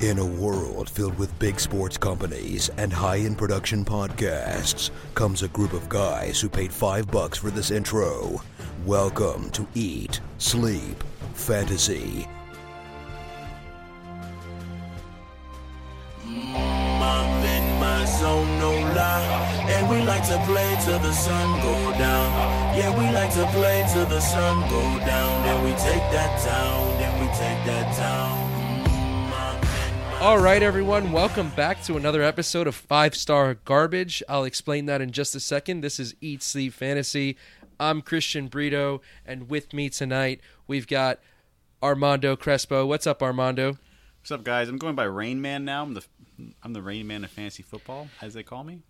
In 0.00 0.18
a 0.18 0.24
world 0.24 0.88
filled 0.88 1.18
with 1.18 1.38
big 1.38 1.60
sports 1.60 1.98
companies 1.98 2.70
and 2.78 2.90
high-end 2.90 3.36
production 3.36 3.84
podcasts 3.84 4.90
comes 5.14 5.42
a 5.42 5.48
group 5.48 5.74
of 5.74 5.90
guys 5.90 6.40
who 6.40 6.48
paid 6.48 6.72
five 6.72 7.10
bucks 7.10 7.36
for 7.36 7.50
this 7.50 7.70
intro. 7.70 8.40
Welcome 8.86 9.50
to 9.50 9.68
Eat, 9.74 10.22
Sleep, 10.38 11.04
Fantasy. 11.34 12.26
I'm 16.24 17.44
in 17.44 17.78
my 17.78 18.06
zone, 18.06 18.58
no 18.58 18.70
lie. 18.70 19.66
And 19.68 19.90
we 19.90 20.00
like 20.06 20.26
to 20.28 20.42
play 20.46 20.78
till 20.82 20.98
the 21.00 21.12
sun 21.12 21.60
go 21.60 21.92
down. 21.98 22.74
Yeah, 22.74 22.98
we 22.98 23.14
like 23.14 23.34
to 23.34 23.46
play 23.52 23.86
till 23.92 24.06
the 24.06 24.20
sun 24.20 24.60
go 24.70 24.80
down. 25.04 25.44
Then 25.44 25.62
we 25.62 25.72
take 25.72 26.10
that 26.16 26.40
town, 26.42 26.98
then 26.98 27.20
we 27.20 27.26
take 27.36 27.66
that 27.66 27.94
town. 27.98 28.29
I'm 30.20 30.26
in 30.26 30.26
my 30.26 30.26
All 30.26 30.38
right, 30.38 30.62
everyone, 30.62 31.12
welcome 31.12 31.48
back 31.50 31.82
to 31.84 31.96
another 31.96 32.22
episode 32.22 32.66
of 32.66 32.74
Five 32.74 33.14
Star 33.14 33.54
Garbage. 33.54 34.22
I'll 34.28 34.44
explain 34.44 34.86
that 34.86 35.00
in 35.00 35.12
just 35.12 35.34
a 35.34 35.40
second. 35.40 35.80
This 35.80 35.98
is 35.98 36.14
Eat 36.20 36.42
Sleep 36.42 36.74
Fantasy. 36.74 37.38
I'm 37.78 38.02
Christian 38.02 38.48
Brito, 38.48 39.00
and 39.24 39.48
with 39.48 39.72
me 39.72 39.88
tonight 39.88 40.42
we've 40.66 40.86
got 40.86 41.20
Armando 41.82 42.36
Crespo. 42.36 42.84
What's 42.84 43.06
up, 43.06 43.22
Armando? 43.22 43.78
What's 44.20 44.30
up, 44.30 44.44
guys? 44.44 44.68
I'm 44.68 44.76
going 44.76 44.94
by 44.94 45.04
Rain 45.04 45.40
Man 45.40 45.64
now. 45.64 45.82
I'm 45.82 45.94
the 45.94 46.04
I'm 46.62 46.74
the 46.74 46.82
Rain 46.82 47.06
Man 47.06 47.24
of 47.24 47.30
fantasy 47.30 47.62
football, 47.62 48.08
as 48.20 48.34
they 48.34 48.42
call 48.42 48.64
me 48.64 48.80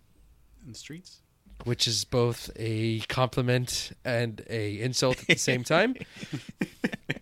in 0.65 0.73
the 0.73 0.77
streets. 0.77 1.21
Which 1.63 1.87
is 1.87 2.03
both 2.03 2.51
a 2.57 2.99
compliment 3.01 3.91
and 4.03 4.43
a 4.49 4.81
insult 4.81 5.21
at 5.21 5.27
the 5.27 5.35
same 5.35 5.63
time. 5.63 5.95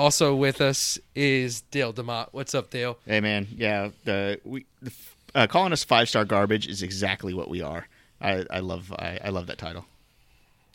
also 0.00 0.34
with 0.34 0.62
us 0.62 0.98
is 1.14 1.60
Dale 1.70 1.92
Demott. 1.92 2.28
What's 2.32 2.54
up, 2.54 2.70
Dale? 2.70 2.96
Hey 3.06 3.20
man, 3.20 3.46
yeah, 3.54 3.90
the 4.04 4.40
we 4.44 4.64
the, 4.80 4.92
uh, 5.34 5.46
calling 5.46 5.72
us 5.72 5.84
five 5.84 6.08
star 6.08 6.24
garbage 6.24 6.66
is 6.66 6.82
exactly 6.82 7.34
what 7.34 7.50
we 7.50 7.60
are. 7.60 7.86
I, 8.20 8.46
I 8.50 8.60
love 8.60 8.92
I, 8.98 9.18
I 9.22 9.28
love 9.28 9.46
that 9.48 9.58
title. 9.58 9.84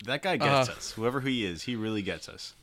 That 0.05 0.21
guy 0.21 0.37
gets 0.37 0.69
Uh, 0.69 0.73
us. 0.73 0.91
Whoever 0.91 1.21
he 1.21 1.43
is, 1.43 1.63
he 1.63 1.75
really 1.75 2.03
gets 2.03 2.29
us. 2.29 2.53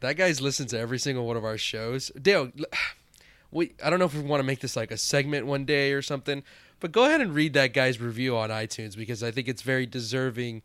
That 0.00 0.16
guy's 0.16 0.40
listened 0.40 0.68
to 0.70 0.78
every 0.78 0.98
single 0.98 1.26
one 1.26 1.36
of 1.36 1.44
our 1.44 1.58
shows. 1.58 2.12
Dale, 2.20 2.52
we 3.50 3.72
I 3.84 3.90
don't 3.90 3.98
know 3.98 4.04
if 4.04 4.14
we 4.14 4.20
want 4.20 4.38
to 4.40 4.46
make 4.46 4.60
this 4.60 4.76
like 4.76 4.92
a 4.92 4.96
segment 4.96 5.46
one 5.46 5.64
day 5.64 5.92
or 5.92 6.02
something, 6.02 6.44
but 6.78 6.92
go 6.92 7.04
ahead 7.04 7.20
and 7.20 7.34
read 7.34 7.52
that 7.54 7.74
guy's 7.74 8.00
review 8.00 8.36
on 8.36 8.50
iTunes 8.50 8.96
because 8.96 9.24
I 9.24 9.32
think 9.32 9.48
it's 9.48 9.62
very 9.62 9.86
deserving 9.86 10.62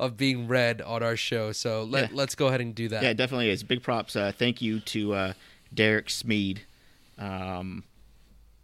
of 0.00 0.16
being 0.16 0.48
read 0.48 0.82
on 0.82 1.02
our 1.04 1.16
show. 1.16 1.52
So 1.52 1.84
let 1.84 2.10
Yeah. 2.10 2.16
let's 2.16 2.34
go 2.34 2.48
ahead 2.48 2.60
and 2.60 2.74
do 2.74 2.88
that. 2.88 3.02
Yeah, 3.02 3.12
definitely 3.12 3.50
is. 3.50 3.62
Big 3.62 3.82
props. 3.82 4.16
Uh, 4.16 4.32
thank 4.36 4.60
you 4.60 4.80
to 4.80 5.14
uh, 5.14 5.32
Derek 5.72 6.10
Smead. 6.10 6.62
Um, 7.18 7.84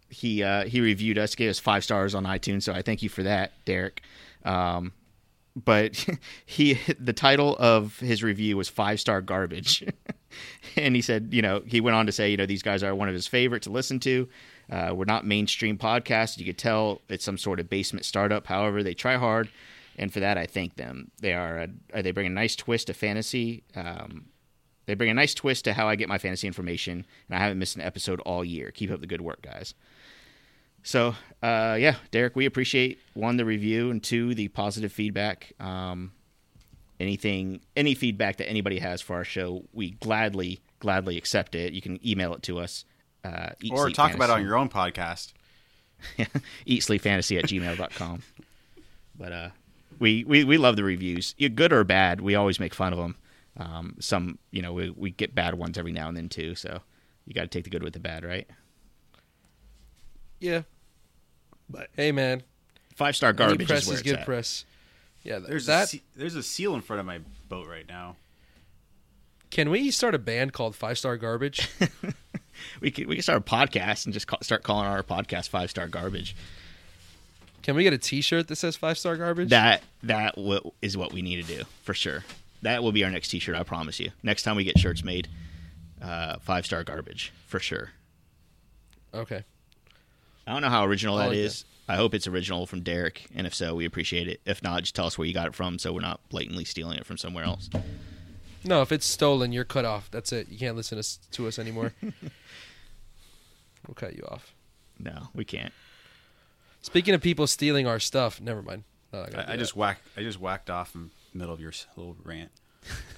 he 0.09 0.43
uh, 0.43 0.65
he 0.65 0.81
reviewed 0.81 1.17
us, 1.17 1.35
gave 1.35 1.49
us 1.49 1.59
five 1.59 1.83
stars 1.83 2.15
on 2.15 2.23
iTunes, 2.25 2.63
so 2.63 2.73
I 2.73 2.81
thank 2.81 3.03
you 3.03 3.09
for 3.09 3.23
that, 3.23 3.51
Derek. 3.65 4.01
Um, 4.43 4.93
but 5.55 6.05
he 6.45 6.79
the 6.99 7.13
title 7.13 7.55
of 7.59 7.99
his 7.99 8.23
review 8.23 8.57
was 8.57 8.69
five 8.69 8.99
star 8.99 9.21
garbage, 9.21 9.83
and 10.75 10.95
he 10.95 11.01
said, 11.01 11.29
you 11.31 11.41
know, 11.41 11.61
he 11.65 11.81
went 11.81 11.95
on 11.95 12.05
to 12.05 12.11
say, 12.11 12.31
you 12.31 12.37
know, 12.37 12.45
these 12.45 12.63
guys 12.63 12.83
are 12.83 12.95
one 12.95 13.07
of 13.09 13.13
his 13.13 13.27
favorite 13.27 13.63
to 13.63 13.69
listen 13.69 13.99
to. 14.01 14.27
Uh, 14.71 14.91
we're 14.93 15.05
not 15.05 15.25
mainstream 15.25 15.77
podcasts. 15.77 16.37
You 16.37 16.45
could 16.45 16.57
tell 16.57 17.01
it's 17.09 17.23
some 17.23 17.37
sort 17.37 17.59
of 17.59 17.69
basement 17.69 18.05
startup. 18.05 18.47
However, 18.47 18.83
they 18.83 18.93
try 18.93 19.15
hard, 19.15 19.49
and 19.97 20.11
for 20.11 20.19
that 20.19 20.37
I 20.37 20.45
thank 20.45 20.75
them. 20.75 21.11
They 21.19 21.33
are 21.33 21.67
a, 21.93 22.01
they 22.03 22.11
bring 22.11 22.27
a 22.27 22.31
nice 22.31 22.55
twist 22.55 22.87
to 22.87 22.93
fantasy. 22.93 23.63
Um, 23.75 24.27
they 24.85 24.93
bring 24.93 25.09
a 25.09 25.13
nice 25.13 25.33
twist 25.33 25.65
to 25.65 25.73
how 25.73 25.87
I 25.87 25.95
get 25.95 26.07
my 26.07 26.17
fantasy 26.17 26.47
information, 26.47 27.05
and 27.27 27.37
I 27.37 27.39
haven't 27.39 27.59
missed 27.59 27.75
an 27.75 27.81
episode 27.81 28.19
all 28.21 28.45
year. 28.45 28.71
Keep 28.71 28.91
up 28.91 29.01
the 29.01 29.07
good 29.07 29.21
work, 29.21 29.41
guys. 29.41 29.73
So, 30.83 31.15
uh, 31.43 31.75
yeah, 31.79 31.95
Derek, 32.11 32.35
we 32.35 32.45
appreciate 32.45 32.99
one 33.13 33.35
the 33.35 33.43
review 33.43 33.91
and 33.91 34.01
two 34.01 34.33
the 34.33 34.47
positive 34.47 34.93
feedback. 34.93 35.51
Um, 35.59 36.13
anything, 36.99 37.59
any 37.75 37.93
feedback 37.95 38.37
that 38.37 38.47
anybody 38.47 38.79
has 38.79 39.01
for 39.01 39.17
our 39.17 39.25
show, 39.25 39.65
we 39.73 39.91
gladly, 39.91 40.61
gladly 40.79 41.17
accept 41.17 41.55
it. 41.55 41.73
You 41.73 41.81
can 41.81 41.99
email 42.07 42.33
it 42.33 42.43
to 42.43 42.59
us. 42.59 42.85
Uh, 43.25 43.49
Eat 43.61 43.73
Or 43.73 43.87
Sleep 43.87 43.95
talk 43.95 44.13
about 44.13 44.29
it 44.29 44.33
on 44.33 44.43
your 44.43 44.55
own 44.55 44.69
podcast. 44.69 45.33
eat 46.65 46.83
sleep 46.83 47.01
fantasy 47.01 47.37
at 47.37 47.45
gmail.com. 47.45 48.21
but 49.17 49.31
uh, 49.31 49.49
we, 49.99 50.23
we, 50.23 50.43
we 50.43 50.57
love 50.57 50.75
the 50.75 50.83
reviews, 50.83 51.33
good 51.55 51.73
or 51.73 51.83
bad. 51.83 52.21
We 52.21 52.35
always 52.35 52.59
make 52.59 52.73
fun 52.73 52.93
of 52.93 52.99
them. 52.99 53.15
Um, 53.57 53.95
some, 53.99 54.37
you 54.51 54.61
know, 54.61 54.73
we, 54.73 54.89
we 54.91 55.11
get 55.11 55.33
bad 55.33 55.55
ones 55.55 55.77
every 55.77 55.91
now 55.91 56.07
and 56.07 56.15
then 56.17 56.29
too. 56.29 56.53
So 56.55 56.81
you 57.25 57.33
got 57.33 57.41
to 57.41 57.47
take 57.47 57.63
the 57.63 57.69
good 57.69 57.83
with 57.83 57.93
the 57.93 57.99
bad, 57.99 58.23
right? 58.23 58.47
Yeah. 60.39 60.61
But 61.69 61.89
Hey 61.95 62.11
man, 62.11 62.43
five 62.95 63.15
star 63.15 63.33
garbage 63.33 63.67
press 63.67 63.83
is 63.83 63.87
where 63.87 63.93
is 63.95 64.01
it's 64.01 64.09
good 64.11 64.19
at. 64.19 64.25
press. 64.25 64.65
Yeah, 65.23 65.37
th- 65.39 65.49
There's 65.49 65.63
a 65.65 65.71
that 65.71 65.95
there's 66.15 66.35
a 66.35 66.43
seal 66.43 66.73
in 66.75 66.81
front 66.81 66.99
of 67.01 67.05
my 67.05 67.19
boat 67.49 67.67
right 67.67 67.87
now. 67.87 68.15
can 69.49 69.69
we 69.69 69.91
start 69.91 70.15
a 70.15 70.19
band 70.19 70.53
called 70.53 70.75
Five 70.75 70.97
Star 70.97 71.17
Garbage? 71.17 71.69
We 72.81 72.89
could 72.89 73.05
we 73.07 73.15
could 73.15 73.23
start 73.23 73.37
a 73.37 73.41
podcast 73.41 74.05
and 74.05 74.13
just 74.13 74.25
call, 74.25 74.39
start 74.41 74.63
calling 74.63 74.87
our 74.87 75.03
podcast 75.03 75.49
five 75.49 75.69
star 75.69 75.87
garbage. 75.87 76.35
Can 77.67 77.75
we 77.75 77.83
get 77.83 77.91
a 77.91 77.97
T-shirt 77.97 78.47
that 78.47 78.55
says 78.55 78.77
Five 78.77 78.97
Star 78.97 79.17
Garbage? 79.17 79.49
That 79.49 79.83
that 80.03 80.35
w- 80.37 80.71
is 80.81 80.95
what 80.95 81.11
we 81.11 81.21
need 81.21 81.45
to 81.45 81.57
do 81.57 81.65
for 81.83 81.93
sure. 81.93 82.23
That 82.61 82.81
will 82.81 82.93
be 82.93 83.03
our 83.03 83.11
next 83.11 83.27
T-shirt. 83.27 83.57
I 83.57 83.63
promise 83.63 83.99
you. 83.99 84.11
Next 84.23 84.43
time 84.43 84.55
we 84.55 84.63
get 84.63 84.79
shirts 84.79 85.03
made, 85.03 85.27
uh, 86.01 86.37
five 86.39 86.65
star 86.65 86.85
garbage 86.85 87.33
for 87.45 87.59
sure. 87.59 87.89
okay. 89.13 89.43
I 90.47 90.53
don't 90.53 90.61
know 90.61 90.69
how 90.69 90.85
original 90.85 91.17
I 91.17 91.23
that 91.23 91.29
like 91.31 91.37
is. 91.39 91.65
I 91.89 91.97
hope 91.97 92.13
it's 92.13 92.25
original 92.25 92.65
from 92.65 92.83
Derek, 92.83 93.25
and 93.35 93.45
if 93.45 93.53
so, 93.53 93.75
we 93.75 93.83
appreciate 93.83 94.29
it. 94.29 94.39
If 94.45 94.63
not, 94.63 94.83
just 94.83 94.95
tell 94.95 95.05
us 95.05 95.17
where 95.17 95.27
you 95.27 95.33
got 95.33 95.47
it 95.47 95.53
from, 95.53 95.77
so 95.77 95.91
we're 95.91 95.99
not 95.99 96.21
blatantly 96.29 96.63
stealing 96.63 96.97
it 96.97 97.05
from 97.05 97.17
somewhere 97.17 97.43
else. 97.43 97.69
No, 98.63 98.81
if 98.81 98.93
it's 98.93 99.05
stolen, 99.05 99.51
you're 99.51 99.65
cut 99.65 99.83
off. 99.83 100.09
That's 100.09 100.31
it. 100.31 100.47
You 100.47 100.57
can't 100.57 100.77
listen 100.77 100.95
to 100.95 100.99
us, 101.01 101.19
to 101.31 101.47
us 101.47 101.59
anymore. 101.59 101.91
we'll 102.01 103.95
cut 103.95 104.15
you 104.15 104.23
off. 104.29 104.53
No, 104.99 105.27
we 105.35 105.43
can't. 105.43 105.73
Speaking 106.87 107.13
of 107.13 107.21
people 107.21 107.47
stealing 107.47 107.85
our 107.85 107.99
stuff, 107.99 108.39
never 108.39 108.61
mind. 108.61 108.83
No, 109.11 109.19
not 109.19 109.31
gonna 109.31 109.43
do 109.45 109.51
I, 109.51 109.53
I 109.55 109.57
just 109.57 109.75
whacked 109.75 110.01
I 110.15 110.21
just 110.21 110.39
whacked 110.39 110.69
off 110.69 110.95
in 110.95 111.11
the 111.33 111.37
middle 111.37 111.53
of 111.53 111.59
your 111.59 111.71
s- 111.71 111.85
little 111.97 112.15
rant. 112.23 112.49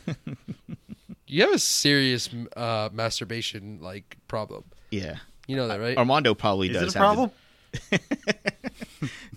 you 1.28 1.44
have 1.44 1.54
a 1.54 1.60
serious 1.60 2.30
uh, 2.58 2.90
masturbation 2.92 3.78
like 3.80 4.18
problem. 4.28 4.64
Yeah, 4.90 5.18
You 5.48 5.56
know 5.56 5.68
that, 5.68 5.80
right? 5.80 5.96
Armando 5.98 6.34
probably 6.34 6.70
Is 6.70 6.74
does 6.74 6.96
it 6.96 6.96
a 6.96 7.00
have 7.00 7.06
problem? 7.14 7.32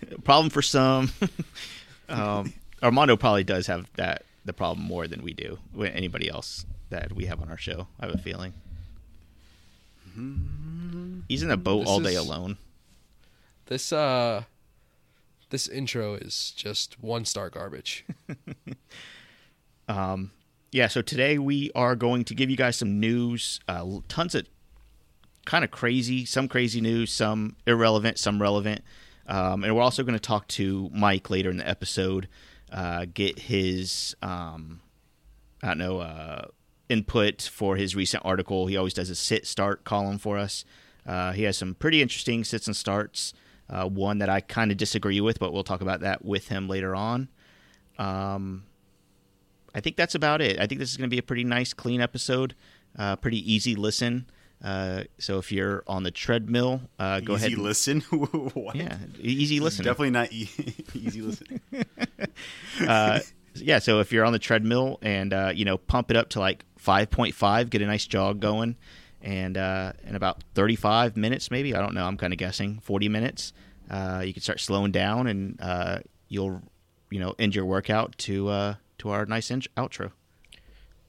the 0.09 0.19
problem 0.25 0.49
for 0.49 0.63
some. 0.63 1.11
um, 2.09 2.55
Armando 2.83 3.17
probably 3.19 3.45
does 3.45 3.67
have 3.67 3.87
that 3.97 4.25
the 4.47 4.55
problem 4.55 4.87
more 4.87 5.07
than 5.07 5.23
we 5.23 5.35
do. 5.35 5.59
Anybody 5.79 6.31
else 6.31 6.65
that 6.89 7.13
we 7.13 7.27
have 7.27 7.43
on 7.43 7.51
our 7.51 7.59
show, 7.59 7.87
I 8.01 8.07
have 8.07 8.15
a 8.15 8.19
feeling. 8.19 8.55
He's 11.29 11.43
in 11.43 11.51
a 11.51 11.57
boat 11.59 11.81
This 11.81 11.89
all 11.89 12.01
day 12.01 12.15
is- 12.15 12.19
alone. 12.27 12.57
This 13.67 13.93
uh, 13.93 14.45
this 15.51 15.69
intro 15.69 16.15
is 16.15 16.53
just 16.57 17.03
one 17.03 17.25
star 17.25 17.51
garbage. 17.51 18.05
um 19.89 20.31
Yeah, 20.71 20.89
so 20.89 21.03
today 21.03 21.39
we 21.39 21.71
are 21.75 21.95
going 21.97 22.25
to 22.25 22.35
give 22.35 22.51
you 22.51 22.57
guys 22.57 22.77
some 22.77 22.99
news, 23.01 23.61
uh, 23.69 23.85
tons 24.09 24.35
of 24.35 24.47
kind 25.45 25.65
of 25.65 25.71
crazy, 25.71 26.25
some 26.25 26.49
crazy 26.49 26.81
news, 26.81 27.13
some 27.13 27.57
irrelevant, 27.67 28.19
some 28.19 28.41
relevant. 28.41 28.83
Um, 29.27 29.65
and 29.65 29.75
we're 29.75 29.83
also 29.83 30.03
going 30.03 30.15
to 30.15 30.21
talk 30.21 30.49
to 30.49 30.91
Mike 30.93 31.31
later 31.31 31.51
in 31.51 31.57
the 31.57 31.69
episode, 31.69 32.29
uh, 32.73 33.07
get 33.13 33.39
his, 33.39 34.17
um, 34.23 34.81
I 35.63 35.69
don't 35.69 35.79
know, 35.79 35.99
uh, 36.01 36.47
input 36.89 37.43
for 37.43 37.77
his 37.77 37.95
recent 37.95 38.25
article. 38.25 38.67
He 38.67 38.77
always 38.77 38.95
does 38.95 39.11
a 39.11 39.15
sit 39.15 39.47
start 39.47 39.85
column 39.85 40.19
for 40.19 40.39
us. 40.39 40.65
Uh, 41.07 41.33
he 41.33 41.43
has 41.45 41.57
some 41.57 41.75
pretty 41.75 42.03
interesting 42.03 42.45
sits 42.45 42.67
and 42.67 42.77
starts, 42.77 43.33
uh, 43.73 43.89
one 43.89 44.19
that 44.19 44.29
I 44.29 44.41
kind 44.41 44.71
of 44.71 44.77
disagree 44.77 45.21
with, 45.21 45.41
but 45.41 45.53
we'll 45.53 45.65
talk 45.65 45.81
about 45.81 46.01
that 46.01 46.25
with 46.25 46.49
him 46.49 46.69
later 46.69 46.95
on. 46.95 47.29
Um, 47.99 48.65
I 49.75 49.81
think 49.81 49.97
that's 49.97 50.15
about 50.15 50.43
it. 50.43 50.61
I 50.61 50.67
think 50.67 50.79
this 50.79 50.91
is 50.91 50.97
going 50.99 51.09
to 51.09 51.15
be 51.15 51.19
a 51.19 51.23
pretty 51.23 51.45
nice, 51.45 51.73
clean 51.73 52.01
episode. 52.01 52.55
Uh, 52.99 53.17
pretty 53.17 53.51
easy 53.51 53.75
listen. 53.75 54.27
Uh, 54.63 55.05
so 55.19 55.39
if 55.39 55.51
you're 55.51 55.83
on 55.87 56.03
the 56.03 56.11
treadmill, 56.11 56.83
uh, 56.99 57.21
go 57.21 57.35
easy 57.35 57.47
ahead. 57.47 57.53
and- 57.53 57.63
listen. 57.63 58.01
what? 58.55 58.77
Yeah, 58.77 58.97
easy 59.19 59.59
listen. 59.59 59.85
Definitely 59.85 60.11
not 60.11 60.33
e- 60.33 60.51
easy 60.95 61.23
listening. 61.23 61.61
uh, 62.87 63.21
yeah, 63.55 63.79
so 63.79 64.01
if 64.01 64.13
you're 64.13 64.25
on 64.25 64.33
the 64.33 64.39
treadmill 64.39 64.99
and 65.03 65.33
uh, 65.33 65.53
you 65.55 65.65
know 65.65 65.79
pump 65.79 66.11
it 66.11 66.17
up 66.17 66.29
to 66.31 66.41
like 66.41 66.65
5.5, 66.85 67.71
get 67.71 67.83
a 67.83 67.87
nice 67.87 68.07
jog 68.07 68.41
going, 68.41 68.77
and 69.23 69.57
uh, 69.57 69.93
in 70.05 70.15
about 70.17 70.43
35 70.55 71.17
minutes, 71.17 71.51
maybe 71.51 71.75
I 71.75 71.81
don't 71.81 71.95
know, 71.95 72.05
I'm 72.07 72.17
kind 72.17 72.33
of 72.33 72.39
guessing 72.39 72.81
40 72.83 73.09
minutes, 73.09 73.53
uh, 73.91 74.23
you 74.25 74.33
can 74.33 74.43
start 74.43 74.61
slowing 74.61 74.91
down 74.93 75.27
and 75.27 75.59
uh, 75.61 75.99
you'll 76.29 76.63
you 77.11 77.21
know 77.21 77.35
end 77.39 77.55
your 77.55 77.65
workout 77.65 78.17
to 78.19 78.49
uh, 78.49 78.75
to 78.99 79.11
our 79.11 79.27
nice 79.27 79.51
in- 79.51 79.63
outro. 79.77 80.13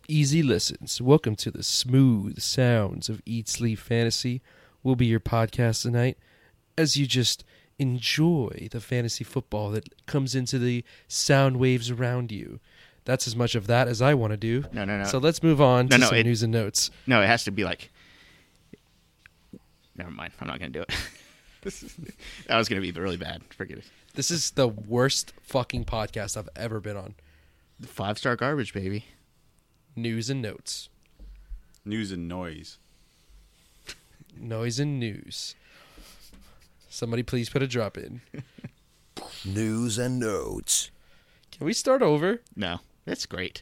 Easy 0.07 0.43
listens. 0.43 1.01
Welcome 1.01 1.35
to 1.37 1.49
the 1.51 1.63
smooth 1.63 2.39
sounds 2.41 3.07
of 3.07 3.21
Eat 3.25 3.47
Sleep 3.47 3.79
Fantasy. 3.79 4.41
We'll 4.83 4.97
be 4.97 5.05
your 5.05 5.21
podcast 5.21 5.81
tonight 5.83 6.17
as 6.77 6.97
you 6.97 7.05
just 7.07 7.45
enjoy 7.79 8.67
the 8.71 8.81
fantasy 8.81 9.23
football 9.23 9.71
that 9.71 10.05
comes 10.05 10.35
into 10.35 10.59
the 10.59 10.83
sound 11.07 11.57
waves 11.57 11.89
around 11.89 12.31
you. 12.33 12.59
That's 13.05 13.27
as 13.27 13.35
much 13.35 13.55
of 13.55 13.67
that 13.67 13.87
as 13.87 14.01
I 14.01 14.13
want 14.13 14.31
to 14.31 14.37
do. 14.37 14.65
No, 14.73 14.83
no, 14.83 14.97
no. 14.97 15.03
So 15.05 15.19
let's 15.19 15.41
move 15.41 15.61
on 15.61 15.85
No, 15.87 15.95
to 15.95 16.01
no, 16.01 16.07
some 16.07 16.17
it- 16.17 16.25
news 16.25 16.43
and 16.43 16.51
notes. 16.51 16.91
No, 17.07 17.21
it 17.21 17.27
has 17.27 17.45
to 17.45 17.51
be 17.51 17.63
like. 17.63 17.89
Never 19.95 20.11
mind. 20.11 20.33
I'm 20.39 20.47
not 20.47 20.59
gonna 20.59 20.71
do 20.71 20.81
it. 20.81 20.93
This 21.61 21.83
is- 21.83 21.95
that 22.47 22.57
was 22.57 22.67
gonna 22.69 22.81
be 22.81 22.91
really 22.91 23.17
bad. 23.17 23.41
Forget 23.55 23.77
it. 23.79 23.85
This 24.15 24.29
is 24.31 24.51
the 24.51 24.67
worst 24.67 25.33
fucking 25.41 25.85
podcast 25.85 26.37
I've 26.37 26.49
ever 26.55 26.79
been 26.79 26.97
on. 26.97 27.15
Five 27.85 28.17
star 28.17 28.35
garbage, 28.35 28.73
baby. 28.73 29.05
News 29.95 30.29
and 30.29 30.41
notes. 30.41 30.89
News 31.85 32.11
and 32.11 32.27
noise. 32.27 32.77
Noise 34.39 34.79
and 34.79 34.99
news. 34.99 35.55
Somebody 36.89 37.23
please 37.23 37.49
put 37.49 37.61
a 37.63 37.67
drop 37.67 37.97
in. 37.97 38.21
News 39.45 39.97
and 39.97 40.19
notes. 40.19 40.89
Can 41.51 41.65
we 41.65 41.73
start 41.73 42.01
over? 42.01 42.41
No, 42.55 42.79
that's 43.05 43.25
great. 43.25 43.61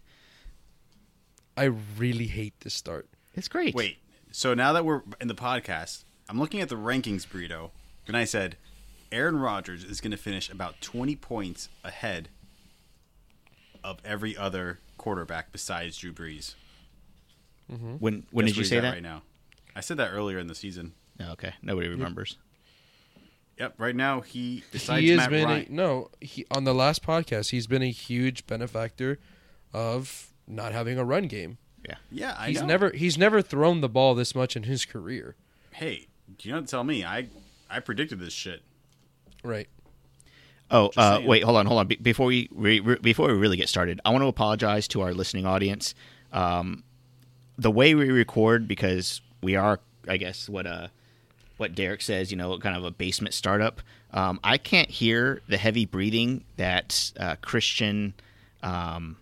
I 1.58 1.66
really 1.98 2.28
hate 2.28 2.54
this 2.62 2.74
start. 2.74 3.08
It's 3.36 3.48
great. 3.48 3.74
Wait. 3.76 3.98
So 4.32 4.54
now 4.54 4.72
that 4.74 4.86
we're 4.86 5.02
in 5.20 5.28
the 5.28 5.36
podcast, 5.36 6.04
I'm 6.32 6.40
looking 6.40 6.62
at 6.62 6.70
the 6.70 6.76
rankings, 6.76 7.30
Brito, 7.30 7.72
and 8.08 8.16
I 8.16 8.24
said 8.24 8.56
Aaron 9.12 9.36
Rodgers 9.38 9.84
is 9.84 10.00
going 10.00 10.12
to 10.12 10.18
finish 10.18 10.50
about 10.50 10.80
20 10.80 11.18
points 11.18 11.68
ahead 11.84 12.30
of 13.84 14.00
every 14.06 14.38
other 14.38 14.80
quarterback 14.98 15.52
besides 15.52 15.98
Drew 15.98 16.14
Brees. 16.14 16.56
Mm-hmm. 17.70 17.96
When 17.96 18.24
when 18.32 18.46
Guess 18.46 18.56
did 18.56 18.60
you 18.60 18.64
say 18.66 18.80
that? 18.80 18.94
Right 18.94 19.04
now, 19.04 19.24
I 19.76 19.82
said 19.82 19.98
that 19.98 20.12
earlier 20.12 20.40
in 20.40 20.48
the 20.48 20.56
season. 20.56 20.94
Oh, 21.20 21.32
okay, 21.34 21.54
nobody 21.62 21.90
remembers. 21.90 22.38
Yep. 23.60 23.74
Right 23.78 23.96
now, 23.96 24.22
he 24.22 24.64
besides 24.72 25.02
he 25.02 25.10
has 25.10 25.18
Matt 25.18 25.30
been 25.32 25.46
Ryan. 25.46 25.66
a, 25.70 25.72
no 25.74 26.10
he 26.22 26.46
on 26.50 26.64
the 26.64 26.74
last 26.74 27.04
podcast 27.06 27.50
he's 27.52 27.68
been 27.68 27.84
a 27.84 27.92
huge 27.92 28.48
benefactor 28.48 29.20
of 29.74 30.32
not 30.48 30.72
having 30.72 30.98
a 30.98 31.04
run 31.04 31.28
game 31.28 31.58
Yeah. 31.86 31.96
yeah, 32.10 32.36
I 32.40 32.48
he's 32.48 32.62
know. 32.62 32.68
never 32.68 32.90
he's 32.92 33.18
never 33.18 33.42
thrown 33.42 33.82
the 33.82 33.90
ball 33.90 34.16
this 34.16 34.34
much 34.34 34.56
in 34.56 34.64
his 34.64 34.86
career 34.86 35.36
Hey, 35.74 35.96
do 35.98 36.06
you 36.42 36.52
don't 36.52 36.68
tell 36.68 36.84
me? 36.84 37.04
I 37.04 37.28
I 37.70 37.80
predicted 37.80 38.20
this 38.20 38.34
shit. 38.34 38.62
right 39.44 39.68
Oh, 40.72 40.90
uh, 40.96 41.22
wait, 41.26 41.44
hold 41.44 41.58
on, 41.58 41.66
hold 41.66 41.80
on. 41.82 41.88
Be- 41.88 41.98
before 41.98 42.28
we 42.28 42.48
re- 42.52 42.80
re- 42.80 42.98
before 43.02 43.28
we 43.28 43.34
really 43.34 43.58
get 43.58 43.68
started, 43.68 44.00
I 44.06 44.10
want 44.10 44.24
to 44.24 44.28
apologize 44.28 44.88
to 44.90 45.02
our 45.02 45.14
listening 45.14 45.46
audience. 45.46 45.94
Um, 46.32 46.84
the 47.58 47.70
way 47.70 47.94
we 47.94 48.10
record, 48.10 48.70
because 48.70 49.20
we 49.44 49.58
are, 49.58 49.82
I 50.08 50.16
guess, 50.16 50.48
what 50.48 50.66
uh, 50.66 50.88
what 51.58 51.76
Derek 51.76 52.02
says, 52.02 52.32
you 52.32 52.38
know, 52.38 52.58
kind 52.58 52.78
of 52.78 52.86
a 52.86 52.92
basement 52.92 53.34
startup. 53.34 53.82
Um, 54.14 54.40
I 54.46 54.58
can't 54.58 54.90
hear 54.90 55.42
the 55.48 55.58
heavy 55.58 55.86
breathing 55.86 56.46
that 56.56 57.12
uh, 57.20 57.36
Christian 57.42 58.14
um, 58.64 59.18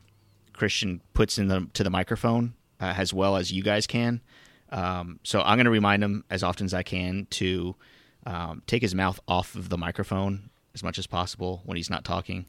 Christian 0.54 1.02
puts 1.16 1.40
in 1.40 1.48
the 1.48 1.68
to 1.74 1.84
the 1.84 1.90
microphone 1.90 2.54
uh, 2.80 2.94
as 2.96 3.12
well 3.12 3.36
as 3.36 3.52
you 3.52 3.64
guys 3.64 3.88
can. 3.88 4.22
Um, 4.71 5.19
so 5.24 5.42
I'm 5.42 5.57
going 5.57 5.66
to 5.66 5.71
remind 5.71 6.04
him 6.04 6.24
as 6.30 6.44
often 6.44 6.66
as 6.66 6.74
I 6.74 6.83
can 6.83 7.27
to 7.31 7.75
um, 8.25 8.62
take 8.68 8.81
his 8.81 8.94
mouth 8.94 9.19
off 9.27 9.56
of 9.56 9.69
the 9.69 9.77
microphone 9.77 10.50
as 10.74 10.83
much 10.83 11.00
as 11.00 11.07
possible 11.07 11.62
when 11.66 11.77
he's 11.77 11.89
not 11.89 12.06
talking. 12.06 12.45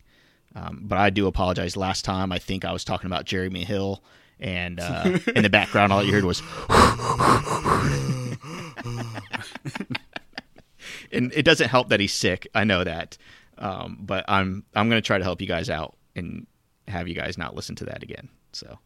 Um, 0.55 0.81
but 0.83 0.99
I 0.99 1.11
do 1.11 1.27
apologize. 1.27 1.77
Last 1.77 2.05
time, 2.05 2.33
I 2.33 2.39
think 2.39 2.65
I 2.65 2.73
was 2.73 2.85
talking 2.85 3.07
about 3.07 3.25
Jeremy 3.25 3.65
Hill, 3.65 4.03
and 4.39 4.81
uh, 4.81 5.19
in 5.35 5.43
the 5.43 5.51
background, 5.51 5.93
all 5.93 6.03
you 6.03 6.13
heard 6.13 6.25
was. 6.25 6.43
and 11.13 11.33
it 11.33 11.45
doesn't 11.45 11.69
help 11.69 11.89
that 11.91 12.01
he's 12.01 12.13
sick. 12.13 12.49
I 12.55 12.65
know 12.65 12.83
that, 12.83 13.17
um, 13.59 13.99
but 14.01 14.25
I'm 14.27 14.65
I'm 14.75 14.89
going 14.89 15.01
to 15.01 15.07
try 15.07 15.19
to 15.19 15.25
help 15.25 15.41
you 15.41 15.47
guys 15.47 15.71
out 15.71 15.97
and 16.17 16.49
have 16.89 17.07
you 17.07 17.15
guys 17.15 17.39
not 17.39 17.55
listen 17.55 17.77
to 17.77 17.85
that 17.85 18.03
again. 18.03 18.29
So 18.53 18.79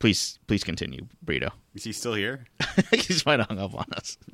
please 0.00 0.38
please 0.48 0.64
continue, 0.64 1.06
Brito. 1.22 1.50
Is 1.74 1.84
he 1.84 1.92
still 1.92 2.14
here? 2.14 2.46
He's 2.90 3.24
might 3.24 3.38
have 3.38 3.48
hung 3.48 3.60
up 3.60 3.74
on 3.74 3.86
us. 3.96 4.18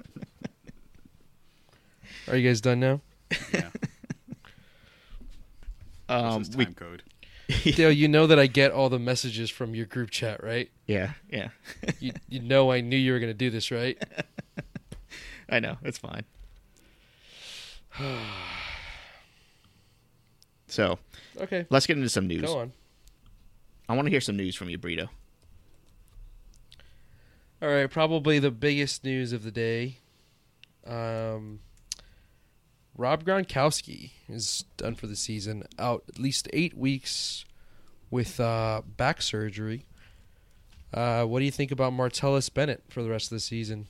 are 2.28 2.36
you 2.36 2.48
guys 2.48 2.60
done 2.60 2.80
now 2.80 3.00
Yeah. 3.52 3.68
Um, 6.08 6.36
What's 6.36 6.48
his 6.48 6.56
we, 6.56 6.64
time 6.64 6.74
code? 6.74 7.02
dale 7.76 7.92
you 7.92 8.08
know 8.08 8.26
that 8.26 8.40
i 8.40 8.48
get 8.48 8.72
all 8.72 8.88
the 8.88 8.98
messages 8.98 9.50
from 9.50 9.72
your 9.72 9.86
group 9.86 10.10
chat 10.10 10.42
right 10.42 10.68
yeah, 10.86 11.12
yeah. 11.30 11.50
you, 12.00 12.12
you 12.28 12.40
know 12.40 12.72
i 12.72 12.80
knew 12.80 12.96
you 12.96 13.12
were 13.12 13.20
going 13.20 13.30
to 13.30 13.34
do 13.34 13.50
this 13.50 13.70
right 13.70 13.96
I 15.48 15.60
know 15.60 15.76
it's 15.82 15.98
fine. 15.98 16.24
so 20.66 20.98
okay 21.40 21.66
let's 21.70 21.86
get 21.86 21.96
into 21.96 22.08
some 22.08 22.26
news. 22.26 22.42
go 22.42 22.58
on 22.58 22.72
I 23.88 23.94
want 23.94 24.06
to 24.06 24.10
hear 24.10 24.20
some 24.20 24.36
news 24.36 24.56
from 24.56 24.68
you, 24.68 24.78
Brito. 24.78 25.08
All 27.62 27.68
right 27.68 27.90
probably 27.90 28.38
the 28.38 28.50
biggest 28.50 29.04
news 29.04 29.32
of 29.32 29.42
the 29.42 29.50
day 29.50 29.98
um 30.86 31.60
rob 32.96 33.24
gronkowski 33.24 34.10
is 34.28 34.64
done 34.76 34.94
for 34.94 35.06
the 35.06 35.16
season 35.16 35.64
out 35.78 36.04
at 36.08 36.18
least 36.18 36.48
eight 36.52 36.76
weeks 36.76 37.44
with 38.10 38.38
uh 38.40 38.82
back 38.96 39.20
surgery 39.22 39.84
uh 40.94 41.24
what 41.24 41.38
do 41.40 41.44
you 41.44 41.50
think 41.50 41.70
about 41.72 41.92
martellus 41.92 42.52
bennett 42.52 42.82
for 42.88 43.02
the 43.02 43.10
rest 43.10 43.26
of 43.26 43.36
the 43.36 43.40
season 43.40 43.86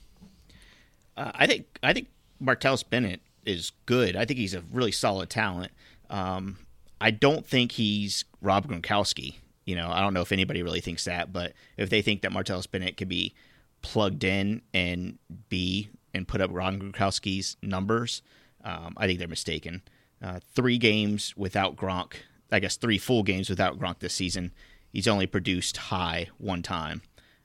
Uh, 1.15 1.31
I 1.33 1.47
think 1.47 1.65
I 1.81 1.93
think 1.93 2.07
Martellus 2.39 2.83
Bennett 2.87 3.21
is 3.43 3.71
good. 3.87 4.15
I 4.15 4.25
think 4.25 4.37
he's 4.37 4.53
a 4.53 4.61
really 4.71 4.91
solid 4.91 5.29
talent. 5.31 5.71
Um, 6.11 6.57
I 7.01 7.09
don't 7.09 7.43
think 7.43 7.71
he's 7.71 8.23
Rob 8.39 8.67
Gronkowski. 8.67 9.33
You 9.65 9.75
know, 9.75 9.89
I 9.89 10.01
don't 10.01 10.13
know 10.13 10.21
if 10.21 10.31
anybody 10.31 10.61
really 10.61 10.79
thinks 10.81 11.05
that, 11.05 11.33
but 11.33 11.53
if 11.75 11.89
they 11.89 12.03
think 12.03 12.21
that 12.21 12.31
Martellus 12.31 12.69
Bennett 12.69 12.97
could 12.97 13.09
be 13.09 13.33
plugged 13.81 14.23
in 14.23 14.61
and 14.73 15.17
be 15.49 15.89
and 16.13 16.27
put 16.27 16.41
up 16.41 16.49
Rob 16.53 16.79
Gronkowski's 16.79 17.57
numbers, 17.61 18.21
um, 18.63 18.93
I 18.97 19.07
think 19.07 19.19
they're 19.19 19.27
mistaken. 19.27 19.81
Uh, 20.21 20.39
three 20.55 20.77
games 20.77 21.35
without 21.37 21.75
Gronk, 21.75 22.13
I 22.51 22.59
guess 22.59 22.75
three 22.75 22.97
full 22.97 23.23
games 23.23 23.49
without 23.49 23.79
Gronk 23.79 23.99
this 23.99 24.13
season. 24.13 24.51
He's 24.91 25.07
only 25.07 25.27
produced 25.27 25.77
high 25.77 26.29
one 26.37 26.63
time, 26.63 27.01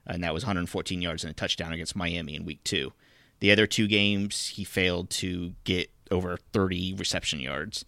and 0.07 0.23
that 0.23 0.33
was 0.33 0.43
114 0.43 1.01
yards 1.01 1.23
and 1.23 1.31
a 1.31 1.33
touchdown 1.33 1.71
against 1.71 1.95
Miami 1.95 2.35
in 2.35 2.45
week 2.45 2.63
two. 2.63 2.93
The 3.39 3.51
other 3.51 3.67
two 3.67 3.87
games, 3.87 4.47
he 4.47 4.63
failed 4.63 5.09
to 5.11 5.53
get 5.65 5.91
over 6.09 6.37
30 6.37 6.93
reception 6.93 7.39
yards. 7.39 7.85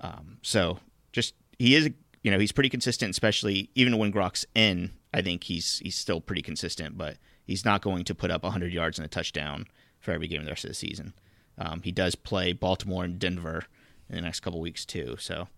Um, 0.00 0.38
so 0.42 0.78
just 1.12 1.34
he 1.58 1.74
is, 1.74 1.90
you 2.22 2.30
know, 2.30 2.38
he's 2.38 2.52
pretty 2.52 2.68
consistent, 2.68 3.10
especially 3.10 3.70
even 3.74 3.98
when 3.98 4.12
Gronk's 4.12 4.44
in. 4.54 4.92
I 5.14 5.22
think 5.22 5.44
he's 5.44 5.78
he's 5.78 5.96
still 5.96 6.20
pretty 6.20 6.42
consistent, 6.42 6.98
but 6.98 7.16
he's 7.46 7.64
not 7.64 7.82
going 7.82 8.04
to 8.04 8.14
put 8.14 8.30
up 8.30 8.42
100 8.42 8.72
yards 8.72 8.98
and 8.98 9.06
a 9.06 9.08
touchdown 9.08 9.66
for 9.98 10.12
every 10.12 10.28
game 10.28 10.44
the 10.44 10.50
rest 10.50 10.64
of 10.64 10.70
the 10.70 10.74
season. 10.74 11.14
Um, 11.58 11.80
he 11.82 11.92
does 11.92 12.14
play 12.14 12.52
Baltimore 12.52 13.04
and 13.04 13.18
Denver 13.18 13.64
in 14.08 14.16
the 14.16 14.22
next 14.22 14.40
couple 14.40 14.60
weeks 14.60 14.84
too, 14.84 15.16
so 15.18 15.48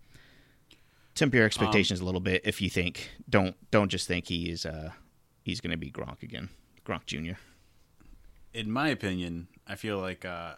temper 1.15 1.37
your 1.37 1.45
expectations 1.45 1.99
a 1.99 2.05
little 2.05 2.21
bit 2.21 2.41
if 2.45 2.61
you 2.61 2.69
think 2.69 3.09
don't 3.29 3.55
don't 3.71 3.89
just 3.89 4.07
think 4.07 4.27
he 4.27 4.49
is 4.49 4.65
uh 4.65 4.91
he's 5.43 5.59
going 5.59 5.71
to 5.71 5.77
be 5.77 5.91
Gronk 5.91 6.23
again, 6.23 6.49
Gronk 6.85 7.05
Jr. 7.05 7.37
in 8.53 8.71
my 8.71 8.87
opinion, 8.89 9.47
I 9.67 9.75
feel 9.75 9.97
like 9.99 10.23
uh, 10.23 10.53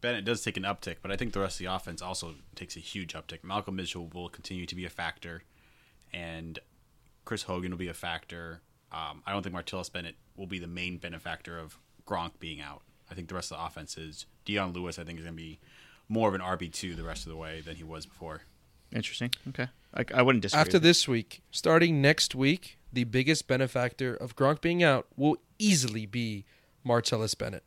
Bennett 0.00 0.24
does 0.24 0.42
take 0.42 0.56
an 0.56 0.62
uptick, 0.62 0.96
but 1.02 1.10
I 1.10 1.16
think 1.16 1.32
the 1.32 1.40
rest 1.40 1.60
of 1.60 1.66
the 1.66 1.72
offense 1.72 2.00
also 2.00 2.34
takes 2.54 2.76
a 2.76 2.80
huge 2.80 3.14
uptick. 3.14 3.42
Malcolm 3.42 3.76
Mitchell 3.76 4.08
will 4.12 4.28
continue 4.28 4.66
to 4.66 4.74
be 4.74 4.84
a 4.84 4.90
factor, 4.90 5.42
and 6.12 6.58
Chris 7.24 7.42
Hogan 7.42 7.70
will 7.70 7.78
be 7.78 7.88
a 7.88 7.94
factor. 7.94 8.62
Um, 8.92 9.22
I 9.26 9.32
don't 9.32 9.42
think 9.42 9.54
Martellus 9.54 9.92
Bennett 9.92 10.16
will 10.36 10.46
be 10.46 10.58
the 10.58 10.66
main 10.66 10.96
benefactor 10.98 11.58
of 11.58 11.78
Gronk 12.06 12.32
being 12.38 12.60
out. 12.60 12.82
I 13.10 13.14
think 13.14 13.28
the 13.28 13.34
rest 13.34 13.50
of 13.52 13.58
the 13.58 13.64
offense 13.64 13.96
is 13.98 14.26
Dion 14.44 14.72
Lewis. 14.72 14.98
I 14.98 15.04
think 15.04 15.18
is 15.18 15.24
going 15.24 15.36
to 15.36 15.42
be 15.42 15.58
more 16.08 16.28
of 16.28 16.34
an 16.34 16.40
RB 16.40 16.72
two 16.72 16.94
the 16.94 17.02
rest 17.04 17.26
of 17.26 17.30
the 17.30 17.36
way 17.36 17.60
than 17.60 17.76
he 17.76 17.84
was 17.84 18.06
before. 18.06 18.42
Interesting. 18.92 19.30
Okay, 19.50 19.66
I, 19.94 20.04
I 20.14 20.22
wouldn't 20.22 20.42
disagree. 20.42 20.60
After 20.60 20.78
this 20.78 21.06
week, 21.06 21.42
starting 21.50 22.00
next 22.00 22.34
week, 22.34 22.78
the 22.92 23.04
biggest 23.04 23.46
benefactor 23.46 24.14
of 24.14 24.34
Gronk 24.36 24.62
being 24.62 24.82
out 24.82 25.06
will 25.16 25.36
easily 25.58 26.06
be 26.06 26.46
Martellus 26.86 27.36
Bennett. 27.36 27.64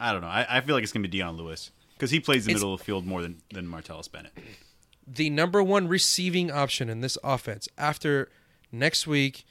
I 0.00 0.10
don't 0.12 0.20
know. 0.22 0.26
I, 0.28 0.46
I 0.48 0.60
feel 0.62 0.74
like 0.74 0.82
it's 0.82 0.92
going 0.92 1.04
to 1.04 1.08
be 1.08 1.16
Dion 1.18 1.36
Lewis 1.36 1.70
because 1.94 2.10
he 2.10 2.18
plays 2.18 2.44
the 2.44 2.50
It's- 2.50 2.60
middle 2.60 2.74
of 2.74 2.80
the 2.80 2.84
field 2.84 3.06
more 3.06 3.22
than 3.22 3.42
than 3.52 3.66
Martellus 3.68 4.10
Bennett. 4.10 4.32
The 5.06 5.30
number 5.30 5.62
one 5.62 5.86
receiving 5.86 6.50
option 6.50 6.88
in 6.88 7.00
this 7.00 7.16
offense 7.22 7.68
after 7.78 8.28
next 8.72 9.06
week, 9.06 9.44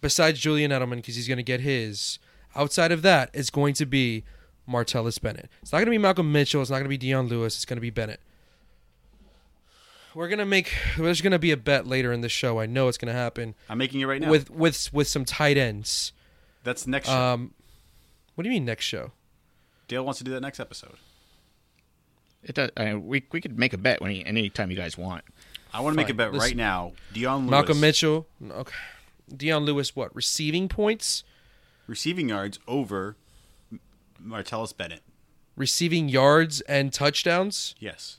besides 0.00 0.38
Julian 0.38 0.70
Edelman, 0.70 0.96
because 0.96 1.16
he's 1.16 1.28
going 1.28 1.38
to 1.38 1.42
get 1.42 1.60
his, 1.60 2.18
outside 2.54 2.92
of 2.92 3.02
that, 3.02 3.30
it's 3.32 3.50
going 3.50 3.74
to 3.74 3.86
be 3.86 4.24
Martellus 4.68 5.20
Bennett. 5.20 5.48
It's 5.62 5.72
not 5.72 5.78
going 5.78 5.86
to 5.86 5.90
be 5.92 5.98
Malcolm 5.98 6.30
Mitchell. 6.32 6.60
It's 6.60 6.70
not 6.70 6.76
going 6.76 6.84
to 6.84 6.90
be 6.90 6.98
Dion 6.98 7.28
Lewis. 7.28 7.56
It's 7.56 7.64
going 7.64 7.76
to 7.76 7.82
be 7.82 7.90
Bennett. 7.90 8.20
We're 10.14 10.28
gonna 10.28 10.46
make. 10.46 10.72
There's 10.96 11.20
gonna 11.20 11.38
be 11.38 11.52
a 11.52 11.56
bet 11.56 11.86
later 11.86 12.12
in 12.12 12.22
the 12.22 12.28
show. 12.28 12.58
I 12.58 12.66
know 12.66 12.88
it's 12.88 12.98
gonna 12.98 13.12
happen 13.12 13.54
I'm 13.68 13.78
making 13.78 14.00
it 14.00 14.06
right 14.06 14.20
now. 14.20 14.28
with 14.28 14.50
with 14.50 14.92
with 14.92 15.06
some 15.06 15.24
tight 15.24 15.56
ends. 15.56 16.12
that's 16.64 16.88
next. 16.88 17.06
show. 17.06 17.14
Um, 17.14 17.54
what 18.34 18.42
do 18.42 18.48
you 18.48 18.54
mean 18.54 18.64
next 18.64 18.84
show? 18.84 19.12
Dale 19.86 20.04
wants 20.04 20.18
to 20.18 20.24
do 20.24 20.32
that 20.32 20.40
next 20.40 20.58
episode. 20.58 20.96
It 22.42 22.54
does, 22.54 22.70
I 22.76 22.86
mean, 22.86 23.06
we 23.06 23.22
we 23.30 23.40
could 23.40 23.58
make 23.58 23.72
a 23.72 23.78
bet 23.78 24.02
any 24.02 24.26
anytime 24.26 24.72
you 24.72 24.76
guys 24.76 24.98
want. 24.98 25.22
I 25.72 25.80
want 25.82 25.94
to 25.94 25.96
make 25.96 26.08
a 26.08 26.14
bet 26.14 26.32
Listen. 26.32 26.48
right 26.48 26.56
now. 26.56 26.92
Dion 27.12 27.42
Lewis 27.42 27.50
Malcolm 27.50 27.80
Mitchell. 27.80 28.26
Okay. 28.50 28.74
Dion 29.36 29.64
Lewis, 29.64 29.94
what? 29.96 30.14
Receiving 30.14 30.68
points? 30.68 31.24
receiving 31.86 32.28
yards 32.28 32.58
over 32.68 33.16
Martellus 34.22 34.76
Bennett. 34.76 35.02
Receiving 35.56 36.08
yards 36.08 36.60
and 36.62 36.92
touchdowns? 36.92 37.74
Yes. 37.78 38.18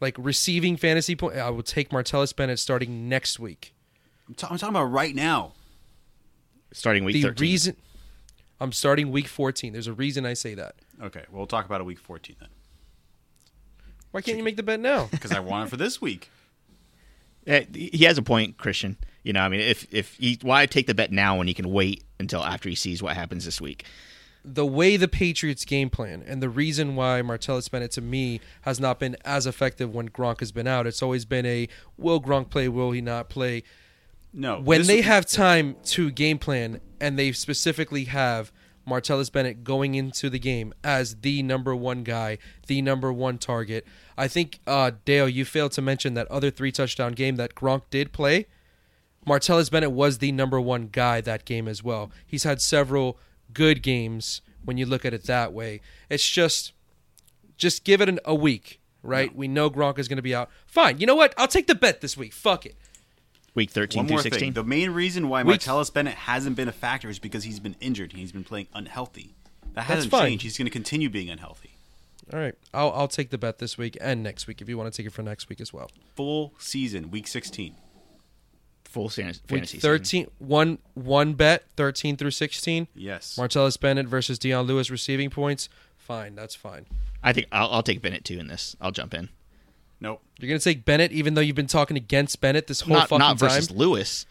Like 0.00 0.14
receiving 0.18 0.76
fantasy 0.76 1.16
point. 1.16 1.36
I 1.36 1.50
will 1.50 1.62
take 1.64 1.90
Martellus 1.90 2.34
Bennett 2.34 2.58
starting 2.60 3.08
next 3.08 3.38
week. 3.40 3.74
I'm, 4.28 4.34
ta- 4.34 4.48
I'm 4.50 4.56
talking 4.58 4.74
about 4.76 4.84
right 4.84 5.14
now. 5.14 5.52
Starting 6.72 7.04
week 7.04 7.14
the 7.14 7.22
13. 7.22 7.40
reason 7.42 7.76
I'm 8.60 8.72
starting 8.72 9.10
week 9.10 9.26
14. 9.26 9.72
There's 9.72 9.88
a 9.88 9.92
reason 9.92 10.24
I 10.24 10.34
say 10.34 10.54
that. 10.54 10.76
Okay, 11.02 11.24
we'll 11.32 11.46
talk 11.46 11.66
about 11.66 11.80
a 11.80 11.84
week 11.84 11.98
14 11.98 12.36
then. 12.38 12.48
Why 14.12 14.20
can't 14.20 14.38
you 14.38 14.44
make 14.44 14.56
the 14.56 14.62
bet 14.62 14.78
now? 14.78 15.08
Because 15.10 15.32
I 15.32 15.40
want 15.40 15.66
it 15.66 15.70
for 15.70 15.76
this 15.76 16.00
week. 16.00 16.30
Eh, 17.44 17.64
he 17.74 18.04
has 18.04 18.18
a 18.18 18.22
point, 18.22 18.56
Christian. 18.56 18.96
You 19.22 19.32
know, 19.32 19.40
I 19.40 19.48
mean, 19.48 19.60
if 19.60 19.86
if 19.92 20.14
he 20.14 20.38
why 20.42 20.66
take 20.66 20.86
the 20.86 20.94
bet 20.94 21.12
now 21.12 21.38
when 21.38 21.46
he 21.46 21.54
can 21.54 21.70
wait 21.70 22.04
until 22.18 22.42
after 22.42 22.68
he 22.68 22.74
sees 22.74 23.02
what 23.02 23.16
happens 23.16 23.44
this 23.44 23.60
week? 23.60 23.84
the 24.44 24.66
way 24.66 24.96
the 24.96 25.08
Patriots 25.08 25.64
game 25.64 25.88
plan 25.88 26.22
and 26.26 26.42
the 26.42 26.48
reason 26.48 26.96
why 26.96 27.22
Martellus 27.22 27.70
Bennett 27.70 27.92
to 27.92 28.00
me 28.00 28.40
has 28.62 28.80
not 28.80 28.98
been 28.98 29.16
as 29.24 29.46
effective 29.46 29.94
when 29.94 30.08
Gronk 30.08 30.40
has 30.40 30.52
been 30.52 30.66
out. 30.66 30.86
It's 30.86 31.02
always 31.02 31.24
been 31.24 31.46
a 31.46 31.68
will 31.96 32.20
Gronk 32.20 32.50
play, 32.50 32.68
will 32.68 32.90
he 32.90 33.00
not 33.00 33.28
play? 33.28 33.62
No. 34.32 34.60
When 34.60 34.86
they 34.86 35.02
have 35.02 35.26
time 35.26 35.76
to 35.84 36.10
game 36.10 36.38
plan 36.38 36.80
and 37.00 37.18
they 37.18 37.32
specifically 37.32 38.04
have 38.04 38.50
Martellus 38.88 39.30
Bennett 39.30 39.62
going 39.62 39.94
into 39.94 40.28
the 40.28 40.38
game 40.38 40.74
as 40.82 41.16
the 41.16 41.42
number 41.42 41.76
one 41.76 42.02
guy, 42.02 42.38
the 42.66 42.82
number 42.82 43.12
one 43.12 43.38
target. 43.38 43.86
I 44.16 44.26
think 44.26 44.58
uh, 44.66 44.92
Dale, 45.04 45.28
you 45.28 45.44
failed 45.44 45.72
to 45.72 45.82
mention 45.82 46.14
that 46.14 46.26
other 46.28 46.50
three 46.50 46.72
touchdown 46.72 47.12
game 47.12 47.36
that 47.36 47.54
Gronk 47.54 47.82
did 47.90 48.12
play. 48.12 48.46
Martellus 49.26 49.70
Bennett 49.70 49.92
was 49.92 50.18
the 50.18 50.32
number 50.32 50.60
one 50.60 50.88
guy 50.90 51.20
that 51.20 51.44
game 51.44 51.68
as 51.68 51.82
well. 51.82 52.10
He's 52.26 52.44
had 52.44 52.60
several 52.60 53.18
good 53.52 53.82
games 53.82 54.40
when 54.64 54.76
you 54.76 54.86
look 54.86 55.04
at 55.04 55.14
it 55.14 55.24
that 55.24 55.52
way. 55.52 55.80
It's 56.08 56.28
just, 56.28 56.72
just 57.56 57.84
give 57.84 58.00
it 58.00 58.08
an, 58.08 58.18
a 58.24 58.34
week, 58.34 58.80
right? 59.02 59.34
We 59.34 59.46
know 59.48 59.70
Gronk 59.70 59.98
is 59.98 60.08
going 60.08 60.16
to 60.16 60.22
be 60.22 60.34
out. 60.34 60.50
Fine. 60.66 60.98
You 60.98 61.06
know 61.06 61.14
what? 61.14 61.34
I'll 61.36 61.48
take 61.48 61.66
the 61.66 61.74
bet 61.74 62.00
this 62.00 62.16
week. 62.16 62.32
Fuck 62.32 62.66
it. 62.66 62.76
Week 63.54 63.70
13 63.70 63.98
One 63.98 64.06
through 64.06 64.14
more 64.16 64.22
16. 64.22 64.40
thing. 64.40 64.52
The 64.54 64.64
main 64.64 64.90
reason 64.90 65.28
why 65.28 65.42
Week- 65.42 65.60
Martellus 65.60 65.92
Bennett 65.92 66.14
hasn't 66.14 66.56
been 66.56 66.68
a 66.68 66.72
factor 66.72 67.08
is 67.08 67.18
because 67.18 67.44
he's 67.44 67.60
been 67.60 67.76
injured 67.80 68.10
and 68.10 68.18
he's 68.18 68.32
been 68.32 68.44
playing 68.44 68.68
unhealthy. 68.74 69.34
That 69.74 69.84
hasn't 69.84 70.10
fine. 70.10 70.30
changed. 70.30 70.42
He's 70.44 70.58
going 70.58 70.66
to 70.66 70.70
continue 70.70 71.08
being 71.10 71.30
unhealthy. 71.30 71.70
All 72.32 72.38
right, 72.38 72.54
I'll 72.72 72.92
I'll 72.92 73.08
take 73.08 73.30
the 73.30 73.36
bet 73.36 73.58
this 73.58 73.76
week 73.76 73.98
and 74.00 74.22
next 74.22 74.46
week 74.46 74.62
if 74.62 74.68
you 74.68 74.78
want 74.78 74.90
to 74.92 74.96
take 74.96 75.06
it 75.06 75.12
for 75.12 75.22
next 75.22 75.48
week 75.48 75.60
as 75.60 75.72
well. 75.72 75.90
Full 76.14 76.54
season, 76.58 77.10
week 77.10 77.26
16. 77.26 77.74
Full 78.92 79.08
fantasy, 79.08 79.40
Week 79.44 79.48
fantasy 79.48 79.78
season. 79.78 79.90
13, 79.90 80.26
one 80.38 80.78
one 80.94 81.32
bet, 81.34 81.64
thirteen 81.76 82.16
through 82.16 82.30
sixteen. 82.32 82.88
Yes. 82.94 83.36
Martellus 83.38 83.80
Bennett 83.80 84.06
versus 84.06 84.38
Dion 84.38 84.66
Lewis 84.66 84.90
receiving 84.90 85.30
points. 85.30 85.68
Fine, 85.96 86.34
that's 86.34 86.54
fine. 86.54 86.86
I 87.22 87.32
think 87.32 87.46
I'll, 87.52 87.68
I'll 87.70 87.82
take 87.82 88.02
Bennett 88.02 88.24
too 88.24 88.38
in 88.38 88.48
this. 88.48 88.76
I'll 88.80 88.90
jump 88.90 89.14
in. 89.14 89.28
Nope. 90.00 90.20
You're 90.38 90.48
gonna 90.48 90.58
take 90.58 90.84
Bennett 90.84 91.12
even 91.12 91.34
though 91.34 91.40
you've 91.40 91.56
been 91.56 91.66
talking 91.66 91.96
against 91.96 92.40
Bennett 92.40 92.66
this 92.66 92.82
whole 92.82 92.94
Not 92.94 93.08
fucking 93.08 93.18
not 93.20 93.38
time. 93.38 93.48
versus 93.48 93.70
Lewis. 93.70 94.26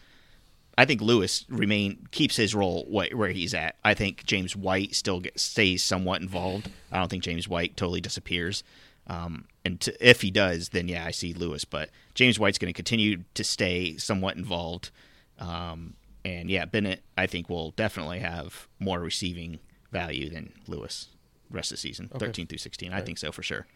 I 0.78 0.84
think 0.86 1.00
Lewis 1.02 1.44
remain 1.48 2.06
keeps 2.12 2.36
his 2.36 2.54
role 2.54 2.84
wh- 2.84 3.14
where 3.16 3.30
he's 3.30 3.52
at. 3.54 3.76
I 3.84 3.94
think 3.94 4.24
James 4.24 4.54
White 4.56 4.94
still 4.94 5.20
gets, 5.20 5.42
stays 5.42 5.82
somewhat 5.82 6.22
involved. 6.22 6.70
I 6.90 6.98
don't 6.98 7.08
think 7.08 7.22
James 7.24 7.46
White 7.48 7.76
totally 7.76 8.00
disappears. 8.00 8.62
Um, 9.06 9.46
and 9.64 9.80
to, 9.80 10.08
if 10.08 10.20
he 10.22 10.30
does, 10.30 10.70
then 10.70 10.88
yeah, 10.88 11.04
I 11.04 11.10
see 11.10 11.32
Lewis. 11.32 11.64
But 11.64 11.90
James 12.14 12.38
White's 12.38 12.58
going 12.58 12.72
to 12.72 12.76
continue 12.76 13.24
to 13.34 13.44
stay 13.44 13.96
somewhat 13.96 14.36
involved. 14.36 14.90
Um, 15.38 15.94
and 16.24 16.48
yeah, 16.50 16.64
Bennett, 16.64 17.02
I 17.16 17.26
think 17.26 17.48
will 17.48 17.72
definitely 17.72 18.20
have 18.20 18.68
more 18.78 19.00
receiving 19.00 19.58
value 19.90 20.30
than 20.30 20.52
Lewis 20.66 21.08
rest 21.50 21.70
of 21.70 21.76
the 21.76 21.80
season, 21.80 22.08
thirteen 22.16 22.46
through 22.46 22.58
sixteen. 22.58 22.92
I 22.92 23.00
think 23.02 23.18
so 23.18 23.32
for 23.32 23.42
sure. 23.42 23.66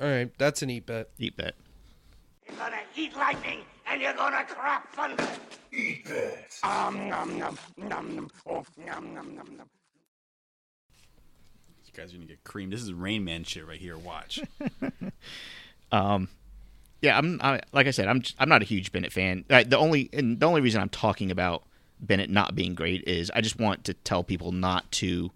All 0.00 0.06
right, 0.06 0.30
that's 0.38 0.62
an 0.62 0.70
eat 0.70 0.86
bet. 0.86 1.08
Eat 1.18 1.36
bet. 1.36 1.54
You're 2.46 2.56
gonna 2.56 2.76
eat 2.96 3.16
lightning 3.16 3.60
and 3.86 4.02
you're 4.02 4.12
gonna 4.12 4.44
crap 4.44 4.92
thunder. 4.92 5.26
Eat 5.72 6.04
this. 6.06 6.60
Um, 6.62 7.08
nom, 7.08 7.38
nom, 7.38 7.58
nom, 7.76 8.16
nom. 8.16 8.30
Oh, 8.46 8.64
nom, 8.84 9.14
nom, 9.14 9.34
nom, 9.34 9.56
nom. 9.56 9.68
You 11.96 12.02
guys 12.02 12.12
are 12.12 12.16
going 12.16 12.28
to 12.28 12.34
get 12.34 12.44
creamed. 12.44 12.72
This 12.72 12.82
is 12.82 12.92
Rain 12.92 13.24
Man 13.24 13.42
shit 13.44 13.66
right 13.66 13.80
here. 13.80 13.96
Watch. 13.96 14.40
um, 15.92 16.28
yeah, 17.00 17.16
I'm 17.16 17.40
I, 17.42 17.60
like 17.72 17.86
I 17.86 17.90
said, 17.90 18.06
I'm 18.06 18.22
I'm 18.38 18.50
not 18.50 18.60
a 18.60 18.66
huge 18.66 18.92
Bennett 18.92 19.12
fan. 19.12 19.46
Uh, 19.48 19.64
the 19.66 19.78
only 19.78 20.10
and 20.12 20.38
the 20.38 20.46
only 20.46 20.60
reason 20.60 20.82
I'm 20.82 20.90
talking 20.90 21.30
about 21.30 21.64
Bennett 22.00 22.28
not 22.28 22.54
being 22.54 22.74
great 22.74 23.04
is 23.06 23.30
I 23.34 23.40
just 23.40 23.58
want 23.58 23.84
to 23.84 23.94
tell 23.94 24.22
people 24.22 24.52
not 24.52 24.90
to 24.92 25.30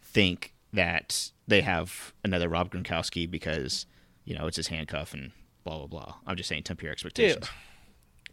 think 0.00 0.54
that 0.72 1.32
they 1.46 1.60
have 1.60 2.14
another 2.24 2.48
Rob 2.48 2.70
Gronkowski 2.70 3.30
because 3.30 3.84
you 4.24 4.34
know 4.34 4.46
it's 4.46 4.56
his 4.56 4.68
handcuff 4.68 5.12
and 5.12 5.32
blah 5.64 5.76
blah 5.78 5.86
blah. 5.86 6.14
I'm 6.26 6.36
just 6.36 6.48
saying 6.48 6.62
temper 6.62 6.86
your 6.86 6.94
Dale, 6.94 7.10
expectations. 7.10 7.50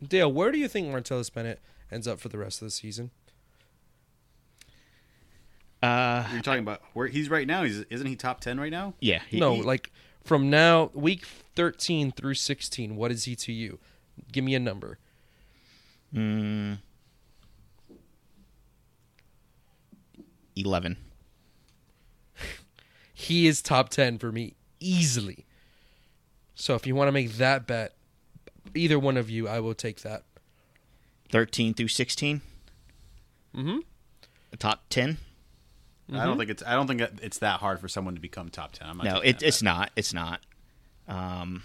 Dale, 0.07 0.31
where 0.31 0.53
do 0.53 0.57
you 0.57 0.69
think 0.69 0.87
Martellus 0.87 1.33
Bennett 1.33 1.59
ends 1.91 2.07
up 2.07 2.21
for 2.21 2.29
the 2.29 2.37
rest 2.37 2.61
of 2.61 2.67
the 2.67 2.71
season? 2.71 3.11
Uh, 5.83 6.25
You're 6.31 6.41
talking 6.41 6.61
about 6.61 6.81
where 6.93 7.07
he's 7.07 7.29
right 7.29 7.45
now. 7.45 7.63
He's, 7.63 7.79
isn't 7.89 8.07
he 8.07 8.15
top 8.15 8.39
10 8.39 8.57
right 8.59 8.71
now? 8.71 8.93
yeah, 9.01 9.21
he, 9.27 9.37
no, 9.39 9.55
he- 9.55 9.61
like 9.63 9.91
from 10.23 10.49
now 10.49 10.89
week 10.93 11.25
13 11.55 12.11
through 12.13 12.35
16, 12.35 12.95
what 12.95 13.11
is 13.11 13.25
he 13.25 13.35
to 13.35 13.51
you? 13.51 13.79
Give 14.31 14.43
me 14.45 14.55
a 14.55 14.59
number. 14.59 14.97
eleven. 20.55 20.97
He 23.13 23.47
is 23.47 23.61
top 23.61 23.89
10 23.89 24.17
for 24.17 24.31
me 24.33 24.55
easily. 24.81 25.45
So 26.55 26.75
if 26.75 26.85
you 26.85 26.93
want 26.93 27.07
to 27.07 27.11
make 27.13 27.33
that 27.33 27.65
bet, 27.65 27.93
either 28.75 28.99
one 28.99 29.15
of 29.17 29.29
you, 29.29 29.47
I 29.47 29.59
will 29.61 29.73
take 29.75 30.01
that. 30.01 30.23
13 31.31 31.73
through 31.73 31.87
16 31.87 32.41
Mm-hmm. 33.55 33.77
The 34.51 34.57
top 34.57 34.81
ten. 34.89 35.17
I 36.15 36.25
don't 36.25 36.37
think 36.37 36.49
it's. 36.49 36.63
I 36.65 36.73
don't 36.73 36.87
think 36.87 37.01
it's 37.21 37.39
that 37.39 37.59
hard 37.59 37.79
for 37.79 37.87
someone 37.87 38.15
to 38.15 38.21
become 38.21 38.49
top 38.49 38.71
10. 38.73 38.87
I'm 38.89 38.97
not 38.97 39.03
No, 39.05 39.19
it, 39.19 39.41
it's 39.41 39.59
bet. 39.59 39.63
not. 39.63 39.91
It's 39.95 40.13
not. 40.13 40.39
Um, 41.07 41.63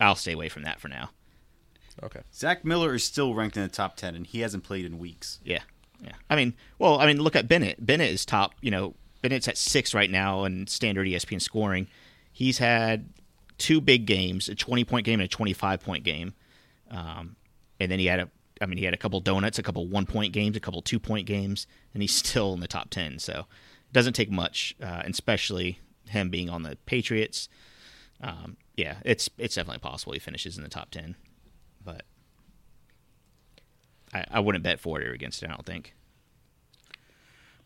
I'll 0.00 0.14
stay 0.16 0.32
away 0.32 0.48
from 0.48 0.62
that 0.62 0.80
for 0.80 0.88
now. 0.88 1.10
Okay. 2.02 2.20
Zach 2.34 2.64
Miller 2.64 2.94
is 2.94 3.04
still 3.04 3.34
ranked 3.34 3.56
in 3.56 3.62
the 3.62 3.68
top 3.68 3.96
10, 3.96 4.14
and 4.14 4.26
he 4.26 4.40
hasn't 4.40 4.64
played 4.64 4.84
in 4.84 4.98
weeks. 4.98 5.40
Yeah, 5.44 5.60
yeah. 6.02 6.12
I 6.30 6.36
mean, 6.36 6.54
well, 6.78 6.98
I 7.00 7.06
mean, 7.06 7.20
look 7.20 7.36
at 7.36 7.48
Bennett. 7.48 7.84
Bennett 7.84 8.10
is 8.10 8.24
top. 8.24 8.54
You 8.60 8.70
know, 8.70 8.94
Bennett's 9.20 9.46
at 9.48 9.56
six 9.58 9.94
right 9.94 10.10
now 10.10 10.44
in 10.44 10.66
standard 10.66 11.06
ESPN 11.06 11.40
scoring. 11.40 11.86
He's 12.32 12.58
had 12.58 13.10
two 13.58 13.80
big 13.80 14.06
games: 14.06 14.48
a 14.48 14.54
twenty-point 14.54 15.04
game 15.04 15.20
and 15.20 15.26
a 15.26 15.28
twenty-five 15.28 15.80
point 15.80 16.02
game. 16.04 16.34
Um, 16.90 17.36
and 17.80 17.90
then 17.90 17.98
he 17.98 18.06
had 18.06 18.20
a, 18.20 18.28
I 18.62 18.66
mean, 18.66 18.78
he 18.78 18.84
had 18.84 18.94
a 18.94 18.98
couple 18.98 19.20
donuts, 19.20 19.58
a 19.58 19.62
couple 19.62 19.86
one-point 19.86 20.32
games, 20.32 20.56
a 20.56 20.60
couple 20.60 20.80
two-point 20.80 21.26
games, 21.26 21.66
and 21.92 22.02
he's 22.02 22.14
still 22.24 22.54
in 22.54 22.60
the 22.60 22.68
top 22.68 22.88
ten. 22.90 23.18
So 23.18 23.40
it 23.40 23.92
doesn't 23.92 24.14
take 24.14 24.30
much, 24.30 24.74
uh, 24.80 25.02
and 25.04 25.12
especially 25.12 25.80
him 26.06 26.30
being 26.30 26.48
on 26.48 26.62
the 26.62 26.76
Patriots. 26.86 27.48
Um, 28.20 28.56
yeah, 28.76 28.96
it's 29.04 29.28
it's 29.36 29.56
definitely 29.56 29.80
possible 29.80 30.12
he 30.12 30.18
finishes 30.18 30.56
in 30.56 30.62
the 30.62 30.70
top 30.70 30.90
ten, 30.90 31.16
but 31.84 32.04
I, 34.14 34.24
I 34.30 34.40
wouldn't 34.40 34.64
bet 34.64 34.80
for 34.80 35.00
it 35.00 35.06
or 35.06 35.12
against 35.12 35.42
it. 35.42 35.46
I 35.50 35.52
don't 35.54 35.66
think. 35.66 35.94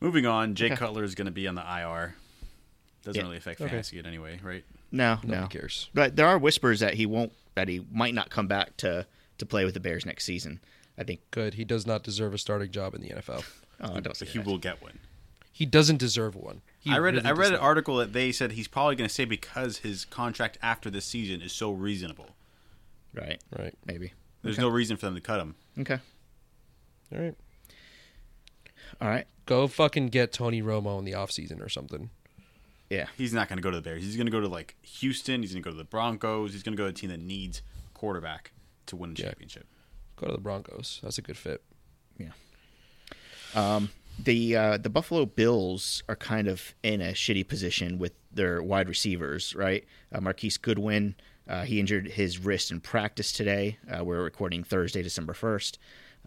Moving 0.00 0.26
on, 0.26 0.54
Jake 0.54 0.72
Okay. 0.72 0.78
Cutler 0.78 1.04
is 1.04 1.14
going 1.14 1.26
to 1.26 1.32
be 1.32 1.48
on 1.48 1.54
the 1.54 1.62
IR. 1.62 2.14
Doesn't 3.02 3.18
Yeah. 3.18 3.22
really 3.24 3.36
affect 3.38 3.60
Okay. 3.60 3.70
fantasy 3.70 3.98
any 4.04 4.18
way, 4.18 4.38
right? 4.42 4.64
No, 4.92 5.14
Nobody 5.22 5.40
no. 5.42 5.46
cares. 5.48 5.88
But 5.94 6.16
there 6.16 6.26
are 6.26 6.38
whispers 6.38 6.80
that 6.80 6.94
he 6.94 7.06
won't, 7.06 7.32
that 7.54 7.68
he 7.68 7.84
might 7.90 8.14
not 8.14 8.30
come 8.30 8.46
back 8.46 8.76
to 8.78 9.06
to 9.38 9.44
play 9.46 9.64
with 9.66 9.74
the 9.74 9.80
Bears 9.80 10.06
next 10.06 10.24
season. 10.24 10.60
I 10.98 11.04
think. 11.04 11.20
Good. 11.30 11.54
He 11.54 11.64
does 11.64 11.86
not 11.86 12.02
deserve 12.02 12.32
a 12.34 12.38
starting 12.38 12.70
job 12.70 12.94
in 12.94 13.00
the 13.02 13.10
NFL. 13.10 13.44
Oh, 13.78 14.00
don't 14.00 14.16
say 14.16 14.24
he 14.24 14.38
that. 14.38 14.46
will 14.46 14.56
get 14.56 14.80
one. 14.80 14.98
He 15.52 15.66
doesn't 15.66 15.98
deserve 15.98 16.34
one. 16.34 16.62
He 16.78 16.90
I 16.90 16.96
read 16.96 17.12
really 17.16 17.26
I 17.26 17.32
read 17.32 17.52
an 17.52 17.58
article 17.58 17.96
that 17.96 18.14
they 18.14 18.32
said 18.32 18.52
he's 18.52 18.68
probably 18.68 18.96
going 18.96 19.06
to 19.06 19.12
stay 19.12 19.26
because 19.26 19.76
his 19.78 20.06
contract 20.06 20.56
after 20.62 20.88
this 20.88 21.04
season 21.04 21.42
is 21.42 21.52
so 21.52 21.70
reasonable. 21.72 22.30
Right. 23.12 23.38
Right. 23.58 23.74
Maybe. 23.84 24.14
There's 24.42 24.56
no 24.56 24.70
reason 24.70 24.96
for 24.96 25.04
them 25.04 25.14
to 25.14 25.20
cut 25.20 25.40
him. 25.40 25.56
Okay. 25.78 25.98
All 27.14 27.18
right. 27.20 27.34
All 29.00 29.08
right. 29.08 29.26
Go 29.44 29.66
fucking 29.66 30.06
get 30.08 30.32
Tony 30.32 30.62
Romo 30.62 30.98
in 30.98 31.04
the 31.04 31.12
offseason 31.12 31.60
or 31.62 31.68
something. 31.68 32.08
Yeah. 32.88 33.08
He's 33.18 33.34
not 33.34 33.48
going 33.48 33.58
to 33.58 33.62
go 33.62 33.70
to 33.70 33.76
the 33.76 33.82
Bears. 33.82 34.02
He's 34.02 34.16
going 34.16 34.26
to 34.26 34.32
go 34.32 34.40
to 34.40 34.48
like 34.48 34.76
Houston. 34.82 35.42
He's 35.42 35.52
going 35.52 35.62
to 35.62 35.66
go 35.68 35.72
to 35.72 35.76
the 35.78 35.84
Broncos. 35.84 36.54
He's 36.54 36.62
going 36.62 36.74
to 36.74 36.80
go 36.80 36.84
to 36.84 36.90
a 36.90 36.94
team 36.94 37.10
that 37.10 37.20
needs 37.20 37.60
quarterback 37.92 38.52
to 38.86 38.96
win 38.96 39.10
a 39.10 39.12
Yeah. 39.20 39.26
championship. 39.26 39.66
Go 40.16 40.26
to 40.26 40.32
the 40.32 40.38
Broncos. 40.40 41.00
That's 41.02 41.18
a 41.18 41.22
good 41.22 41.36
fit. 41.36 41.62
Yeah. 42.18 42.32
Um. 43.54 43.90
the 44.18 44.56
uh, 44.56 44.76
the 44.78 44.88
Buffalo 44.88 45.26
Bills 45.26 46.02
are 46.08 46.16
kind 46.16 46.48
of 46.48 46.74
in 46.82 47.00
a 47.00 47.12
shitty 47.12 47.46
position 47.46 47.98
with 47.98 48.12
their 48.32 48.62
wide 48.62 48.88
receivers, 48.88 49.54
right? 49.54 49.84
Uh, 50.12 50.20
Marquise 50.20 50.56
Goodwin, 50.58 51.14
uh, 51.48 51.62
he 51.64 51.80
injured 51.80 52.08
his 52.08 52.38
wrist 52.38 52.70
in 52.70 52.80
practice 52.80 53.32
today. 53.32 53.78
Uh, 53.90 54.04
we're 54.04 54.22
recording 54.22 54.64
Thursday, 54.64 55.02
December 55.02 55.32
first. 55.34 55.78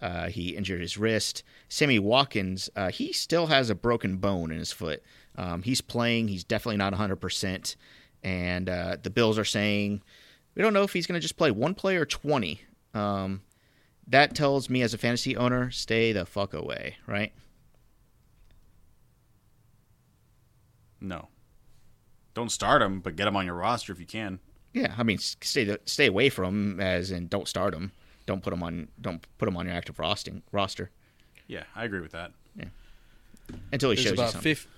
Uh, 0.02 0.28
he 0.28 0.56
injured 0.56 0.82
his 0.82 0.98
wrist. 0.98 1.44
Sammy 1.68 2.00
Watkins, 2.00 2.70
uh, 2.76 2.90
he 2.90 3.12
still 3.12 3.48
has 3.48 3.70
a 3.70 3.76
broken 3.76 4.18
bone 4.18 4.52
in 4.52 4.58
his 4.58 4.72
foot. 4.72 5.04
Um, 5.36 5.62
he's 5.64 5.82
playing. 5.82 6.30
He's 6.30 6.44
definitely 6.44 6.78
not 6.78 6.94
100%. 6.94 7.76
And 8.24 8.70
uh, 8.70 8.98
the 9.02 9.10
Bills 9.10 9.38
are 9.38 9.46
saying, 9.46 10.02
we 10.56 10.62
don't 10.62 10.74
know 10.74 10.84
if 10.84 10.94
he's 10.94 11.06
going 11.06 11.20
to 11.20 11.22
just 11.22 11.38
play 11.38 11.52
one 11.52 11.74
play 11.74 11.98
or 11.98 12.06
20. 12.06 12.62
Um, 12.94 13.42
that 14.10 14.36
tells 14.36 14.70
me 14.70 14.82
as 14.82 14.94
a 14.94 14.98
fantasy 14.98 15.38
owner, 15.38 15.72
stay 15.72 16.12
the 16.12 16.26
fuck 16.26 16.54
away, 16.54 16.98
right? 17.08 17.32
No. 21.00 21.28
Don't 22.34 22.52
start 22.52 22.82
him, 22.82 23.00
but 23.00 23.16
get 23.16 23.28
him 23.28 23.36
on 23.36 23.46
your 23.46 23.56
roster 23.56 23.92
if 23.94 24.00
you 24.00 24.06
can. 24.06 24.40
Yeah, 24.74 24.94
I 24.98 25.04
mean, 25.04 25.18
stay 25.18 25.64
the, 25.64 25.80
stay 25.86 26.08
away 26.08 26.30
from 26.30 26.46
him, 26.46 26.80
as 26.80 27.12
in 27.12 27.28
don't 27.28 27.48
start 27.48 27.74
him. 27.74 27.92
Don't 28.26 28.44
put 28.44 28.54
him 28.54 28.62
on. 28.62 28.90
Don't 29.02 29.26
put 29.40 29.48
him 29.48 29.58
on 29.58 29.66
your 29.66 29.74
active 29.74 29.98
rosting, 29.98 30.44
roster 30.52 30.92
Yeah, 31.48 31.64
I 31.76 31.84
agree 31.86 32.00
with 32.00 32.12
that. 32.12 32.32
Yeah. 32.56 32.66
until 33.72 33.90
he 33.90 33.96
There's 33.96 34.06
shows 34.06 34.18
you 34.18 34.24
about 34.24 34.32
something. 34.34 34.54
50, 34.56 34.70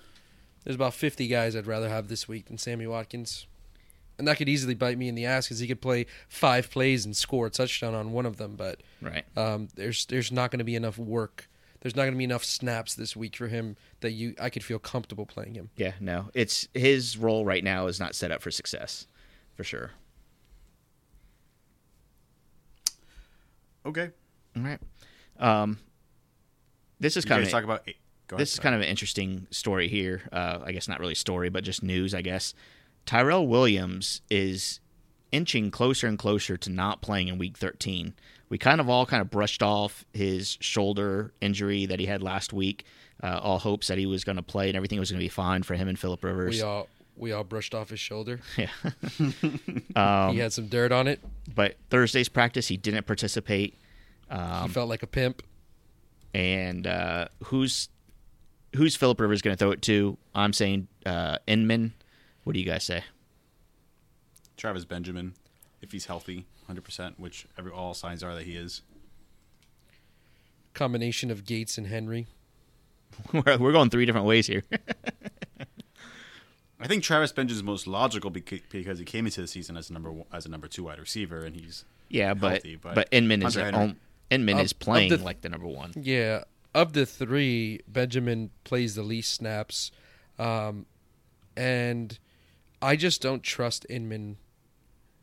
There's 0.64 0.76
about 0.76 0.94
50 0.94 1.28
guys 1.28 1.54
I'd 1.54 1.66
rather 1.66 1.90
have 1.90 2.08
this 2.08 2.26
week 2.26 2.46
than 2.46 2.56
Sammy 2.56 2.86
Watkins. 2.86 3.46
And 4.22 4.28
that 4.28 4.36
could 4.36 4.48
easily 4.48 4.74
bite 4.74 4.96
me 4.98 5.08
in 5.08 5.16
the 5.16 5.26
ass 5.26 5.46
because 5.48 5.58
he 5.58 5.66
could 5.66 5.80
play 5.80 6.06
five 6.28 6.70
plays 6.70 7.04
and 7.04 7.16
score 7.16 7.46
a 7.48 7.50
touchdown 7.50 7.92
on 7.92 8.12
one 8.12 8.24
of 8.24 8.36
them. 8.36 8.54
But 8.54 8.80
Right. 9.00 9.24
um, 9.36 9.66
there's 9.74 10.06
there's 10.06 10.30
not 10.30 10.52
going 10.52 10.58
to 10.60 10.64
be 10.64 10.76
enough 10.76 10.96
work. 10.96 11.48
There's 11.80 11.96
not 11.96 12.02
going 12.02 12.14
to 12.14 12.18
be 12.18 12.22
enough 12.22 12.44
snaps 12.44 12.94
this 12.94 13.16
week 13.16 13.34
for 13.34 13.48
him 13.48 13.76
that 13.98 14.12
you 14.12 14.36
I 14.40 14.48
could 14.48 14.62
feel 14.62 14.78
comfortable 14.78 15.26
playing 15.26 15.54
him. 15.54 15.70
Yeah, 15.74 15.94
no, 15.98 16.26
it's 16.34 16.68
his 16.72 17.18
role 17.18 17.44
right 17.44 17.64
now 17.64 17.88
is 17.88 17.98
not 17.98 18.14
set 18.14 18.30
up 18.30 18.42
for 18.42 18.52
success, 18.52 19.08
for 19.56 19.64
sure. 19.64 19.90
Okay. 23.84 24.10
All 24.56 24.62
right. 24.62 24.78
Um, 25.40 25.78
this 27.00 27.16
is 27.16 27.24
You 27.24 27.30
kind 27.30 27.40
guys 27.42 27.48
of 27.48 27.52
talk 27.52 27.64
about. 27.64 27.84
Go 28.28 28.36
ahead, 28.36 28.40
this 28.42 28.52
is 28.54 28.60
kind 28.60 28.76
of 28.76 28.80
an 28.80 28.86
interesting 28.86 29.48
story 29.50 29.88
here. 29.88 30.22
Uh, 30.30 30.60
I 30.64 30.70
guess 30.70 30.86
not 30.86 31.00
really 31.00 31.16
story, 31.16 31.48
but 31.50 31.64
just 31.64 31.82
news. 31.82 32.14
I 32.14 32.22
guess 32.22 32.54
Tyrell 33.06 33.46
Williams 33.46 34.20
is 34.30 34.80
inching 35.30 35.70
closer 35.70 36.06
and 36.06 36.18
closer 36.18 36.56
to 36.56 36.70
not 36.70 37.00
playing 37.02 37.28
in 37.28 37.38
Week 37.38 37.56
13. 37.56 38.14
We 38.48 38.58
kind 38.58 38.80
of 38.80 38.88
all 38.88 39.06
kind 39.06 39.20
of 39.22 39.30
brushed 39.30 39.62
off 39.62 40.04
his 40.12 40.58
shoulder 40.60 41.32
injury 41.40 41.86
that 41.86 41.98
he 41.98 42.06
had 42.06 42.22
last 42.22 42.52
week. 42.52 42.84
Uh, 43.22 43.38
all 43.42 43.58
hopes 43.58 43.86
that 43.86 43.98
he 43.98 44.04
was 44.06 44.24
going 44.24 44.36
to 44.36 44.42
play 44.42 44.68
and 44.68 44.76
everything 44.76 44.98
was 44.98 45.10
going 45.10 45.20
to 45.20 45.24
be 45.24 45.28
fine 45.28 45.62
for 45.62 45.74
him 45.74 45.88
and 45.88 45.98
Philip 45.98 46.22
Rivers. 46.24 46.56
We 46.56 46.62
all 46.62 46.88
we 47.16 47.32
all 47.32 47.44
brushed 47.44 47.74
off 47.74 47.90
his 47.90 48.00
shoulder. 48.00 48.40
Yeah. 48.56 48.68
he 50.32 50.38
had 50.38 50.52
some 50.52 50.66
dirt 50.66 50.92
on 50.92 51.06
it. 51.08 51.20
but 51.54 51.76
Thursday's 51.90 52.28
practice, 52.28 52.68
he 52.68 52.76
didn't 52.76 53.06
participate. 53.06 53.78
he 54.30 54.68
felt 54.68 54.88
like 54.88 55.02
a 55.02 55.06
pimp. 55.06 55.42
And 56.34 56.86
uh, 56.86 57.28
who's 57.44 57.88
who's 58.76 58.96
Philip 58.96 59.20
Rivers 59.20 59.42
going 59.42 59.56
to 59.56 59.58
throw 59.58 59.70
it 59.70 59.82
to? 59.82 60.16
I'm 60.34 60.52
saying 60.52 60.88
uh, 61.06 61.38
Inman. 61.46 61.92
What 62.44 62.54
do 62.54 62.58
you 62.60 62.66
guys 62.66 62.84
say? 62.84 63.04
Travis 64.56 64.84
Benjamin, 64.84 65.34
if 65.80 65.92
he's 65.92 66.06
healthy, 66.06 66.46
100%, 66.70 67.18
which 67.18 67.46
every 67.58 67.72
all 67.72 67.94
signs 67.94 68.22
are 68.22 68.34
that 68.34 68.44
he 68.44 68.56
is. 68.56 68.82
Combination 70.74 71.30
of 71.30 71.44
Gates 71.44 71.78
and 71.78 71.86
Henry. 71.86 72.26
we're, 73.32 73.58
we're 73.58 73.72
going 73.72 73.90
three 73.90 74.06
different 74.06 74.26
ways 74.26 74.46
here. 74.46 74.62
I 76.80 76.88
think 76.88 77.04
Travis 77.04 77.30
Benjamin's 77.30 77.62
most 77.62 77.86
logical 77.86 78.30
because 78.30 78.98
he 78.98 79.04
came 79.04 79.26
into 79.26 79.40
the 79.40 79.46
season 79.46 79.76
as 79.76 79.88
a 79.88 79.92
number 79.92 80.10
one, 80.10 80.26
as 80.32 80.46
a 80.46 80.48
number 80.48 80.66
two 80.66 80.84
wide 80.84 80.98
receiver, 80.98 81.44
and 81.44 81.54
he's 81.54 81.84
yeah, 82.08 82.34
but 82.34 82.52
Healthy, 82.52 82.76
but 82.76 82.94
but, 82.96 83.08
Inman 83.12 83.42
is 83.42 83.54
Hunter 83.54 83.68
at 83.68 83.74
Henry- 83.74 83.88
home. 83.88 83.96
Inman 84.30 84.58
Of- 84.58 84.64
is 84.64 84.72
playing 84.72 85.10
the- 85.10 85.18
like 85.18 85.42
the 85.42 85.48
number 85.48 85.68
one. 85.68 85.92
Yeah, 85.94 86.42
of 86.74 86.92
the 86.92 87.06
three, 87.06 87.80
Benjamin 87.86 88.50
plays 88.64 88.96
the 88.96 89.02
least 89.04 89.32
snaps, 89.32 89.92
um, 90.40 90.86
and 91.56 92.18
I 92.82 92.96
just 92.96 93.22
don't 93.22 93.42
trust 93.42 93.86
Inman 93.88 94.36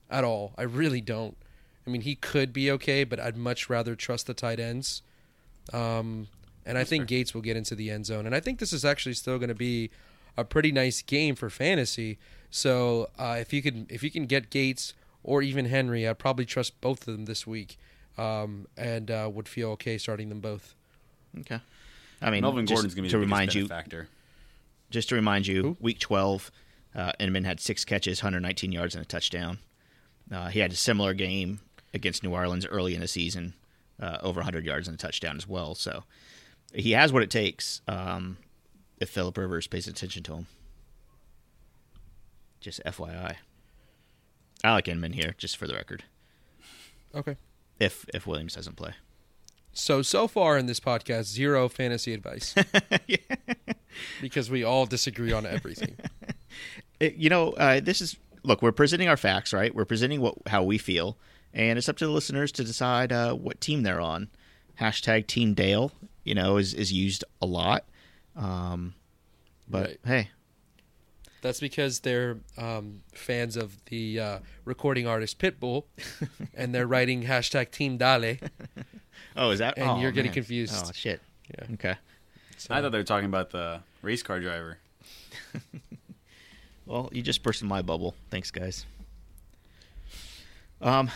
at 0.10 0.24
all. 0.24 0.54
I 0.58 0.64
really 0.64 1.02
don't. 1.02 1.38
I 1.86 1.90
mean, 1.90 2.02
he 2.02 2.16
could 2.16 2.54
be 2.54 2.72
okay, 2.72 3.04
but 3.04 3.20
I'd 3.20 3.36
much 3.38 3.70
rather 3.70 3.96
trust 3.96 4.28
the 4.28 4.34
tight 4.34 4.60
ends. 4.60 5.02
Um, 5.74 6.28
and 6.66 6.78
I 6.78 6.84
think 6.84 7.08
Gates 7.08 7.34
will 7.34 7.42
get 7.42 7.58
into 7.58 7.76
the 7.76 7.90
end 7.92 8.06
zone, 8.06 8.26
and 8.26 8.36
I 8.36 8.40
think 8.40 8.60
this 8.60 8.74
is 8.74 8.86
actually 8.86 9.14
still 9.14 9.38
going 9.38 9.50
to 9.50 9.56
be 9.56 9.90
a 10.38 10.44
pretty 10.46 10.72
nice 10.72 11.02
game 11.02 11.36
for 11.36 11.50
fantasy. 11.50 12.18
So 12.50 13.10
uh, 13.18 13.38
if 13.40 13.54
you 13.54 13.62
can 13.62 13.88
if 13.90 14.04
you 14.04 14.12
can 14.12 14.26
get 14.26 14.50
Gates 14.50 14.94
or 15.24 15.42
even 15.42 15.66
Henry, 15.66 16.08
I'd 16.08 16.20
probably 16.20 16.46
trust 16.46 16.80
both 16.82 17.08
of 17.08 17.14
them 17.14 17.26
this 17.26 17.46
week, 17.46 17.78
um, 18.18 18.68
and 18.78 19.10
uh, 19.12 19.30
would 19.32 19.48
feel 19.48 19.70
okay 19.72 19.98
starting 19.98 20.30
them 20.30 20.40
both. 20.40 20.76
Okay. 21.40 21.60
I 22.22 22.30
mean, 22.32 22.42
Melvin 22.42 22.66
Gordon's 22.66 22.94
going 22.96 23.04
to 23.04 23.08
be 23.08 23.10
to 23.10 23.18
the 23.18 23.22
remind 23.22 23.50
biggest 23.50 23.56
you, 23.56 23.68
factor. 23.68 24.08
just 24.90 25.10
to 25.10 25.16
remind 25.16 25.48
you, 25.48 25.78
week 25.80 26.00
12, 26.00 26.52
uh, 26.96 27.12
Inman 27.20 27.44
had 27.44 27.60
six 27.60 27.86
catches, 27.86 28.22
119 28.24 28.72
yards, 28.72 28.96
and 28.96 29.04
a 29.04 29.08
touchdown. 29.08 29.60
Uh, 30.32 30.48
he 30.50 30.60
had 30.60 30.72
a 30.72 30.76
similar 30.76 31.14
game 31.14 31.60
against 31.94 32.24
New 32.24 32.34
Orleans 32.34 32.66
early 32.66 32.94
in 32.96 33.02
the 33.02 33.08
season, 33.08 33.54
uh, 34.00 34.18
over 34.22 34.40
100 34.40 34.66
yards 34.66 34.88
and 34.88 34.96
a 34.96 34.98
touchdown 34.98 35.38
as 35.38 35.48
well. 35.48 35.76
So 35.76 36.04
he 36.74 36.92
has 36.92 37.12
what 37.12 37.24
it 37.24 37.30
takes 37.30 37.82
um, 37.88 38.38
if 39.00 39.10
Philip 39.10 39.38
Rivers 39.38 39.68
pays 39.68 39.88
attention 39.88 40.24
to 40.24 40.34
him. 40.36 40.48
Just 42.60 42.82
FYI. 42.86 43.36
I 44.64 44.74
like 44.74 44.88
Inman 44.88 45.14
here, 45.14 45.34
just 45.38 45.56
for 45.58 45.66
the 45.68 45.74
record. 45.74 46.04
Okay. 47.16 47.38
If 47.80 48.06
if 48.14 48.28
Williams 48.28 48.56
doesn't 48.56 48.76
play, 48.76 48.94
So 49.72 50.02
so 50.02 50.28
far 50.28 50.58
in 50.58 50.66
this 50.66 50.82
podcast, 50.82 51.24
zero 51.24 51.70
fantasy 51.70 52.14
advice. 52.14 52.54
Because 54.22 54.50
we 54.52 54.64
all 54.64 54.86
disagree 54.86 55.32
on 55.32 55.46
everything. 55.46 55.96
It- 57.00 57.16
you 57.16 57.30
know, 57.30 57.52
uh, 57.54 57.80
this 57.80 58.02
is 58.02 58.18
look. 58.44 58.62
We're 58.62 58.72
presenting 58.74 59.08
our 59.08 59.16
facts, 59.18 59.54
right? 59.54 59.74
We're 59.74 59.86
presenting 59.86 60.20
what 60.22 60.36
how 60.48 60.64
we 60.64 60.78
feel, 60.78 61.18
and 61.54 61.78
it's 61.78 61.88
up 61.88 61.96
to 61.98 62.06
the 62.06 62.12
listeners 62.12 62.52
to 62.54 62.64
decide 62.66 63.12
uh, 63.14 63.34
what 63.34 63.62
team 63.62 63.84
they're 63.84 64.02
on. 64.02 64.30
Hashtag 64.82 65.28
Team 65.28 65.54
Dale, 65.54 65.92
you 66.26 66.36
know, 66.36 66.58
is 66.58 66.74
is 66.74 66.92
used 66.92 67.24
a 67.42 67.46
lot. 67.46 67.86
Um, 68.36 68.96
but 69.70 69.88
Right. 69.88 70.00
hey, 70.06 70.30
That's 71.42 71.60
because 71.62 72.02
they're 72.02 72.38
um, 72.58 73.02
fans 73.14 73.56
of 73.56 73.78
the 73.86 74.20
uh, 74.20 74.40
recording 74.66 75.08
artist 75.08 75.40
Pitbull, 75.40 75.86
and 76.54 76.74
they're 76.76 76.88
writing 76.88 77.24
hashtag 77.24 77.72
Team 77.72 77.98
Dale. 77.98 78.38
oh, 79.38 79.52
is 79.52 79.60
that? 79.60 79.78
And 79.78 79.90
oh, 79.90 80.00
you're 80.02 80.12
getting 80.12 80.30
man. 80.32 80.34
confused. 80.36 80.74
Oh 80.86 80.92
shit. 80.94 81.22
Yeah. 81.58 81.74
Okay. 81.76 81.96
I 82.70 82.82
thought 82.82 82.92
they 82.92 82.98
were 82.98 83.04
talking 83.06 83.26
about 83.28 83.52
the 83.52 83.80
race 84.02 84.22
car 84.22 84.40
driver. 84.42 84.78
Well, 86.90 87.08
you 87.12 87.22
just 87.22 87.44
burst 87.44 87.64
my 87.64 87.84
bubble. 87.84 88.16
Thanks, 88.32 88.50
guys. 88.50 88.88
Um, 90.82 91.12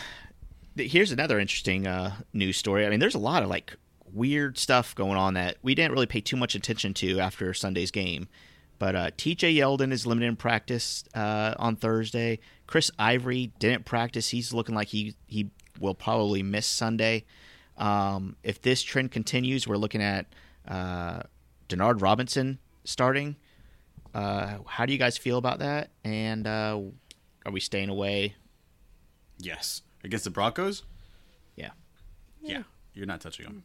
th- 0.76 0.92
here's 0.92 1.10
another 1.10 1.40
interesting 1.40 1.88
uh, 1.88 2.14
news 2.32 2.56
story. 2.56 2.86
I 2.86 2.90
mean, 2.90 3.00
there's 3.00 3.16
a 3.16 3.18
lot 3.18 3.42
of 3.42 3.48
like 3.48 3.76
weird 4.12 4.56
stuff 4.56 4.94
going 4.94 5.18
on 5.18 5.34
that 5.34 5.56
we 5.62 5.74
didn't 5.74 5.90
really 5.90 6.06
pay 6.06 6.20
too 6.20 6.36
much 6.36 6.54
attention 6.54 6.94
to 6.94 7.18
after 7.18 7.52
Sunday's 7.52 7.90
game. 7.90 8.28
But 8.78 8.94
uh, 8.94 9.10
T.J. 9.16 9.52
Yeldon 9.52 9.90
is 9.90 10.06
limited 10.06 10.28
in 10.28 10.36
practice 10.36 11.02
uh, 11.12 11.54
on 11.58 11.74
Thursday. 11.74 12.38
Chris 12.68 12.92
Ivory 12.96 13.50
didn't 13.58 13.84
practice. 13.84 14.28
He's 14.28 14.54
looking 14.54 14.76
like 14.76 14.88
he 14.88 15.16
he 15.26 15.50
will 15.80 15.94
probably 15.94 16.44
miss 16.44 16.66
Sunday. 16.68 17.24
Um, 17.76 18.36
if 18.44 18.62
this 18.62 18.80
trend 18.80 19.10
continues, 19.10 19.66
we're 19.66 19.76
looking 19.76 20.02
at 20.02 20.26
uh, 20.68 21.22
Denard 21.68 22.00
Robinson 22.00 22.60
starting. 22.84 23.34
Uh, 24.14 24.58
how 24.66 24.86
do 24.86 24.92
you 24.92 24.98
guys 24.98 25.18
feel 25.18 25.38
about 25.38 25.58
that? 25.58 25.90
And 26.04 26.46
uh, 26.46 26.80
are 27.44 27.52
we 27.52 27.60
staying 27.60 27.88
away? 27.88 28.34
Yes. 29.38 29.82
Against 30.04 30.24
the 30.24 30.30
Broncos? 30.30 30.84
Yeah. 31.56 31.70
Yeah. 32.42 32.62
You're 32.94 33.06
not 33.06 33.20
touching 33.20 33.46
them. 33.46 33.64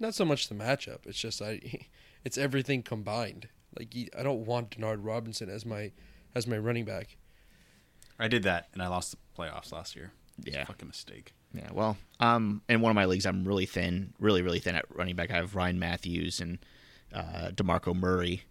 Not 0.00 0.14
so 0.14 0.24
much 0.24 0.48
the 0.48 0.54
matchup. 0.54 1.06
It's 1.06 1.18
just 1.18 1.40
I, 1.40 1.60
it's 2.24 2.36
everything 2.36 2.82
combined. 2.82 3.48
Like 3.78 3.94
I 4.18 4.22
don't 4.22 4.44
want 4.44 4.70
Denard 4.78 4.98
Robinson 5.00 5.48
as 5.48 5.64
my 5.64 5.92
as 6.34 6.46
my 6.46 6.58
running 6.58 6.84
back. 6.84 7.16
I 8.18 8.28
did 8.28 8.42
that, 8.42 8.68
and 8.72 8.82
I 8.82 8.88
lost 8.88 9.12
the 9.12 9.16
playoffs 9.40 9.72
last 9.72 9.96
year. 9.96 10.12
It's 10.44 10.54
Yeah. 10.54 10.62
a 10.62 10.66
fucking 10.66 10.88
mistake. 10.88 11.32
Yeah. 11.54 11.70
Well, 11.72 11.96
um, 12.20 12.62
in 12.68 12.80
one 12.80 12.90
of 12.90 12.94
my 12.96 13.04
leagues, 13.06 13.26
I'm 13.26 13.44
really 13.46 13.66
thin, 13.66 14.12
really, 14.18 14.42
really 14.42 14.58
thin 14.60 14.74
at 14.74 14.84
running 14.94 15.16
back. 15.16 15.30
I 15.30 15.36
have 15.36 15.54
Ryan 15.54 15.78
Mathews 15.78 16.40
and 16.40 16.58
uh, 17.14 17.50
Demarco 17.54 17.94
Murray. 17.94 18.42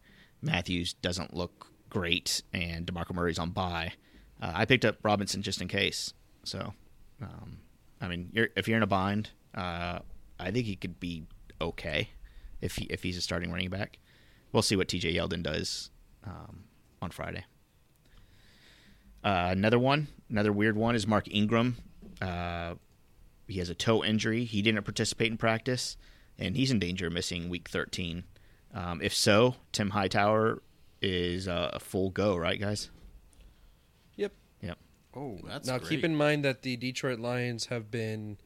Mathews 0.42 0.94
doesn't 0.94 1.34
look 1.34 1.68
great, 1.90 2.42
and 2.54 2.86
Demarco 2.86 3.14
Murray's 3.14 3.40
on 3.40 3.52
bye. 3.52 3.94
Uh, 4.42 4.52
I 4.56 4.66
picked 4.66 4.86
up 4.86 4.98
Robinson 5.04 5.42
just 5.42 5.62
in 5.62 5.68
case. 5.68 6.14
So, 6.44 6.74
um, 7.22 7.60
I 8.00 8.08
mean, 8.08 8.30
you're, 8.34 8.50
if 8.56 8.68
you're 8.68 8.78
in 8.78 8.84
a 8.84 8.88
bind, 8.88 9.30
uh, 9.54 10.00
I 10.40 10.52
think 10.52 10.66
he 10.66 10.76
could 10.76 11.00
be 11.00 11.26
okay. 11.60 12.10
if 12.62 12.76
he, 12.78 12.86
if 12.86 13.04
he's 13.04 13.18
a 13.18 13.22
starting 13.22 13.52
running 13.52 13.70
back. 13.70 14.00
We'll 14.52 14.64
see 14.64 14.76
what 14.76 14.88
TJ 14.88 15.16
Yeldon 15.16 15.44
does 15.44 15.90
um, 16.24 16.66
on 17.02 17.12
Friday. 17.12 17.46
Uh, 19.24 19.50
another 19.52 19.80
one, 19.80 20.08
another 20.30 20.52
weird 20.52 20.76
one 20.76 20.96
is 20.96 21.06
Mark 21.06 21.28
Ingram. 21.34 21.78
Uh, 22.22 22.76
he 23.48 23.60
has 23.60 23.70
a 23.70 23.76
toe 23.76 24.04
injury. 24.04 24.46
He 24.46 24.62
didn't 24.62 24.84
participate 24.84 25.32
in 25.32 25.38
practice, 25.38 25.98
and 26.38 26.56
he's 26.56 26.72
in 26.72 26.80
danger 26.80 27.08
of 27.08 27.14
missing 27.14 27.50
week 27.50 27.70
13. 27.70 28.24
Um, 28.74 29.02
if 29.02 29.14
so, 29.14 29.56
Tim 29.72 29.90
Hightower 29.90 30.62
is 31.02 31.48
uh, 31.48 31.72
a 31.74 31.80
full 31.80 32.10
go, 32.10 32.36
right, 32.38 32.60
guys? 32.60 32.90
Yep. 34.16 34.34
Yep. 34.62 34.78
Oh, 35.16 35.40
that's 35.46 35.68
now 35.68 35.78
great. 35.78 35.90
keep 35.90 36.04
in 36.04 36.16
mind 36.16 36.46
that 36.46 36.62
the 36.62 36.76
Detroit 36.78 37.20
Lions 37.20 37.66
have 37.68 37.92
been 37.92 38.38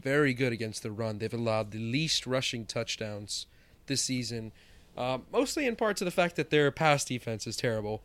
very 0.00 0.34
good 0.34 0.52
against 0.52 0.82
the 0.82 0.90
run. 0.90 1.18
They've 1.18 1.32
allowed 1.32 1.70
the 1.70 1.78
least 1.78 2.26
rushing 2.26 2.64
touchdowns 2.66 3.46
this 3.86 4.02
season, 4.02 4.52
um, 4.96 5.24
mostly 5.32 5.66
in 5.66 5.76
part 5.76 5.96
to 5.98 6.04
the 6.04 6.10
fact 6.10 6.36
that 6.36 6.50
their 6.50 6.70
pass 6.70 7.04
defense 7.04 7.46
is 7.46 7.56
terrible. 7.56 8.02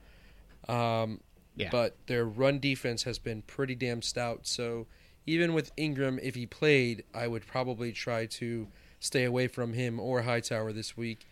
Um, 0.67 1.21
Yeah. 1.57 1.69
But 1.71 1.95
their 2.07 2.25
run 2.25 2.59
defense 2.59 3.03
has 3.03 3.17
been 3.17 3.41
pretty 3.43 3.75
damn 3.75 4.01
stout. 4.01 4.45
So 4.45 4.87
even 5.25 5.53
with 5.53 5.71
Ingram, 5.77 6.19
if 6.21 6.35
he 6.35 6.45
played, 6.45 7.05
I 7.13 7.27
would 7.27 7.47
probably 7.47 7.93
try 7.93 8.25
to 8.25 8.67
stay 8.99 9.23
away 9.23 9.47
from 9.47 9.71
him 9.73 9.97
or 9.99 10.23
Hightower 10.23 10.73
this 10.73 10.97
week. 10.97 11.25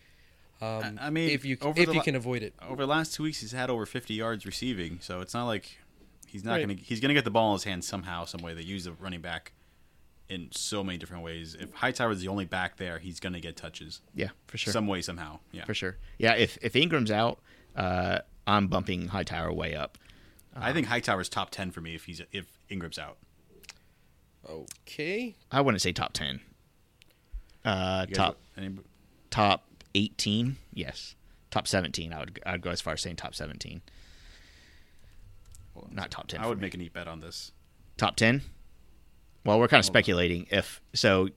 Um, 0.60 0.98
I- 1.00 1.06
I 1.06 1.10
mean, 1.10 1.30
if 1.30 1.44
you 1.44 1.56
if 1.60 1.78
you 1.78 1.92
la- 1.92 2.02
can 2.02 2.14
avoid 2.14 2.42
it. 2.42 2.54
over 2.62 2.82
the 2.82 2.86
last 2.86 3.14
two 3.14 3.22
weeks, 3.24 3.40
he's 3.40 3.52
had 3.52 3.70
over 3.70 3.84
50 3.86 4.14
yards 4.14 4.46
receiving, 4.46 4.98
so 5.00 5.20
it's 5.20 5.34
not 5.34 5.46
like 5.46 5.78
he's 6.26 6.44
not 6.44 6.52
Right. 6.54 6.60
gonna 6.68 6.74
he's 6.80 7.00
gonna 7.00 7.14
get 7.14 7.24
the 7.24 7.30
ball 7.30 7.50
in 7.52 7.56
his 7.56 7.64
hands 7.64 7.86
somehow, 7.86 8.24
some 8.24 8.40
way. 8.42 8.54
They 8.54 8.62
use 8.62 8.84
the 8.84 8.92
running 8.92 9.20
back 9.20 9.52
in 10.28 10.48
so 10.52 10.82
many 10.82 10.96
different 10.96 11.22
ways. 11.22 11.54
If 11.54 11.72
Hightower 11.74 12.12
is 12.12 12.20
the 12.20 12.28
only 12.28 12.44
back 12.46 12.76
there, 12.76 12.98
he's 12.98 13.20
gonna 13.20 13.40
get 13.40 13.56
touches 13.56 14.00
Yeah, 14.14 14.30
for 14.46 14.56
sure. 14.56 14.72
some 14.72 14.86
way 14.86 15.02
somehow. 15.02 15.40
Yeah, 15.52 15.64
for 15.64 15.74
sure. 15.74 15.98
Yeah, 16.18 16.34
if 16.34 16.56
if 16.62 16.74
Ingram's 16.76 17.10
out, 17.10 17.40
uh, 17.76 18.20
I'm 18.46 18.68
bumping 18.68 19.08
Hightower 19.08 19.52
way 19.52 19.74
up. 19.74 19.98
I 20.56 20.72
think 20.72 20.86
Hightower's 20.86 21.28
top 21.28 21.50
10 21.50 21.72
for 21.72 21.80
me 21.80 21.94
if 21.96 22.04
he's 22.04 22.22
if 22.32 22.46
Ingram's 22.70 22.98
out. 22.98 23.18
Okay. 24.48 25.34
I 25.50 25.60
wouldn't 25.60 25.82
say 25.82 25.92
top 25.92 26.12
ten. 26.12 26.40
Uh, 27.64 28.04
You 28.08 28.14
guys- 28.14 28.16
top 28.16 28.38
any- 28.56 28.78
top 29.30 29.66
eighteen, 29.94 30.56
yes. 30.72 31.14
Top 31.50 31.66
seventeen, 31.68 32.12
I 32.12 32.18
would 32.20 32.40
I'd 32.44 32.60
go 32.62 32.70
as 32.70 32.80
far 32.80 32.94
as 32.94 33.00
saying 33.02 33.16
top 33.16 33.34
seventeen. 33.34 33.82
Not 35.90 36.10
top 36.10 36.28
ten. 36.28 36.40
I 36.40 36.46
would 36.46 36.58
me. 36.58 36.62
make 36.62 36.74
a 36.74 36.78
neat 36.78 36.92
bet 36.92 37.08
on 37.08 37.20
this. 37.20 37.52
top 37.96 38.16
10 38.16 38.42
well 39.44 39.58
we're 39.60 39.68
kind 39.68 39.78
of 39.80 39.84
speculating 39.84 40.46
if 40.50 40.80
so 40.94 41.28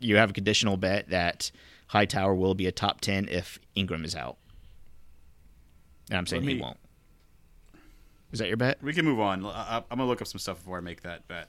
you 0.00 0.16
have 0.16 0.30
a 0.30 0.32
conditional 0.32 0.76
bet 0.76 1.08
that 1.10 1.50
hightower 1.88 2.34
will 2.34 2.54
be 2.54 2.66
a 2.66 2.72
top 2.72 3.00
10 3.02 3.28
if 3.28 3.58
ingram 3.74 4.04
is 4.04 4.14
out 4.14 4.36
and 6.08 6.16
i'm 6.18 6.26
saying 6.26 6.44
Let 6.44 6.54
he 6.54 6.60
won't 6.60 6.78
is 8.32 8.38
that 8.38 8.48
your 8.48 8.56
bet 8.56 8.82
We 8.82 8.94
can 8.94 9.04
move 9.04 9.20
on. 9.20 9.44
I- 9.44 9.48
I- 9.50 9.76
I'm 9.90 9.98
gonna 9.98 10.06
look 10.06 10.22
up 10.22 10.28
some 10.28 10.38
stuff 10.38 10.56
before 10.58 10.78
I 10.78 10.80
make 10.80 11.02
that 11.02 11.26
bet. 11.28 11.48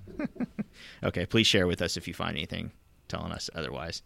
okay 1.03 1.25
please 1.25 1.47
share 1.47 1.65
with 1.67 1.81
us 1.81 1.95
if 1.97 2.07
you 2.09 2.13
find 2.13 2.35
anything 2.35 2.71
telling 3.07 3.31
us 3.31 3.49
otherwise 3.55 4.01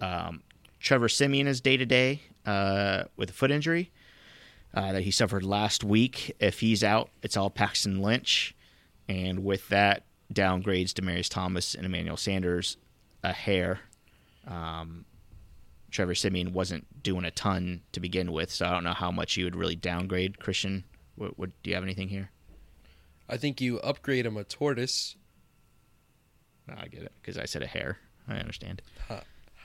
um, 0.00 0.42
trevor 0.80 1.08
siemian 1.08 1.46
is 1.46 1.60
day 1.60 1.76
to 1.76 1.86
day 1.86 2.22
with 3.16 3.30
a 3.30 3.32
foot 3.32 3.50
injury 3.50 3.92
uh, 4.74 4.92
that 4.92 5.02
he 5.02 5.10
suffered 5.10 5.44
last 5.44 5.84
week. 5.84 6.34
If 6.40 6.60
he's 6.60 6.82
out 6.82 7.10
it's 7.22 7.36
all 7.36 7.50
paxton 7.50 8.00
lynch. 8.00 8.56
And 9.08 9.44
with 9.44 9.68
that 9.68 10.04
downgrades 10.32 10.92
demaryius 10.92 11.28
thomas 11.28 11.74
and 11.74 11.84
emmanuel 11.84 12.16
sanders 12.16 12.76
a 13.22 13.32
hair. 13.32 13.80
Um, 14.46 15.04
trevor 15.90 16.14
siemian 16.14 16.52
wasn't 16.52 17.02
doing 17.02 17.24
a 17.24 17.30
ton 17.30 17.82
to 17.92 18.00
begin 18.00 18.30
with 18.30 18.48
so 18.50 18.64
i 18.64 18.70
don't 18.70 18.84
know 18.84 18.92
how 18.94 19.10
much 19.10 19.36
you 19.36 19.44
would 19.44 19.56
really 19.56 19.76
downgrade. 19.76 20.38
Christian 20.40 20.84
what, 21.16 21.38
what 21.38 21.50
do 21.62 21.70
you 21.70 21.76
have 21.76 21.84
anything 21.84 22.08
here? 22.08 22.30
I 23.28 23.36
think 23.36 23.60
you 23.60 23.78
upgrade 23.80 24.24
him 24.24 24.36
a 24.36 24.44
tortoise. 24.44 25.16
no, 26.66 26.74
i 26.78 26.86
get 26.86 27.02
it 27.02 27.12
because 27.20 27.36
i 27.36 27.44
said 27.44 27.62
a 27.62 27.66
hair. 27.66 27.98
I 28.28 28.36
understand 28.36 28.80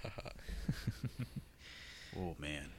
Oh 2.18 2.34
man, 2.40 2.70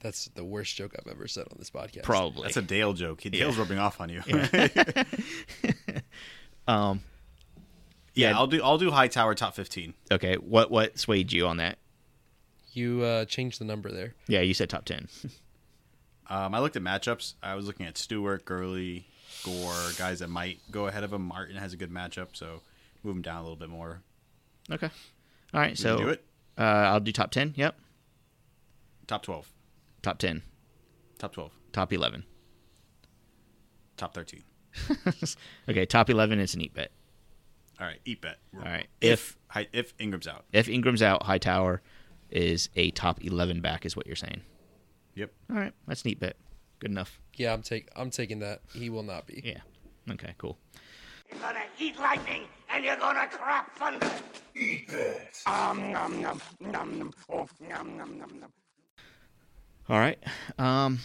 That's 0.00 0.26
the 0.34 0.42
worst 0.44 0.74
joke 0.74 0.94
I've 0.98 1.10
ever 1.12 1.28
said 1.28 1.42
on 1.50 1.56
this 1.58 1.68
podcast. 1.70 2.02
probably 2.02 2.44
that's 2.44 2.56
a 2.56 2.62
Dale 2.62 2.94
joke. 2.94 3.20
He- 3.20 3.28
Dale's 3.30 3.58
rubbing 3.58 3.78
off 3.78 4.00
on 4.00 4.08
you. 4.08 4.22
um 6.66 7.02
yeah, 8.14 8.30
Yeah. 8.30 8.36
I'll 8.38 8.46
do 8.46 8.62
I'll 8.62 8.78
do 8.78 8.90
Hightower 8.90 9.34
top 9.34 9.54
15. 9.54 9.92
Okay, 10.12 10.36
what 10.36 10.70
what 10.70 10.98
swayed 10.98 11.32
you 11.32 11.46
on 11.46 11.56
that? 11.58 11.78
You 12.72 13.02
uh, 13.02 13.24
changed 13.26 13.60
the 13.60 13.64
number 13.64 13.90
there. 13.92 14.14
Yeah, 14.26 14.40
you 14.40 14.52
said 14.54 14.68
top 14.70 14.84
ten. 14.84 15.08
Um, 16.28 16.54
I 16.54 16.58
looked 16.60 16.74
at 16.74 16.82
matchups. 16.82 17.34
I 17.42 17.54
was 17.54 17.66
looking 17.66 17.86
at 17.86 17.96
Stewart, 17.98 18.44
Gurley, 18.44 19.06
Gore, 19.44 19.90
guys 19.98 20.18
that 20.20 20.28
might 20.28 20.58
go 20.72 20.86
ahead 20.88 21.04
of 21.04 21.12
him. 21.12 21.22
Martin 21.26 21.54
has 21.56 21.72
a 21.72 21.76
good 21.76 21.90
matchup, 21.92 22.28
so 22.32 22.62
move 23.04 23.14
him 23.16 23.22
down 23.22 23.36
a 23.38 23.42
little 23.42 23.54
bit 23.56 23.68
more. 23.68 24.00
okay, 24.72 24.88
all 25.52 25.60
right. 25.60 25.72
We 25.72 25.76
So 25.76 25.98
do 25.98 26.08
it. 26.08 26.24
Uh, 26.58 26.62
I'll 26.62 27.00
do 27.00 27.12
top 27.12 27.30
ten. 27.30 27.52
Yep, 27.56 27.76
Top 29.06 29.22
12, 29.22 29.50
top 30.02 30.18
ten, 30.18 30.42
top 31.18 31.32
12, 31.32 31.50
top 31.72 31.92
eleven. 31.92 32.24
top 33.96 34.14
13. 34.14 34.42
okay, 35.68 35.84
top 35.86 36.10
eleven 36.10 36.38
is 36.38 36.54
a 36.54 36.58
neat 36.58 36.72
bet. 36.74 36.90
All 37.80 37.86
right, 37.86 38.00
eat 38.04 38.20
bet. 38.20 38.38
All 38.56 38.62
right, 38.62 38.86
If 39.00 39.36
if, 39.54 39.66
if 39.72 39.94
Ingram's 39.98 40.26
out. 40.28 40.44
If 40.52 40.68
Ingram's 40.68 41.02
out, 41.02 41.24
Hightower 41.24 41.82
is 42.30 42.68
a 42.76 42.90
top 42.92 43.22
eleven 43.22 43.60
back, 43.60 43.84
is 43.84 43.96
what 43.96 44.06
you're 44.06 44.16
saying. 44.16 44.42
Yep. 45.16 45.32
All 45.50 45.56
right, 45.56 45.72
that's 45.86 46.02
a 46.02 46.08
neat 46.08 46.20
bet. 46.20 46.36
Good 46.80 46.90
enough. 46.90 47.20
Yeah, 47.36 47.52
I'm 47.52 47.62
take 47.62 47.88
I'm 47.96 48.10
taking 48.10 48.38
that. 48.40 48.60
He 48.72 48.90
will 48.90 49.02
not 49.02 49.26
be. 49.26 49.42
Yeah. 49.44 49.60
Okay. 50.12 50.34
Cool. 50.38 50.56
You're 51.30 51.40
gonna 51.40 51.60
eat 51.78 51.98
lightning 51.98 52.42
and 52.74 52.84
you're 52.84 52.96
gonna 52.96 53.26
crap 53.28 53.74
thunder. 53.76 54.10
Eat 54.54 54.90
it. 54.90 55.38
Um, 55.46 55.92
nom, 55.92 56.20
nom, 56.20 56.40
nom, 56.60 56.98
nom. 56.98 57.12
Oh, 57.30 57.46
nom, 57.68 57.96
nom, 57.96 58.18
nom, 58.18 58.40
nom. 58.40 58.52
All 59.88 59.98
right. 59.98 60.18
Um, 60.58 61.00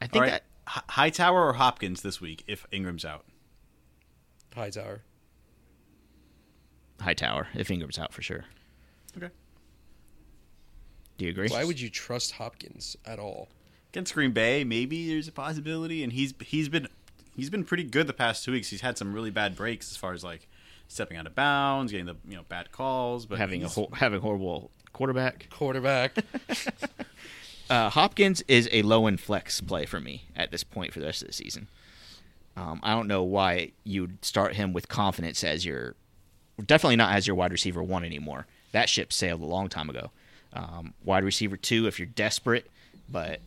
I 0.00 0.06
think 0.06 0.22
right. 0.22 0.30
that 0.30 0.44
Hi- 0.66 0.82
Hightower 0.88 1.46
or 1.46 1.52
Hopkins 1.54 2.02
this 2.02 2.20
week 2.20 2.42
if 2.46 2.66
Ingram's 2.72 3.04
out. 3.04 3.24
Hightower. 4.54 5.02
Hightower. 7.00 7.48
If 7.54 7.70
Ingram's 7.70 7.98
out 7.98 8.12
for 8.12 8.22
sure. 8.22 8.44
Okay. 9.16 9.30
Do 11.18 11.24
you 11.24 11.30
agree? 11.30 11.48
Why 11.48 11.64
would 11.64 11.80
you 11.80 11.90
trust 11.90 12.32
Hopkins 12.32 12.96
at 13.04 13.18
all? 13.18 13.48
Against 13.92 14.14
Green 14.14 14.32
Bay, 14.32 14.64
maybe 14.64 15.08
there's 15.08 15.28
a 15.28 15.32
possibility, 15.32 16.02
and 16.02 16.12
he's 16.12 16.34
he's 16.40 16.68
been 16.68 16.88
he's 17.36 17.50
been 17.50 17.64
pretty 17.64 17.84
good 17.84 18.06
the 18.06 18.12
past 18.12 18.44
two 18.44 18.52
weeks. 18.52 18.70
He's 18.70 18.80
had 18.80 18.96
some 18.98 19.12
really 19.12 19.30
bad 19.30 19.54
breaks 19.54 19.90
as 19.90 19.96
far 19.96 20.12
as 20.12 20.24
like 20.24 20.48
stepping 20.94 21.16
out 21.16 21.26
of 21.26 21.34
bounds, 21.34 21.92
getting 21.92 22.06
the 22.06 22.16
you 22.26 22.36
know 22.36 22.44
bad 22.48 22.72
calls, 22.72 23.26
but 23.26 23.38
having 23.38 23.64
a 23.64 23.68
ho- 23.68 23.90
having 23.92 24.20
horrible 24.20 24.70
quarterback? 24.92 25.48
Quarterback. 25.50 26.16
Uh, 27.70 27.88
Hopkins 27.88 28.42
is 28.46 28.68
a 28.72 28.82
low 28.82 29.06
end 29.06 29.20
flex 29.20 29.60
play 29.62 29.86
for 29.86 29.98
me 29.98 30.24
at 30.36 30.50
this 30.50 30.62
point 30.62 30.92
for 30.92 31.00
the 31.00 31.06
rest 31.06 31.22
of 31.22 31.28
the 31.28 31.32
season. 31.32 31.68
Um, 32.58 32.78
I 32.82 32.92
don't 32.92 33.08
know 33.08 33.22
why 33.22 33.72
you'd 33.84 34.22
start 34.22 34.54
him 34.54 34.74
with 34.74 34.88
confidence 34.88 35.42
as 35.42 35.64
your, 35.64 35.94
definitely 36.66 36.96
not 36.96 37.14
as 37.14 37.26
your 37.26 37.34
wide 37.36 37.52
receiver 37.52 37.82
one 37.82 38.04
anymore. 38.04 38.46
That 38.72 38.90
ship 38.90 39.12
sailed 39.14 39.40
a 39.40 39.46
long 39.46 39.70
time 39.70 39.88
ago. 39.88 40.10
Um, 40.52 40.92
wide 41.04 41.24
receiver 41.24 41.56
two 41.56 41.86
if 41.86 41.98
you're 41.98 42.06
desperate, 42.06 42.70
but 43.08 43.40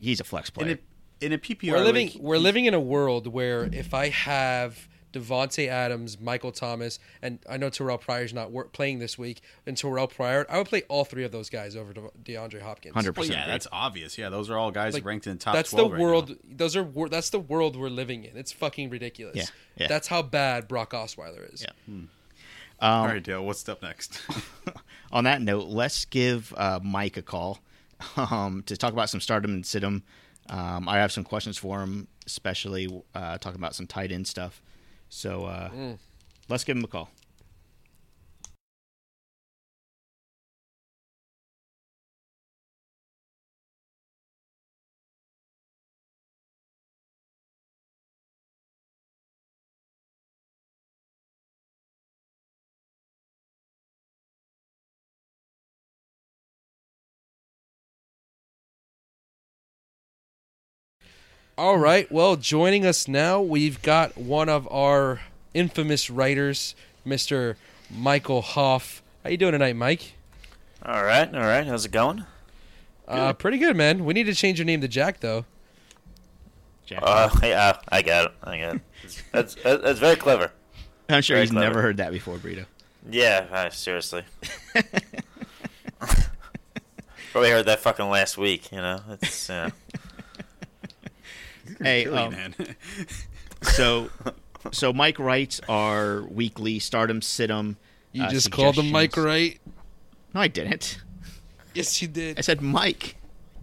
he's 0.00 0.20
a 0.20 0.24
flex 0.24 0.50
in 0.50 0.54
player. 0.54 0.78
a 1.20 1.24
in 1.24 1.32
a 1.32 1.38
PPR 1.38 1.72
we're 1.72 1.78
living 1.80 2.06
league, 2.08 2.20
we're 2.20 2.38
living 2.38 2.66
in 2.66 2.74
a 2.74 2.80
world 2.80 3.26
where 3.26 3.64
if 3.64 3.92
I 3.92 4.10
have 4.10 4.88
Davante 5.14 5.68
Adams, 5.68 6.20
Michael 6.20 6.52
Thomas, 6.52 6.98
and 7.22 7.38
I 7.48 7.56
know 7.56 7.70
Terrelle 7.70 8.00
Pryor's 8.00 8.34
not 8.34 8.50
wor- 8.50 8.64
playing 8.64 8.98
this 8.98 9.16
week, 9.16 9.40
and 9.66 9.76
Terrelle 9.76 10.10
Pryor, 10.10 10.44
I 10.50 10.58
would 10.58 10.66
play 10.66 10.82
all 10.88 11.04
three 11.04 11.24
of 11.24 11.32
those 11.32 11.48
guys 11.48 11.76
over 11.76 11.92
De- 11.92 12.10
DeAndre 12.24 12.60
Hopkins. 12.60 12.94
100%. 12.94 13.30
Yeah, 13.30 13.38
right? 13.40 13.46
that's 13.46 13.66
obvious. 13.72 14.18
Yeah, 14.18 14.28
those 14.28 14.50
are 14.50 14.58
all 14.58 14.70
guys 14.70 14.94
Like, 14.94 15.04
ranked 15.04 15.26
in 15.26 15.34
the 15.34 15.38
top. 15.38 15.54
That's 15.54 15.70
the 15.70 15.76
12 15.78 15.92
right 15.92 16.00
world. 16.00 16.28
now. 16.30 16.36
Those 16.56 16.76
are 16.76 16.82
wor- 16.82 17.08
that's 17.08 17.30
the 17.30 17.38
world 17.40 17.76
we're 17.76 17.88
living 17.88 18.24
in. 18.24 18.36
It's 18.36 18.52
fucking 18.52 18.90
ridiculous. 18.90 19.36
Yeah, 19.36 19.44
yeah. 19.76 19.86
That's 19.86 20.08
how 20.08 20.22
bad 20.22 20.68
Brock 20.68 20.90
Osweiler 20.90 21.52
is. 21.52 21.62
Yeah. 21.88 21.94
all 22.80 23.06
right, 23.06 23.22
Dale. 23.22 23.44
What's 23.44 23.66
up 23.68 23.82
next? 23.82 24.20
On 25.12 25.24
that 25.24 25.40
note, 25.40 25.68
let's 25.68 26.04
give 26.04 26.52
uh, 26.56 26.80
Mike 26.82 27.16
a 27.16 27.22
call 27.22 27.60
um, 28.16 28.62
to 28.66 28.76
talk 28.76 28.92
about 28.92 29.08
some 29.08 29.20
stardom 29.20 29.52
and 29.52 29.64
situm. 29.64 30.02
Um, 30.50 30.88
I 30.88 30.98
have 30.98 31.10
some 31.12 31.24
questions 31.24 31.56
for 31.56 31.80
him, 31.80 32.08
especially 32.26 32.88
uh, 33.14 33.38
talking 33.38 33.58
about 33.58 33.74
some 33.74 33.86
tight 33.86 34.12
end 34.12 34.26
stuff. 34.26 34.60
So 35.14 35.44
uh, 35.44 35.68
let's 36.48 36.64
give 36.64 36.76
him 36.76 36.84
a 36.84 36.88
call. 36.88 37.08
All 61.56 61.78
right. 61.78 62.10
Well, 62.10 62.34
joining 62.36 62.84
us 62.84 63.06
now, 63.06 63.40
we've 63.40 63.80
got 63.80 64.16
one 64.18 64.48
of 64.48 64.66
our 64.72 65.20
infamous 65.52 66.10
writers, 66.10 66.74
Mr. 67.06 67.54
Michael 67.90 68.42
Hauff. 68.42 69.02
How 69.22 69.30
you 69.30 69.36
doing 69.36 69.52
tonight, 69.52 69.76
Mike? 69.76 70.14
All 70.84 71.04
right, 71.04 71.32
all 71.32 71.40
right. 71.42 71.64
How's 71.66 71.84
it 71.86 71.92
going? 71.92 72.24
Uh, 73.06 73.32
pretty 73.34 73.58
good, 73.58 73.76
man. 73.76 74.04
We 74.04 74.14
need 74.14 74.24
to 74.24 74.34
change 74.34 74.58
your 74.58 74.66
name 74.66 74.80
to 74.80 74.88
Jack, 74.88 75.20
though. 75.20 75.44
Jack. 76.86 77.00
Uh, 77.02 77.30
yeah, 77.42 77.78
I 77.88 78.02
got 78.02 78.26
it. 78.26 78.32
I 78.42 78.58
got 78.58 78.74
it. 78.76 78.82
That's 79.32 79.54
that's, 79.62 79.82
that's 79.82 79.98
very 80.00 80.16
clever. 80.16 80.50
I'm 81.08 81.22
sure 81.22 81.36
very 81.36 81.44
he's 81.44 81.52
clever. 81.52 81.66
never 81.66 81.82
heard 81.82 81.98
that 81.98 82.10
before, 82.12 82.36
Brito. 82.38 82.64
Yeah, 83.10 83.46
uh, 83.50 83.70
seriously. 83.70 84.24
Probably 87.32 87.50
heard 87.50 87.66
that 87.66 87.80
fucking 87.80 88.08
last 88.08 88.36
week. 88.38 88.72
You 88.72 88.78
know, 88.78 89.00
it's 89.22 89.48
uh, 89.48 89.70
Hey, 91.80 92.06
Really, 92.06 92.18
um, 92.18 92.30
man. 92.32 92.54
so 93.62 94.10
so 94.72 94.92
Mike 94.92 95.18
writes 95.18 95.60
our 95.68 96.22
weekly 96.22 96.78
stardom 96.78 97.20
situm. 97.20 97.76
You 98.12 98.24
uh, 98.24 98.30
just 98.30 98.50
called 98.50 98.76
him 98.78 98.90
Mike, 98.90 99.14
suggestions. 99.14 99.26
right? 99.26 99.60
No, 100.34 100.40
I 100.40 100.48
didn't. 100.48 100.98
Yes, 101.74 102.00
you 102.00 102.08
did. 102.08 102.38
I 102.38 102.42
said 102.42 102.60
Mike. 102.60 103.16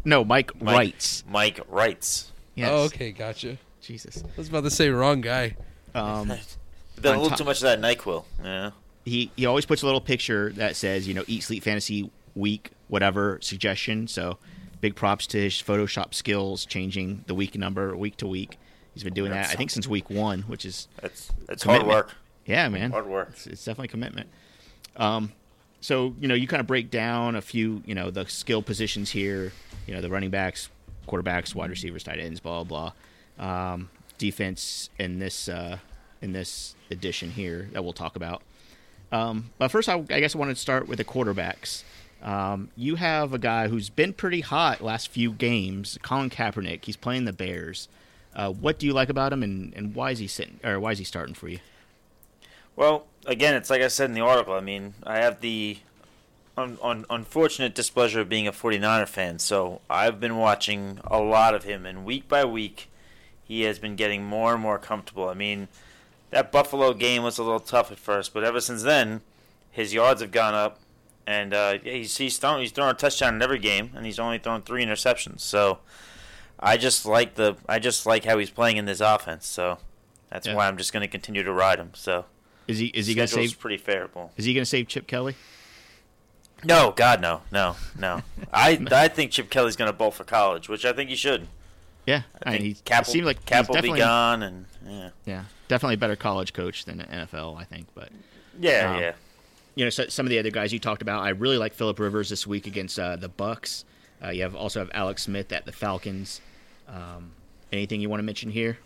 No, 0.03 0.23
Mike, 0.25 0.59
Mike, 0.61 0.75
writes. 0.75 1.23
Mike 1.29 1.59
writes. 1.69 2.31
Yes. 2.55 2.69
Oh, 2.71 2.83
okay, 2.85 3.11
gotcha. 3.11 3.57
Jesus. 3.81 4.23
I 4.23 4.27
was 4.37 4.49
about 4.49 4.63
to 4.63 4.69
say 4.71 4.89
wrong 4.89 5.21
guy. 5.21 5.55
Um, 5.95 6.31
a 6.31 6.37
little 7.01 7.29
top- 7.29 7.37
too 7.37 7.43
much 7.43 7.57
of 7.57 7.63
that 7.63 7.79
Nyquil. 7.81 8.25
Yeah. 8.43 8.71
he 9.05 9.31
he 9.35 9.45
always 9.45 9.65
puts 9.65 9.81
a 9.81 9.85
little 9.85 10.01
picture 10.01 10.51
that 10.53 10.75
says 10.75 11.07
you 11.07 11.13
know 11.13 11.23
eat 11.27 11.43
sleep 11.43 11.63
fantasy 11.63 12.09
week 12.35 12.71
whatever 12.87 13.39
suggestion. 13.41 14.07
So 14.07 14.37
big 14.81 14.95
props 14.95 15.27
to 15.27 15.39
his 15.39 15.53
Photoshop 15.53 16.13
skills, 16.13 16.65
changing 16.65 17.23
the 17.27 17.35
week 17.35 17.55
number 17.55 17.95
week 17.95 18.17
to 18.17 18.27
week. 18.27 18.57
He's 18.93 19.03
been 19.03 19.13
doing 19.13 19.31
that 19.31 19.49
I 19.49 19.53
think 19.53 19.69
since 19.69 19.87
week 19.87 20.09
one, 20.09 20.41
which 20.41 20.65
is 20.65 20.87
It's 21.01 21.31
it's 21.47 21.63
hard 21.63 21.87
work. 21.87 22.13
Yeah, 22.45 22.67
man. 22.69 22.91
Hard 22.91 23.07
work. 23.07 23.29
It's, 23.31 23.47
it's 23.47 23.63
definitely 23.63 23.87
commitment. 23.87 24.29
Um, 24.97 25.31
so 25.79 26.13
you 26.19 26.27
know, 26.27 26.35
you 26.35 26.47
kind 26.47 26.59
of 26.59 26.67
break 26.67 26.91
down 26.91 27.35
a 27.35 27.41
few, 27.41 27.81
you 27.85 27.95
know, 27.95 28.11
the 28.11 28.25
skill 28.25 28.61
positions 28.61 29.11
here. 29.11 29.53
You 29.87 29.95
know, 29.95 30.01
the 30.01 30.09
running 30.09 30.29
backs, 30.29 30.69
quarterbacks, 31.07 31.55
wide 31.55 31.69
receivers, 31.69 32.03
tight 32.03 32.19
ends, 32.19 32.39
blah 32.39 32.63
blah. 32.63 32.91
blah. 33.37 33.73
Um, 33.73 33.89
defense 34.21 34.89
in 34.99 35.17
this 35.19 35.49
uh, 35.49 35.79
in 36.21 36.31
this 36.31 36.75
edition 36.91 37.31
here 37.31 37.69
that 37.73 37.83
we'll 37.83 37.91
talk 37.93 38.15
about. 38.15 38.43
Um, 39.11 39.49
but 39.57 39.69
first, 39.69 39.89
I, 39.89 39.95
I 39.95 40.19
guess 40.19 40.35
I 40.35 40.37
wanted 40.37 40.55
to 40.55 40.61
start 40.61 40.87
with 40.87 40.97
the 40.97 41.03
quarterbacks. 41.03 41.83
Um, 42.21 42.69
you 42.75 42.95
have 42.95 43.33
a 43.33 43.39
guy 43.39 43.67
who's 43.67 43.89
been 43.89 44.13
pretty 44.13 44.41
hot 44.41 44.81
last 44.81 45.09
few 45.09 45.31
games, 45.31 45.97
Colin 46.03 46.29
Kaepernick. 46.29 46.85
He's 46.85 46.97
playing 46.97 47.25
the 47.25 47.33
Bears. 47.33 47.87
Uh, 48.35 48.51
what 48.51 48.79
do 48.79 48.85
you 48.85 48.93
like 48.93 49.09
about 49.09 49.33
him, 49.33 49.43
and, 49.43 49.73
and 49.75 49.95
why 49.95 50.11
is 50.11 50.19
he 50.19 50.27
sitting 50.27 50.59
or 50.63 50.79
why 50.79 50.91
is 50.91 50.99
he 50.99 51.03
starting 51.03 51.33
for 51.33 51.49
you? 51.49 51.59
Well, 52.75 53.05
again, 53.25 53.55
it's 53.55 53.69
like 53.69 53.81
I 53.81 53.87
said 53.87 54.09
in 54.09 54.13
the 54.13 54.21
article. 54.21 54.53
I 54.53 54.61
mean, 54.61 54.93
I 55.03 55.17
have 55.17 55.41
the 55.41 55.77
un- 56.57 56.77
un- 56.81 57.05
unfortunate 57.09 57.75
displeasure 57.75 58.21
of 58.21 58.29
being 58.29 58.47
a 58.47 58.51
49er 58.51 59.07
fan, 59.07 59.39
so 59.39 59.81
I've 59.89 60.19
been 60.19 60.37
watching 60.37 60.99
a 61.03 61.19
lot 61.19 61.53
of 61.53 61.63
him, 61.63 61.85
and 61.85 62.05
week 62.05 62.29
by 62.29 62.45
week, 62.45 62.89
he 63.43 63.63
has 63.63 63.79
been 63.79 63.95
getting 63.95 64.23
more 64.23 64.53
and 64.53 64.61
more 64.61 64.77
comfortable. 64.79 65.27
I 65.27 65.33
mean, 65.33 65.67
that 66.29 66.51
Buffalo 66.51 66.93
game 66.93 67.23
was 67.23 67.37
a 67.37 67.43
little 67.43 67.59
tough 67.59 67.91
at 67.91 67.99
first, 67.99 68.33
but 68.33 68.43
ever 68.43 68.61
since 68.61 68.83
then, 68.83 69.21
his 69.71 69.93
yards 69.93 70.21
have 70.21 70.31
gone 70.31 70.53
up, 70.53 70.79
and 71.27 71.53
uh, 71.53 71.77
yeah, 71.83 71.93
he's 71.93 72.17
he's 72.17 72.37
throwing 72.37 72.61
he's 72.61 72.71
throwing 72.71 72.91
a 72.91 72.93
touchdown 72.93 73.35
in 73.35 73.41
every 73.41 73.59
game, 73.59 73.91
and 73.95 74.05
he's 74.05 74.19
only 74.19 74.37
thrown 74.37 74.61
three 74.61 74.83
interceptions. 74.85 75.41
So, 75.41 75.79
I 76.59 76.77
just 76.77 77.05
like 77.05 77.35
the 77.35 77.55
I 77.67 77.79
just 77.79 78.05
like 78.05 78.25
how 78.25 78.37
he's 78.37 78.49
playing 78.49 78.77
in 78.77 78.85
this 78.85 78.99
offense. 79.01 79.47
So, 79.47 79.77
that's 80.29 80.47
Yeah. 80.47 80.55
why 80.55 80.67
I'm 80.67 80.77
just 80.77 80.93
going 80.93 81.01
to 81.01 81.07
continue 81.07 81.43
to 81.43 81.51
ride 81.53 81.79
him. 81.79 81.91
So. 81.93 82.25
Is 82.67 82.77
he 82.79 82.87
is 82.87 83.07
he 83.07 83.15
gonna 83.15 83.27
save 83.27 83.59
pretty 83.59 83.77
favorable. 83.77 84.31
is 84.37 84.45
he 84.45 84.53
gonna 84.53 84.65
save 84.65 84.87
Chip 84.87 85.05
Kelly? 85.07 85.35
No, 86.63 86.93
God, 86.95 87.21
no, 87.21 87.41
no, 87.51 87.75
no. 87.97 88.21
I 88.53 88.79
I 88.91 89.07
think 89.07 89.31
Chip 89.31 89.49
Kelly's 89.49 89.75
going 89.75 89.91
to 89.91 89.97
bowl 89.97 90.11
for 90.11 90.23
college, 90.23 90.69
which 90.69 90.85
I 90.85 90.93
think 90.93 91.09
he 91.09 91.15
should. 91.15 91.47
Yeah, 92.05 92.21
I 92.43 92.51
think 92.51 92.63
he 92.63 92.73
Cap, 92.85 93.05
seemed 93.05 93.25
like 93.25 93.45
Cap 93.45 93.67
will 93.67 93.81
be 93.81 93.89
gone, 93.97 94.43
and 94.43 94.65
yeah, 94.85 95.09
yeah 95.25 95.43
definitely 95.67 95.95
a 95.95 95.97
better 95.97 96.15
college 96.15 96.53
coach 96.53 96.85
than 96.85 96.99
NFL, 96.99 97.59
I 97.59 97.63
think. 97.63 97.87
But 97.95 98.09
yeah, 98.59 98.93
Um, 98.93 99.01
yeah. 99.01 99.11
You 99.75 99.85
know, 99.85 99.89
so, 99.89 100.07
some 100.07 100.25
of 100.25 100.29
the 100.29 100.39
other 100.39 100.51
guys 100.51 100.73
you 100.73 100.79
talked 100.79 101.01
about, 101.01 101.23
I 101.23 101.29
really 101.29 101.57
like 101.57 101.73
Philip 101.73 101.99
Rivers 101.99 102.29
this 102.29 102.45
week 102.45 102.67
against 102.67 102.99
uh, 102.99 103.15
the 103.15 103.29
Bucs. 103.29 103.85
Uh, 104.23 104.29
you 104.29 104.43
have 104.43 104.55
also 104.55 104.79
have 104.79 104.91
Alex 104.93 105.23
Smith 105.23 105.51
at 105.51 105.65
the 105.65 105.71
Falcons. 105.71 106.41
Um, 106.87 107.31
anything 107.71 108.01
you 108.01 108.09
want 108.09 108.19
to 108.19 108.25
mention 108.25 108.51
here? 108.51 108.77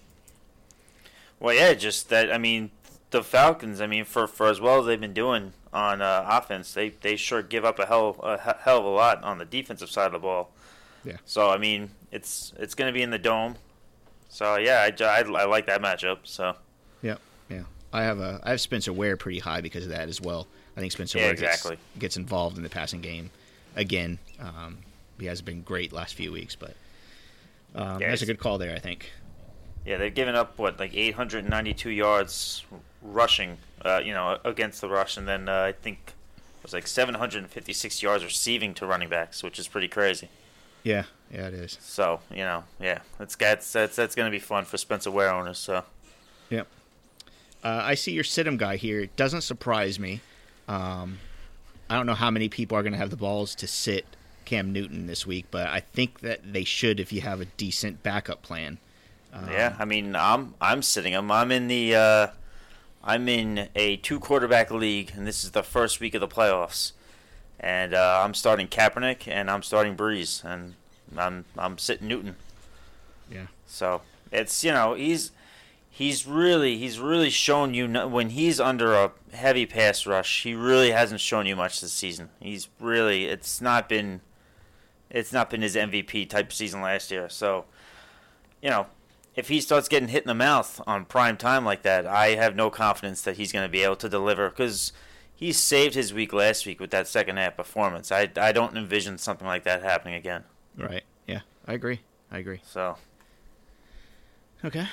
Well, 1.40 1.56
yeah, 1.56 1.74
just 1.74 2.10
that. 2.10 2.32
I 2.32 2.38
mean, 2.38 2.72
the 3.12 3.24
Falcons. 3.24 3.82
I 3.82 3.88
mean, 3.88 4.06
for 4.06 4.28
for 4.28 4.48
as 4.48 4.62
well 4.62 4.80
as 4.80 4.86
they've 4.86 5.02
been 5.02 5.14
doing 5.14 5.54
on 5.74 6.02
uh, 6.02 6.26
offense, 6.28 6.74
they 6.74 6.90
they 6.90 7.16
sure 7.16 7.42
give 7.42 7.66
up 7.66 7.80
a 7.80 7.86
hell 7.86 8.20
a 8.24 8.38
hell 8.38 8.80
of 8.80 8.86
a 8.86 8.90
lot 8.90 9.24
on 9.24 9.38
the 9.38 9.46
defensive 9.46 9.90
side 9.90 10.08
of 10.08 10.14
the 10.14 10.20
ball. 10.20 10.52
Yeah. 11.04 11.18
So 11.26 11.50
I 11.50 11.58
mean, 11.58 11.92
it's 12.12 12.54
it's 12.58 12.76
going 12.76 12.88
to 12.88 12.94
be 12.94 13.02
in 13.02 13.10
the 13.10 13.20
dome. 13.20 13.56
So 14.30 14.58
yeah, 14.58 14.90
I, 14.90 15.04
I, 15.04 15.20
I 15.22 15.46
like 15.46 15.68
that 15.68 15.82
matchup. 15.82 16.20
So 16.24 16.56
Yeah, 17.02 17.18
yeah. 17.50 17.64
I 17.94 18.04
have 18.04 18.20
a 18.20 18.40
I 18.44 18.52
have 18.52 18.62
Spencer 18.62 18.94
Ware 18.94 19.18
pretty 19.18 19.40
high 19.40 19.62
because 19.62 19.84
of 19.84 19.90
that 19.90 20.10
as 20.10 20.22
well. 20.22 20.48
I 20.76 20.80
think 20.80 20.92
Spencer 20.92 21.18
Yeah, 21.18 21.26
Ware 21.26 21.34
exactly. 21.34 21.76
gets, 21.76 22.00
gets 22.00 22.18
involved 22.18 22.58
in 22.58 22.64
the 22.64 22.70
passing 22.70 23.02
game 23.02 23.30
again. 23.76 24.20
Um, 24.40 24.80
he 25.20 25.26
has 25.28 25.42
been 25.42 25.62
great 25.62 25.94
last 25.94 26.16
few 26.16 26.32
weeks, 26.32 26.56
but 26.56 26.76
um, 27.76 28.02
Yeah, 28.02 28.10
that's 28.10 28.22
a 28.22 28.26
good 28.26 28.40
call 28.40 28.58
there. 28.58 28.76
I 28.76 28.80
think. 28.80 29.12
Yeah, 29.86 29.98
they've 29.98 30.14
given 30.14 30.36
up 30.36 30.58
what 30.58 30.80
like 30.80 30.96
892 30.96 31.90
yards 31.92 32.66
rushing, 33.02 33.58
uh, 33.84 34.02
you 34.04 34.14
know, 34.14 34.40
against 34.44 34.82
the 34.82 34.90
rush, 34.90 35.16
and 35.16 35.28
then 35.28 35.48
uh, 35.48 35.62
I 35.62 35.72
think 35.72 36.00
it 36.08 36.64
was 36.64 36.74
like 36.74 36.88
756 36.88 38.02
yards 38.02 38.24
receiving 38.24 38.74
to 38.76 38.86
running 38.88 39.10
backs, 39.10 39.44
which 39.44 39.60
is 39.60 39.68
pretty 39.68 39.88
crazy. 39.88 40.30
Yeah, 40.84 41.04
yeah, 41.32 41.48
it 41.48 41.54
is. 41.54 41.78
So 41.82 42.20
you 42.32 42.38
know, 42.38 42.64
yeah, 42.80 43.00
that's 43.18 43.36
that's 43.36 43.72
that's, 43.72 43.96
that's 43.96 44.16
going 44.16 44.26
to 44.30 44.36
be 44.36 44.40
fun 44.40 44.66
for 44.66 44.78
Spencer 44.78 45.12
Ware 45.12 45.32
owners. 45.34 45.58
So 45.58 45.84
Yep. 46.50 46.68
Uh, 47.64 47.82
I 47.84 47.96
see 47.96 48.12
your 48.12 48.24
Sidham 48.24 48.58
guy 48.58 48.76
here. 48.76 49.00
It 49.02 49.16
doesn't 49.16 49.42
surprise 49.42 50.00
me. 50.00 50.22
Um, 50.68 51.20
I 51.90 51.96
don't 51.96 52.06
know 52.06 52.16
how 52.16 52.32
many 52.32 52.50
people 52.50 52.78
are 52.78 52.84
going 52.84 52.94
to 52.94 53.00
have 53.00 53.12
the 53.12 53.18
balls 53.18 53.56
to 53.56 53.68
sit 53.68 54.06
Cam 54.46 54.72
Newton 54.72 55.08
this 55.08 55.26
week, 55.26 55.46
but 55.52 55.68
I 55.68 55.80
think 55.80 56.22
that 56.22 56.54
they 56.54 56.64
should 56.64 57.00
if 57.00 57.12
you 57.12 57.22
have 57.22 57.42
a 57.42 57.46
decent 57.46 58.04
backup 58.04 58.42
plan. 58.42 58.78
yeah, 59.52 59.76
I 59.78 59.86
mean, 59.86 60.16
I'm 60.16 60.54
I'm 60.62 60.82
sitting 60.82 61.14
him. 61.14 61.32
I'm 61.32 61.52
in 61.52 61.68
the 61.68 61.96
uh, 61.96 62.28
I'm 63.04 63.28
in 63.28 63.70
a 63.76 63.98
two 63.98 64.20
quarterback 64.20 64.72
league, 64.72 65.12
and 65.16 65.28
this 65.28 65.44
is 65.44 65.52
the 65.52 65.64
first 65.64 66.00
week 66.00 66.14
of 66.16 66.22
the 66.22 66.28
playoffs. 66.28 66.94
And 67.60 67.94
uh, 67.94 68.22
I'm 68.24 68.34
starting 68.34 68.68
Kaepernick, 68.68 69.28
and 69.28 69.50
I'm 69.50 69.64
starting 69.64 69.96
Brees, 69.96 70.44
and 70.44 70.76
I'm 71.18 71.46
I'm 71.58 71.78
sitting 71.78 72.08
Newton. 72.08 72.36
Yeah. 73.30 73.48
So 73.66 74.02
it's 74.32 74.64
you 74.64 74.72
know 74.72 74.94
he's 74.94 75.32
he's 75.96 76.28
really 76.28 76.78
he's 76.78 77.00
really 77.00 77.30
shown 77.30 77.74
you 77.74 77.88
no, 77.88 78.06
when 78.06 78.32
he's 78.32 78.60
under 78.60 78.94
a 78.94 79.14
heavy 79.32 79.66
pass 79.66 80.06
rush. 80.06 80.44
He 80.44 80.54
really 80.54 80.92
hasn't 80.92 81.22
shown 81.22 81.46
you 81.46 81.56
much 81.56 81.80
this 81.80 81.94
season. 81.94 82.30
He's 82.42 82.68
really 82.82 83.26
it's 83.26 83.62
not 83.62 83.88
been 83.88 84.20
it's 85.10 85.32
not 85.32 85.50
been 85.50 85.62
his 85.62 85.76
MVP 85.76 86.30
type 86.30 86.52
season 86.52 86.82
last 86.82 87.12
year. 87.12 87.30
So 87.30 87.64
you 88.62 88.70
know 88.70 88.88
if 89.36 89.48
he 89.48 89.62
starts 89.62 89.88
getting 89.88 90.10
hit 90.10 90.24
in 90.24 90.28
the 90.28 90.34
mouth 90.36 90.82
on 90.86 91.06
prime 91.06 91.38
time 91.38 91.64
like 91.64 91.84
that, 91.84 92.06
I 92.06 92.36
have 92.36 92.58
no 92.58 92.70
confidence 92.70 93.22
that 93.22 93.38
he's 93.38 93.54
going 93.54 93.66
to 93.66 93.72
be 93.72 93.82
able 93.82 93.98
to 93.98 94.10
deliver 94.10 94.50
because. 94.50 94.92
He 95.38 95.52
saved 95.52 95.96
his 95.96 96.14
week 96.14 96.32
last 96.32 96.66
week 96.66 96.80
with 96.80 96.92
that 96.92 97.10
second 97.10 97.36
half 97.36 97.58
performance. 97.58 98.10
I, 98.10 98.32
I 98.38 98.54
don't 98.54 98.78
envision 98.78 99.18
something 99.18 99.46
like 99.46 99.66
that 99.66 99.84
happening 99.84 100.14
again. 100.14 100.46
Right. 100.78 101.04
Yeah, 101.28 101.42
I 101.68 101.74
agree. 101.74 102.00
I 102.32 102.38
agree. 102.38 102.62
So 102.64 102.96
Okay. 104.64 104.88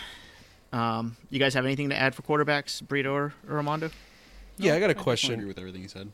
Um, 0.72 1.16
you 1.30 1.38
guys 1.38 1.54
have 1.54 1.64
anything 1.64 1.90
to 1.90 1.96
add 1.96 2.14
for 2.14 2.22
quarterbacks, 2.22 2.82
Brito 2.82 3.12
or, 3.12 3.34
or 3.48 3.56
Armando? 3.56 3.90
Yeah, 4.56 4.74
I 4.74 4.80
got 4.80 4.86
a 4.86 4.88
I 4.88 4.90
agree 4.92 5.02
question. 5.02 5.46
with 5.46 5.58
everything 5.58 5.82
you 5.82 5.88
said. 5.88 6.10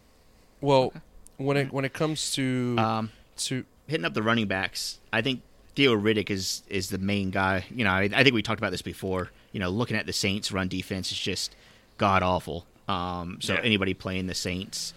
Well, 0.61 0.93
when 1.37 1.57
it 1.57 1.73
when 1.73 1.85
it 1.85 1.93
comes 1.93 2.33
to 2.33 2.75
Um, 2.79 3.11
to 3.39 3.65
hitting 3.87 4.05
up 4.05 4.15
the 4.15 4.23
running 4.23 4.47
backs, 4.49 4.99
I 5.13 5.23
think 5.23 5.43
Theo 5.77 5.95
Riddick 5.97 6.31
is 6.31 6.63
is 6.69 6.89
the 6.91 6.99
main 6.99 7.31
guy. 7.31 7.65
You 7.71 7.85
know, 7.85 7.91
I, 7.91 8.09
I 8.13 8.23
think 8.25 8.35
we 8.35 8.43
talked 8.43 8.59
about 8.61 8.71
this 8.73 8.83
before. 8.83 9.31
You 9.53 9.61
know, 9.61 9.71
looking 9.71 9.97
at 9.97 10.07
the 10.07 10.13
Saints' 10.13 10.51
run 10.53 10.69
defense 10.69 11.13
is 11.13 11.19
just 11.19 11.55
god 11.99 12.23
awful. 12.23 12.67
Um, 12.89 13.39
so 13.41 13.55
Yeah. 13.55 13.61
anybody 13.63 13.95
playing 13.95 14.27
the 14.27 14.35
Saints 14.35 14.95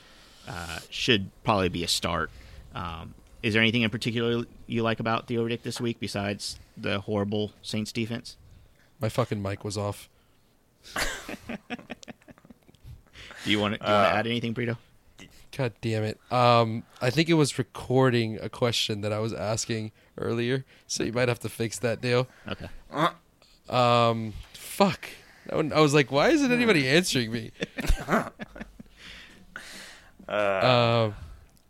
uh, 0.47 0.79
should 0.89 1.29
probably 1.43 1.69
be 1.69 1.83
a 1.83 1.87
start. 1.87 2.31
Um, 2.73 3.13
is 3.43 3.53
there 3.53 3.61
anything 3.61 3.81
in 3.83 3.89
particular 3.89 4.45
you 4.65 4.81
like 4.81 4.99
about 4.99 5.27
Theo 5.27 5.47
Riddick 5.47 5.61
this 5.63 5.79
week 5.81 5.99
besides 5.99 6.57
the 6.77 7.01
horrible 7.01 7.51
Saints 7.61 7.91
defense? 7.91 8.37
My 9.01 9.09
fucking 9.09 9.41
mic 9.41 9.63
was 9.63 9.77
off. 9.77 10.09
Do 13.43 13.49
you 13.49 13.59
want 13.59 13.73
to, 13.73 13.79
do 13.79 13.85
you 13.85 13.91
want 13.97 14.07
to 14.11 14.15
add 14.15 14.27
anything, 14.27 14.53
Brito? 14.53 14.77
God 15.57 15.73
damn 15.81 16.03
it. 16.03 16.19
Um, 16.31 16.83
I 17.01 17.09
think 17.09 17.27
it 17.27 17.33
was 17.33 17.57
recording 17.57 18.37
a 18.39 18.49
question 18.49 19.01
that 19.01 19.11
I 19.11 19.17
was 19.19 19.33
asking 19.33 19.91
earlier, 20.17 20.63
so 20.85 21.03
you 21.03 21.11
might 21.11 21.27
have 21.27 21.39
to 21.39 21.49
fix 21.49 21.79
that 21.79 22.01
deal. 22.01 22.27
Okay. 22.47 22.67
Um, 23.67 24.33
fuck. 24.53 25.09
I 25.47 25.55
w- 25.55 25.73
I 25.73 25.79
was 25.81 25.93
like, 25.95 26.11
why 26.11 26.29
isn't 26.29 26.51
anybody 26.51 26.87
answering 26.97 27.31
me? 27.31 27.51
uh, 30.27 31.11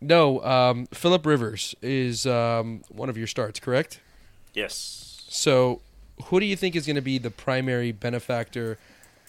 no, 0.02 0.44
um, 0.44 0.88
Philip 0.88 1.26
Rivers 1.26 1.74
is 1.82 2.26
um, 2.28 2.82
one 2.90 3.10
of 3.10 3.18
your 3.18 3.28
starts, 3.28 3.60
correct? 3.62 4.02
Yes. 4.54 5.24
So, 5.30 5.82
who 6.22 6.40
do 6.40 6.46
you 6.46 6.56
think 6.56 6.76
is 6.76 6.86
going 6.86 6.96
to 6.96 7.02
be 7.02 7.18
the 7.18 7.32
primary 7.32 7.92
benefactor 7.92 8.78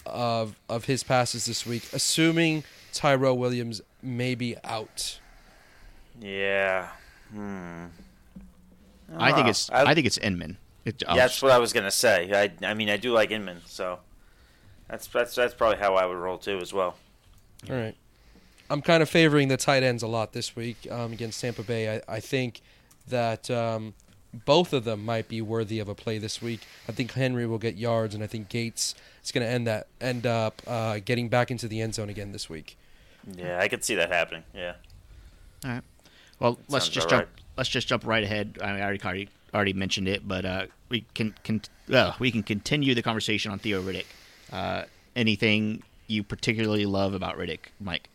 of 0.05 0.55
of 0.69 0.85
his 0.85 1.03
passes 1.03 1.45
this 1.45 1.65
week, 1.65 1.87
assuming 1.93 2.63
Tyrell 2.91 3.37
Williams 3.37 3.81
may 4.01 4.35
be 4.35 4.55
out? 4.63 5.19
Yeah. 6.19 6.89
Hmm. 7.31 7.85
I 9.17 9.31
think 9.31 9.47
it's 9.47 9.69
I- 9.69 9.83
I, 9.91 9.93
think 9.93 10.07
it's 10.07 10.17
Inman. 10.17 10.57
It, 10.85 11.01
Yeah, 11.07 11.15
that's 11.15 11.41
what 11.41 11.51
I 11.51 11.59
was 11.59 11.71
gonna 11.73 11.91
say. 11.91 12.29
I, 12.33 12.65
I 12.65 12.73
mean, 12.73 12.89
I 12.89 12.97
do 12.97 13.11
like 13.13 13.31
Inman, 13.31 13.61
so 13.65 13.99
that's 14.87 15.07
that's 15.07 15.35
that's 15.35 15.53
probably 15.53 15.77
how 15.77 15.95
I 15.95 16.05
would 16.05 16.17
roll 16.17 16.37
too 16.37 16.57
as 16.59 16.73
well. 16.73 16.97
All 17.69 17.75
right. 17.75 17.95
I'm 18.69 18.81
kind 18.81 19.03
of 19.03 19.09
favoring 19.09 19.49
the 19.49 19.57
tight 19.57 19.83
ends 19.83 20.03
a 20.03 20.07
lot 20.07 20.33
this 20.33 20.55
week 20.55 20.87
um, 20.89 21.13
against 21.13 21.39
Tampa 21.41 21.63
Bay. 21.63 21.95
I, 21.97 22.15
I 22.15 22.19
think 22.19 22.61
that 23.07 23.49
um, 23.51 23.93
both 24.33 24.73
of 24.73 24.83
them 24.83 25.05
might 25.05 25.27
be 25.27 25.41
worthy 25.41 25.79
of 25.79 25.87
a 25.87 25.95
play 25.95 26.17
this 26.17 26.41
week. 26.41 26.61
I 26.87 26.91
think 26.91 27.11
Henry 27.13 27.45
will 27.45 27.57
get 27.57 27.75
yards, 27.75 28.15
and 28.15 28.23
I 28.23 28.27
think 28.27 28.49
Gates 28.49 28.95
is 29.23 29.31
going 29.31 29.45
to 29.45 29.51
end 29.51 29.67
that 29.67 29.87
end 30.01 30.25
up 30.25 30.61
uh, 30.67 30.99
getting 31.03 31.29
back 31.29 31.51
into 31.51 31.67
the 31.67 31.81
end 31.81 31.95
zone 31.95 32.09
again 32.09 32.31
this 32.31 32.49
week. 32.49 32.77
Yeah, 33.35 33.59
I 33.59 33.67
could 33.67 33.83
see 33.83 33.95
that 33.95 34.11
happening. 34.11 34.43
Yeah. 34.53 34.73
All 35.63 35.71
right. 35.71 35.83
Well, 36.39 36.59
let's 36.67 36.89
just 36.89 37.07
about 37.07 37.19
jump. 37.19 37.29
Let's 37.55 37.69
just 37.69 37.87
jump 37.87 38.05
right 38.05 38.23
ahead. 38.23 38.57
I, 38.61 38.73
mean, 38.73 38.81
I 38.81 38.83
already, 38.83 39.03
already 39.03 39.29
already 39.53 39.73
mentioned 39.73 40.07
it, 40.07 40.27
but 40.27 40.45
uh, 40.45 40.65
we 40.89 41.05
can 41.13 41.35
can 41.43 41.61
uh, 41.91 42.13
we 42.19 42.31
can 42.31 42.43
continue 42.43 42.95
the 42.95 43.03
conversation 43.03 43.51
on 43.51 43.59
Theo 43.59 43.81
Riddick. 43.81 44.05
Uh, 44.51 44.83
anything 45.15 45.83
you 46.07 46.23
particularly 46.23 46.85
love 46.85 47.13
about 47.13 47.37
Riddick, 47.37 47.59
Mike? 47.79 48.09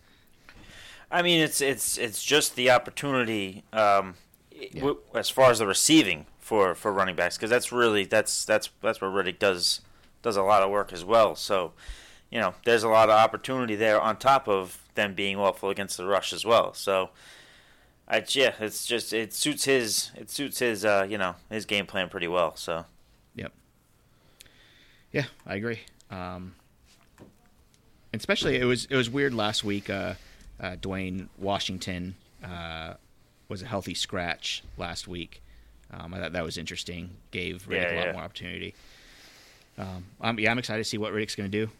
I 1.11 1.23
mean, 1.23 1.41
it's 1.41 1.61
it's 1.61 1.97
it's 1.97 2.23
just 2.23 2.57
the 2.57 2.71
opportunity 2.71 3.63
um, 3.73 4.15
w- 4.75 4.99
as 5.15 5.31
far 5.31 5.51
as 5.51 5.59
the 5.59 5.67
receiving 5.67 6.27
for, 6.39 6.75
for 6.75 6.93
running 6.93 7.17
backs 7.17 7.37
because 7.37 7.51
that's 7.51 7.73
really 7.73 8.05
that's 8.05 8.45
that's 8.45 8.71
that's 8.81 9.01
where 9.01 9.11
Riddick 9.11 9.39
does 9.39 9.81
does 10.23 10.37
a 10.37 10.43
lot 10.43 10.63
of 10.63 10.71
work 10.71 10.93
as 10.93 11.05
well. 11.05 11.35
So, 11.35 11.73
you 12.31 12.41
know, 12.41 12.55
there's 12.65 12.83
a 12.83 12.89
lot 12.89 13.09
of 13.09 13.15
opportunity 13.15 13.77
there 13.77 14.01
on 14.01 14.17
top 14.17 14.49
of 14.49 14.79
them 14.95 15.15
being 15.15 15.37
awful 15.37 15.71
against 15.71 15.97
the 15.97 16.07
rush 16.07 16.33
as 16.33 16.45
well. 16.45 16.75
So, 16.75 17.11
I 18.09 18.25
yeah, 18.31 18.55
it's 18.61 18.87
just 18.87 19.13
it 19.13 19.33
suits 19.33 19.65
his 19.65 20.11
it 20.17 20.31
suits 20.31 20.59
his 20.59 20.85
uh, 20.85 21.07
you 21.09 21.19
know 21.19 21.37
his 21.51 21.65
game 21.65 21.87
plan 21.87 22.09
pretty 22.09 22.29
well. 22.29 22.57
So. 22.57 22.85
Yep. 23.35 23.53
Yeah, 25.13 25.25
I 25.47 25.55
agree. 25.55 25.81
Um, 26.11 26.55
especially 28.13 28.57
it 28.57 28.65
was 28.65 28.87
it 28.87 28.97
was 28.97 29.09
weird 29.11 29.35
last 29.35 29.65
week. 29.65 29.91
Uh, 29.91 30.15
uh, 30.61 30.77
Dwayne 30.77 31.29
Washington 31.39 32.17
uh, 32.45 32.95
was 33.49 33.63
a 33.63 33.67
healthy 33.67 33.95
scratch 33.95 34.63
last 34.77 35.09
week. 35.09 35.43
Um, 35.91 36.13
I 36.13 36.19
thought 36.19 36.33
that 36.33 36.45
was 36.45 36.59
interesting. 36.59 37.11
Gave 37.31 37.67
Riddick 37.69 37.83
Yeah, 37.91 37.95
a 37.95 37.97
lot 37.97 38.07
yeah. 38.07 38.13
more 38.13 38.23
opportunity. 38.23 38.75
Um, 39.79 40.05
I'm, 40.21 40.39
yeah, 40.39 40.51
I'm 40.51 40.59
excited 40.59 40.83
to 40.83 40.89
see 40.89 40.99
what 40.99 41.13
Riddick's 41.13 41.35
going 41.35 41.51
to 41.51 41.67
do. 41.67 41.71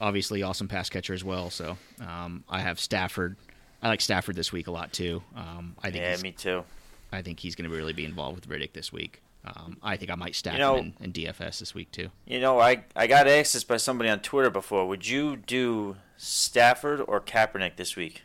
Obviously, 0.00 0.42
awesome 0.42 0.68
pass 0.68 0.90
catcher 0.90 1.14
as 1.14 1.22
well. 1.22 1.50
So 1.50 1.76
um, 2.00 2.44
I 2.48 2.60
have 2.60 2.80
Stafford. 2.80 3.36
I 3.82 3.88
like 3.88 4.00
Stafford 4.00 4.36
this 4.36 4.52
week 4.52 4.66
a 4.66 4.70
lot 4.72 4.92
too. 4.92 5.22
Um, 5.36 5.76
I 5.82 5.90
think 5.90 6.02
Yeah, 6.02 6.10
he's, 6.12 6.22
me 6.22 6.32
too. 6.32 6.64
I 7.12 7.22
think 7.22 7.38
he's 7.40 7.54
going 7.54 7.70
to 7.70 7.76
really 7.76 7.92
be 7.92 8.04
involved 8.04 8.36
with 8.46 8.48
Riddick 8.48 8.72
this 8.72 8.92
week. 8.92 9.22
Um, 9.44 9.76
I 9.82 9.96
think 9.96 10.10
I 10.10 10.14
might 10.14 10.34
stack 10.34 10.54
You 10.54 10.60
know- 10.60 10.76
him 10.76 10.94
in, 11.00 11.06
in 11.06 11.12
DFS 11.12 11.58
this 11.60 11.74
week 11.74 11.90
too. 11.92 12.10
You 12.26 12.40
know, 12.40 12.58
I 12.60 12.84
I 12.96 13.06
got 13.06 13.28
asked 13.28 13.52
this 13.54 13.64
by 13.64 13.76
somebody 13.76 14.08
on 14.08 14.20
Twitter 14.20 14.50
before. 14.50 14.86
Would 14.88 15.06
you 15.08 15.36
do 15.36 15.96
Stafford 16.16 17.00
or 17.06 17.20
Kaepernick 17.20 17.76
this 17.76 17.96
week? 17.96 18.22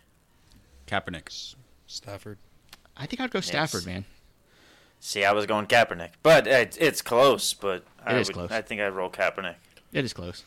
Kaepernick. 0.87 1.55
Stafford. 1.87 2.37
I 2.97 3.05
think 3.05 3.21
I'd 3.21 3.31
go 3.31 3.41
Stafford, 3.41 3.85
man. 3.85 4.05
See, 4.99 5.23
I 5.23 5.31
was 5.31 5.45
going 5.45 5.67
Kaepernick, 5.67 6.11
but 6.23 6.47
it, 6.47 6.77
it's 6.79 7.01
close. 7.01 7.53
But 7.53 7.83
I 8.03 8.15
It 8.15 8.21
is 8.21 8.27
would, 8.27 8.33
close. 8.33 8.51
I 8.51 8.61
think 8.61 8.81
I'd 8.81 8.89
roll 8.89 9.09
Kaepernick. 9.09 9.55
It 9.93 10.03
is 10.03 10.13
close. 10.13 10.43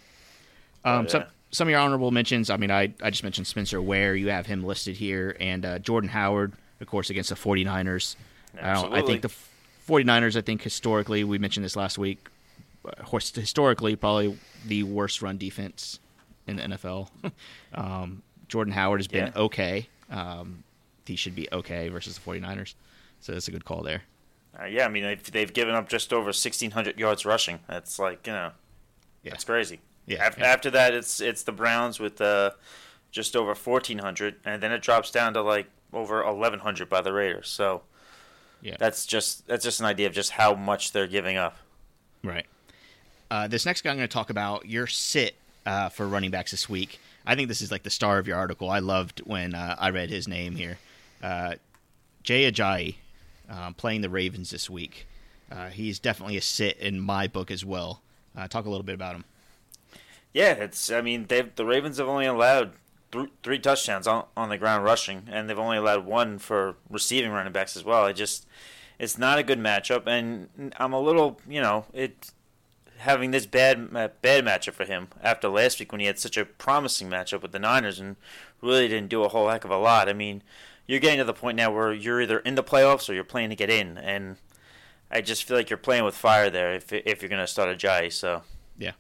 Um, 0.84 1.04
yeah. 1.04 1.10
some 1.10 1.24
some 1.52 1.68
of 1.68 1.70
your 1.70 1.80
honorable 1.80 2.10
mentions. 2.10 2.50
I 2.50 2.56
mean, 2.56 2.70
I 2.70 2.92
I 3.02 3.10
just 3.10 3.22
mentioned 3.22 3.46
Spencer 3.46 3.80
Ware. 3.80 4.14
You 4.14 4.28
have 4.30 4.46
him 4.46 4.64
listed 4.64 4.96
here, 4.96 5.36
and 5.40 5.64
uh, 5.64 5.78
Jordan 5.78 6.10
Howard, 6.10 6.52
of 6.80 6.86
course, 6.88 7.10
against 7.10 7.30
the 7.30 7.36
49ers. 7.36 8.16
I 8.60 8.72
don't. 8.74 8.92
I 8.92 9.02
think 9.02 9.22
the 9.22 9.30
49ers. 9.88 10.36
I 10.36 10.40
think 10.40 10.62
historically, 10.62 11.22
we 11.24 11.38
mentioned 11.38 11.64
this 11.64 11.76
last 11.76 11.98
week. 11.98 12.26
uh, 12.84 13.18
Historically, 13.18 13.94
probably 13.96 14.36
the 14.66 14.82
worst 14.82 15.22
run 15.22 15.38
defense 15.38 16.00
in 16.46 16.56
the 16.56 16.62
NFL. 16.62 17.08
um, 17.74 18.22
Jordan 18.48 18.72
Howard 18.72 18.98
has 19.00 19.06
been 19.08 19.26
Yeah. 19.26 19.42
okay. 19.42 19.88
Um, 20.10 20.64
he 21.11 21.16
should 21.16 21.35
be 21.35 21.46
okay 21.53 21.88
versus 21.88 22.16
the 22.18 22.20
49ers. 22.20 22.75
So 23.20 23.33
that's 23.33 23.49
a 23.49 23.51
good 23.51 23.64
call 23.64 23.83
there. 23.83 24.03
Uh, 24.59 24.64
yeah, 24.64 24.85
I 24.87 24.88
mean 24.88 25.03
they've, 25.05 25.31
they've 25.33 25.53
given 25.53 25.75
up 25.75 25.88
just 25.88 26.12
over 26.12 26.27
1,600 26.27 26.99
yards 26.99 27.25
rushing. 27.27 27.61
That's 27.68 27.99
like 27.99 28.27
you 28.27 28.33
know, 28.33 28.53
Yeah. 29.23 29.31
that's 29.33 29.44
crazy. 29.44 29.81
Yeah, 30.07 30.27
Af- 30.27 30.38
yeah. 30.38 30.46
After 30.46 30.70
that, 30.70 30.94
it's 30.94 31.20
it's 31.20 31.42
the 31.44 31.53
Browns 31.53 32.01
with 32.01 32.20
uh, 32.20 32.51
just 33.12 33.37
over 33.37 33.49
1,400, 33.55 34.37
and 34.44 34.62
then 34.62 34.73
it 34.73 34.83
drops 34.83 35.11
down 35.11 35.35
to 35.35 35.42
like 35.42 35.66
over 35.92 36.25
1,100 36.25 36.88
by 36.88 37.01
the 37.01 37.12
Raiders. 37.12 37.49
So 37.49 37.83
Yeah. 38.62 38.77
that's 38.79 39.07
just 39.07 39.46
that's 39.46 39.64
just 39.64 39.79
an 39.81 39.87
idea 39.87 40.07
of 40.09 40.12
just 40.12 40.33
how 40.33 40.55
much 40.55 40.92
they're 40.92 41.07
giving 41.07 41.37
up. 41.37 41.57
Right. 42.25 42.46
Uh, 43.31 43.46
this 43.46 43.64
next 43.64 43.83
guy 43.83 43.90
I'm 43.90 43.96
going 43.96 44.09
to 44.09 44.12
talk 44.12 44.31
about, 44.31 44.66
your 44.66 44.87
sit 44.88 45.37
uh, 45.64 45.88
for 45.90 46.09
running 46.09 46.31
backs 46.33 46.51
this 46.51 46.68
week. 46.68 46.99
I 47.25 47.37
think 47.37 47.46
this 47.49 47.61
is 47.62 47.70
like 47.70 47.85
the 47.85 47.90
star 47.90 48.18
of 48.18 48.27
your 48.27 48.37
article. 48.37 48.68
I 48.70 48.81
loved 48.81 49.20
when 49.20 49.55
uh, 49.55 49.77
I 49.79 49.90
read 49.90 50.11
his 50.11 50.27
name 50.27 50.57
here. 50.57 50.79
Uh, 51.22 51.54
Jay 52.22 52.50
Ajayi 52.50 52.96
um, 53.48 53.74
playing 53.74 54.00
the 54.00 54.11
Ravens 54.11 54.50
this 54.50 54.70
week. 54.70 55.06
Uh, 55.50 55.68
he's 55.68 55.98
definitely 55.98 56.37
a 56.37 56.42
sit 56.42 56.76
in 56.78 57.00
my 57.00 57.26
book 57.26 57.50
as 57.50 57.64
well. 57.64 58.02
Uh, 58.37 58.46
talk 58.46 58.64
a 58.64 58.70
little 58.70 58.85
bit 58.85 58.94
about 58.94 59.16
him. 59.16 59.24
Yeah, 60.33 60.52
it's. 60.52 60.90
I 60.92 61.00
mean, 61.00 61.26
the 61.26 61.64
Ravens 61.64 61.98
have 61.98 62.06
only 62.06 62.26
allowed 62.26 62.72
th- 63.11 63.30
three 63.42 63.59
touchdowns 63.59 64.06
on, 64.06 64.26
on 64.37 64.48
the 64.48 64.59
ground 64.59 64.85
rushing, 64.85 65.24
and 65.30 65.48
they've 65.48 65.59
only 65.59 65.76
allowed 65.76 66.06
one 66.06 66.38
for 66.38 66.76
receiving 66.88 67.33
running 67.33 67.52
backs 67.52 67.76
as 67.76 67.85
well. 67.85 68.04
I 68.04 68.12
just, 68.12 68.46
it's 68.98 69.18
not 69.18 69.38
a 69.38 69.42
good 69.42 69.59
matchup, 69.59 70.06
and 70.06 70.72
I'm 70.78 70.92
a 70.92 71.00
little, 71.00 71.40
you 71.48 71.61
know, 71.61 71.87
it 71.92 72.30
having 72.98 73.30
this 73.30 73.46
bad 73.46 73.92
bad 74.20 74.44
matchup 74.44 74.74
for 74.74 74.85
him 74.85 75.09
after 75.22 75.48
last 75.48 75.80
week 75.80 75.90
when 75.90 76.02
he 76.02 76.06
had 76.06 76.18
such 76.18 76.37
a 76.37 76.44
promising 76.44 77.09
matchup 77.09 77.40
with 77.40 77.50
the 77.50 77.59
Niners 77.59 77.98
and 77.98 78.16
really 78.61 78.88
didn't 78.88 79.09
do 79.09 79.24
a 79.24 79.28
whole 79.28 79.48
heck 79.48 79.64
of 79.64 79.70
a 79.70 79.78
lot. 79.78 80.09
I 80.09 80.12
mean, 80.12 80.42
you're 80.86 81.00
getting 81.00 81.18
to 81.18 81.24
the 81.24 81.32
point 81.34 81.56
now 81.56 81.72
where 81.72 81.92
you're 81.92 82.20
either 82.20 82.38
in 82.40 82.54
the 82.54 82.62
playoffs 82.64 83.08
or 83.08 83.14
you're 83.14 83.24
playing 83.24 83.50
to 83.50 83.56
get 83.56 83.70
in, 83.70 83.98
and 83.98 84.36
I 85.10 85.20
just 85.20 85.44
feel 85.44 85.56
like 85.56 85.70
you're 85.70 85.76
playing 85.76 86.04
with 86.04 86.14
fire 86.16 86.50
there 86.50 86.72
if 86.74 86.92
if 86.92 87.22
you're 87.22 87.28
going 87.28 87.40
to 87.42 87.46
start 87.46 87.76
Ajayi. 87.76 88.12
So. 88.12 88.42
Yeah, 88.78 88.92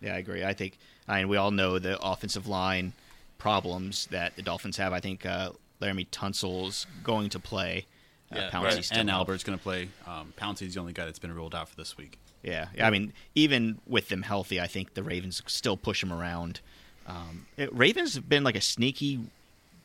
yeah, 0.00 0.14
I 0.14 0.18
agree. 0.18 0.44
I 0.44 0.52
think, 0.52 0.78
I 1.06 1.20
mean, 1.20 1.28
we 1.28 1.36
all 1.36 1.50
know 1.50 1.78
the 1.78 1.98
offensive 2.00 2.46
line 2.48 2.92
problems 3.38 4.06
that 4.10 4.36
the 4.36 4.42
Dolphins 4.42 4.76
have. 4.76 4.92
I 4.92 5.00
think 5.00 5.24
uh, 5.24 5.50
Laremy 5.80 6.06
Tunsil's 6.10 6.86
going 7.04 7.30
to 7.30 7.38
play. 7.38 7.86
Uh, 8.32 8.36
Yeah, 8.52 8.62
right. 8.62 8.88
and. 8.92 9.08
Albert's 9.10 9.44
going 9.44 9.56
to 9.58 9.62
play. 9.62 9.88
Um, 10.06 10.32
Pouncey's 10.36 10.74
the 10.74 10.80
only 10.80 10.92
guy 10.92 11.04
that's 11.04 11.18
been 11.18 11.34
ruled 11.34 11.54
out 11.54 11.68
for 11.68 11.76
this 11.76 11.96
week. 11.96 12.18
Yeah, 12.42 12.68
yeah, 12.76 12.86
I 12.86 12.90
mean, 12.90 13.12
even 13.34 13.78
with 13.86 14.08
them 14.08 14.22
healthy, 14.22 14.60
I 14.60 14.66
think 14.66 14.94
the 14.94 15.02
Ravens 15.02 15.42
still 15.46 15.76
push 15.76 16.00
them 16.00 16.12
around. 16.12 16.60
Um, 17.06 17.46
it- 17.56 17.74
Ravens 17.74 18.14
have 18.14 18.28
been 18.28 18.44
like 18.44 18.56
a 18.56 18.60
sneaky, 18.60 19.20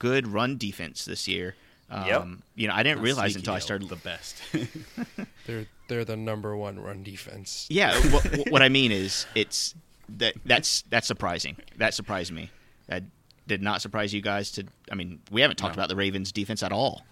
good 0.03 0.27
run 0.27 0.57
defense 0.57 1.05
this 1.05 1.27
year. 1.27 1.55
Um, 1.89 2.05
Yep. 2.07 2.27
You 2.55 2.67
know, 2.67 2.73
I 2.73 2.83
didn't 2.83 2.97
Not 2.97 3.03
realize 3.05 3.31
sneaky, 3.33 3.41
until 3.41 3.53
I 3.53 3.59
started. 3.59 3.87
the 3.89 3.95
best. 3.95 4.35
They're 5.47 5.65
they're 5.87 6.05
the 6.05 6.15
number 6.17 6.55
one 6.55 6.79
run 6.79 7.03
defense. 7.03 7.67
Yeah, 7.69 7.93
what, 8.11 8.25
what 8.49 8.61
I 8.61 8.69
mean 8.69 8.91
is, 8.91 9.25
it's 9.35 9.75
that 10.17 10.33
that's 10.45 10.83
that's 10.89 11.07
surprising. 11.07 11.57
That 11.77 11.93
surprised 11.93 12.31
me. 12.31 12.49
That 12.87 13.03
did 13.47 13.61
not 13.61 13.81
surprise 13.81 14.13
you 14.13 14.21
guys. 14.21 14.51
To, 14.51 14.65
I 14.91 14.95
mean, 14.95 15.19
we 15.31 15.41
haven't 15.41 15.57
talked 15.57 15.75
No. 15.75 15.81
about 15.81 15.89
the 15.89 15.95
Ravens 15.97 16.31
defense 16.31 16.63
at 16.63 16.71
all. 16.71 17.05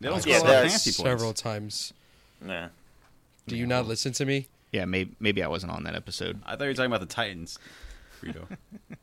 they 0.00 0.08
don't 0.08 0.24
Yeah, 0.26 0.38
score 0.38 0.48
a 0.48 0.50
lot 0.52 0.56
of 0.64 0.70
that's 0.70 0.72
fantasy 0.84 0.90
points. 1.02 1.10
Several 1.20 1.32
times. 1.32 1.92
Yeah. 2.46 2.68
Do 3.46 3.56
you 3.56 3.66
not 3.66 3.86
listen 3.86 4.12
to 4.14 4.24
me? 4.24 4.48
Yeah, 4.72 4.84
maybe 4.84 5.12
maybe 5.20 5.42
I 5.42 5.48
wasn't 5.48 5.72
on 5.72 5.84
that 5.84 5.94
episode. 5.94 6.40
I 6.44 6.56
thought 6.56 6.64
you 6.64 6.70
were 6.70 6.74
talking 6.74 6.90
about 6.92 7.00
the 7.00 7.14
Titans. 7.14 7.58
Brito. 8.20 8.46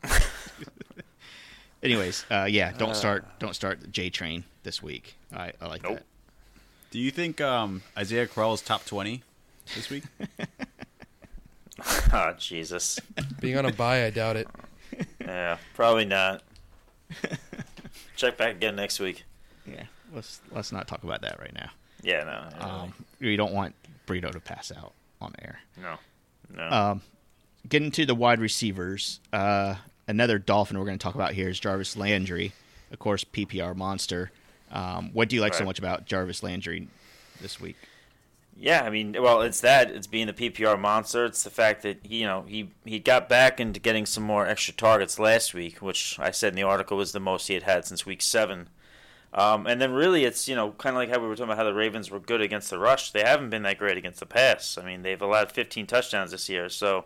Anyways, 1.86 2.25
uh, 2.31 2.47
yeah, 2.49 2.71
don't 2.71 2.95
start 2.95 3.25
don't 3.39 3.53
start 3.55 3.91
J 3.91 4.09
train 4.09 4.43
this 4.63 4.81
week. 4.81 5.15
I, 5.33 5.51
I 5.61 5.67
like 5.67 5.83
Nope. 5.83 5.97
that. 5.97 6.05
Do 6.91 6.99
you 6.99 7.11
think 7.11 7.39
um, 7.41 7.83
Isaiah 7.97 8.25
Crowell's 8.27 8.61
top 8.61 8.86
twenty 8.86 9.23
this 9.75 9.89
week? 9.89 10.03
Oh 12.13 12.33
Jesus. 12.38 12.97
Being 13.41 13.57
on 13.57 13.65
a 13.65 13.71
buy, 13.73 14.05
I 14.05 14.09
doubt 14.09 14.36
it. 14.38 14.47
Yeah, 15.19 15.57
probably 15.73 16.05
not. 16.05 16.41
Check 18.15 18.38
back 18.38 18.51
again 18.55 18.75
next 18.77 18.99
week. 18.99 19.25
Yeah, 19.65 19.83
let's 20.13 20.39
let's 20.51 20.71
not 20.71 20.88
talk 20.88 21.03
about 21.03 21.21
that 21.23 21.38
right 21.39 21.53
now. 21.53 21.69
Yeah, 22.01 22.23
no, 22.23 22.59
no, 22.59 22.65
Um, 22.73 22.93
we 23.19 23.36
don't 23.36 23.51
want 23.53 23.75
Burrito 24.07 24.31
to 24.31 24.39
pass 24.39 24.71
out 24.71 24.93
on 25.19 25.33
air. 25.41 25.59
no, 25.81 25.95
no. 26.55 26.69
Um, 26.69 27.01
getting 27.67 27.91
to 27.91 28.05
the 28.05 28.15
wide 28.15 28.39
receivers, 28.39 29.19
uh, 29.33 29.75
another 30.08 30.39
Dolphin 30.39 30.78
we're 30.78 30.86
going 30.86 30.97
to 30.97 31.03
talk 31.03 31.16
about 31.16 31.34
here 31.34 31.49
is 31.49 31.60
Jarvis 31.60 31.97
Landry, 31.97 32.53
of 32.91 32.99
course, 32.99 33.24
PPR 33.24 33.76
monster. 33.76 34.32
Um, 34.72 35.12
what 35.14 35.30
do 35.30 35.36
you 35.36 35.41
like 35.41 35.53
so 35.53 35.64
much 35.64 35.80
about 35.80 36.06
Jarvis 36.06 36.43
Landry 36.43 36.88
this 37.41 37.62
week? 37.62 37.78
Yeah, 38.58 38.84
I 38.84 38.89
mean, 38.89 39.16
well, 39.20 39.41
it's 39.41 39.60
that. 39.62 39.91
It's 39.91 40.08
being 40.08 40.28
the 40.28 40.34
PPR 40.34 40.80
monster. 40.80 41.26
It's 41.26 41.43
the 41.43 41.49
fact 41.49 41.82
that 41.84 41.99
he, 42.03 42.20
you 42.22 42.26
know 42.26 42.45
he 42.47 42.70
he 42.86 42.99
got 42.99 43.28
back 43.28 43.60
into 43.60 43.82
getting 43.82 44.06
some 44.06 44.24
more 44.24 44.47
extra 44.47 44.74
targets 44.74 45.20
last 45.20 45.53
week, 45.53 45.82
which 45.82 46.18
I 46.20 46.32
said 46.32 46.53
in 46.53 46.56
the 46.56 46.64
article 46.64 46.95
was 46.95 47.12
the 47.12 47.20
most 47.20 47.47
he 47.47 47.53
had 47.53 47.64
had 47.64 47.86
since 47.86 48.06
week 48.06 48.22
seven. 48.22 48.70
Um, 49.34 49.68
and 49.68 49.82
then 49.82 49.91
really, 49.91 50.24
it's 50.24 50.47
you 50.47 50.56
know 50.56 50.72
kind 50.72 50.95
of 50.95 51.01
like 51.01 51.10
how 51.10 51.20
we 51.20 51.28
were 51.28 51.36
talking 51.36 51.51
about 51.51 51.58
how 51.58 51.66
the 51.66 51.74
Ravens 51.74 52.10
were 52.10 52.22
good 52.22 52.39
against 52.39 52.70
the 52.70 52.80
rush. 52.80 53.12
They 53.12 53.24
haven't 53.24 53.49
been 53.49 53.64
that 53.64 53.78
great 53.78 53.97
against 53.97 54.22
the 54.22 54.26
pass. 54.26 54.78
I 54.78 54.86
mean, 54.86 55.01
they've 55.01 55.22
allowed 55.22 55.51
15 55.51 55.86
touchdowns 55.86 56.32
this 56.32 56.47
year. 56.47 56.70
So, 56.70 57.03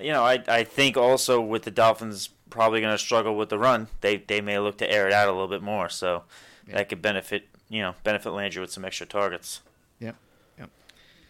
you 0.00 0.12
know, 0.12 0.22
I 0.24 0.42
I 0.48 0.64
think 0.64 0.96
also 0.96 1.40
with 1.40 1.62
the 1.62 1.70
Dolphins 1.70 2.30
probably 2.50 2.80
going 2.80 2.92
to 2.92 2.98
struggle 2.98 3.36
with 3.36 3.48
the 3.48 3.58
run, 3.58 3.88
they 4.00 4.16
they 4.18 4.40
may 4.40 4.58
look 4.58 4.78
to 4.78 4.90
air 4.90 5.06
it 5.06 5.12
out 5.12 5.28
a 5.28 5.32
little 5.32 5.48
bit 5.48 5.62
more. 5.62 5.88
So 5.88 6.24
that 6.68 6.88
could 6.88 7.02
benefit 7.02 7.48
you 7.68 7.82
know 7.82 7.94
benefit 8.04 8.30
Landry 8.30 8.60
with 8.60 8.72
some 8.72 8.84
extra 8.84 9.06
targets. 9.06 9.60
Yep. 10.00 10.16
Yep. 10.58 10.70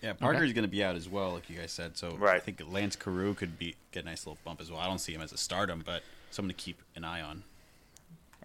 Yeah, 0.03 0.13
Parker's 0.15 0.53
going 0.53 0.65
to 0.65 0.69
be 0.69 0.85
out 0.85 0.95
as 0.97 1.09
well, 1.09 1.33
like 1.33 1.49
you 1.51 1.57
guys 1.57 1.73
said. 1.73 1.97
So 1.97 2.17
right. 2.17 2.37
I 2.37 2.41
think 2.41 2.61
Lance 2.71 2.97
Carroo 2.97 3.35
could 3.35 3.59
be 3.59 3.77
get 3.93 4.05
a 4.05 4.07
nice 4.07 4.27
little 4.27 4.39
bump 4.45 4.61
as 4.61 4.71
well. 4.71 4.81
I 4.81 4.87
don't 4.87 4.99
see 5.01 5.13
him 5.13 5.23
as 5.23 5.33
a 5.33 5.39
stardom, 5.39 5.83
but 5.85 6.03
someone 6.31 6.55
to 6.55 6.55
keep 6.55 6.81
an 6.95 7.05
eye 7.05 7.23
on. 7.23 7.45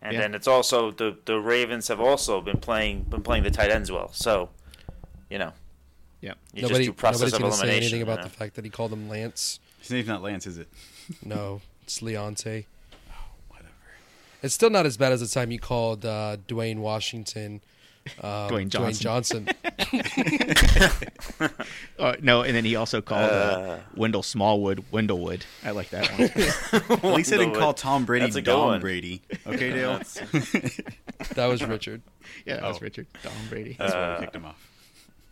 And 0.01 0.13
Yeah. 0.13 0.22
then 0.22 0.34
it's 0.36 0.47
also 0.47 0.91
the 0.91 1.17
the 1.26 1.39
Ravens 1.39 1.88
have 1.89 1.99
also 1.99 2.41
been 2.41 2.59
playing 2.59 3.03
been 3.03 3.22
playing 3.22 3.43
the 3.43 3.51
tight 3.51 3.69
ends 3.69 3.91
well. 3.91 4.11
So, 4.13 4.49
you 5.30 5.38
know, 5.38 5.53
yeah, 6.22 6.34
you 6.53 6.63
Nobody, 6.63 6.86
just 6.86 6.89
do 6.89 6.93
process 6.93 7.32
nobody's 7.34 7.39
going 7.39 7.51
to 7.51 7.57
say 7.57 7.78
anything 7.78 8.01
about 8.01 8.13
you 8.13 8.17
know? 8.17 8.24
the 8.24 8.30
fact 8.30 8.55
that 8.55 8.65
he 8.65 8.72
called 8.72 8.93
him 8.93 9.09
Lance. 9.09 9.59
His 9.82 9.91
name's 9.91 10.07
not 10.07 10.21
Lance, 10.23 10.47
is 10.47 10.57
it? 10.57 10.67
No, 11.25 11.59
it's 11.84 11.99
Leonte. 11.99 12.65
Oh, 13.09 13.13
whatever. 13.49 13.67
It's 14.41 14.53
still 14.53 14.69
not 14.69 14.86
as 14.86 14.95
bad 14.95 15.11
as 15.11 15.19
the 15.19 15.27
time 15.27 15.51
you 15.51 15.59
called 15.59 16.05
uh, 16.05 16.38
Dwayne 16.47 16.77
Washington. 16.77 17.59
Um, 18.21 18.29
Dwayne 18.49 18.69
Johnson. 18.69 19.03
Johnson. 19.03 19.47
Uh, 21.99 22.15
no, 22.21 22.41
and 22.41 22.55
then 22.55 22.65
he 22.65 22.75
also 22.75 23.01
called 23.01 23.29
uh, 23.29 23.34
Uh. 23.34 23.79
Wendell 23.95 24.23
Smallwood 24.23 24.84
Windlewood. 24.91 25.43
I 25.63 25.69
like 25.71 25.89
that 25.91 26.09
one. 26.11 27.01
At 27.11 27.15
least 27.15 27.29
they 27.29 27.38
didn't 27.38 27.55
call 27.55 27.73
Tom 27.75 28.05
Brady 28.05 28.25
That's 28.25 28.36
a 28.38 28.41
Dom 28.41 28.65
one. 28.67 28.82
Brady. 28.82 29.21
Okay, 29.45 29.71
Dale? 29.71 29.99
that 31.36 31.45
was 31.47 31.63
Richard. 31.63 32.01
yeah, 32.45 32.55
that 32.55 32.63
was 32.67 32.77
Oh. 32.77 32.82
Richard. 32.82 33.07
Tom 33.21 33.32
Brady. 33.49 33.75
That's 33.77 33.93
why 33.93 34.13
we 34.15 34.19
kicked 34.21 34.36
him 34.36 34.45
off. 34.45 34.67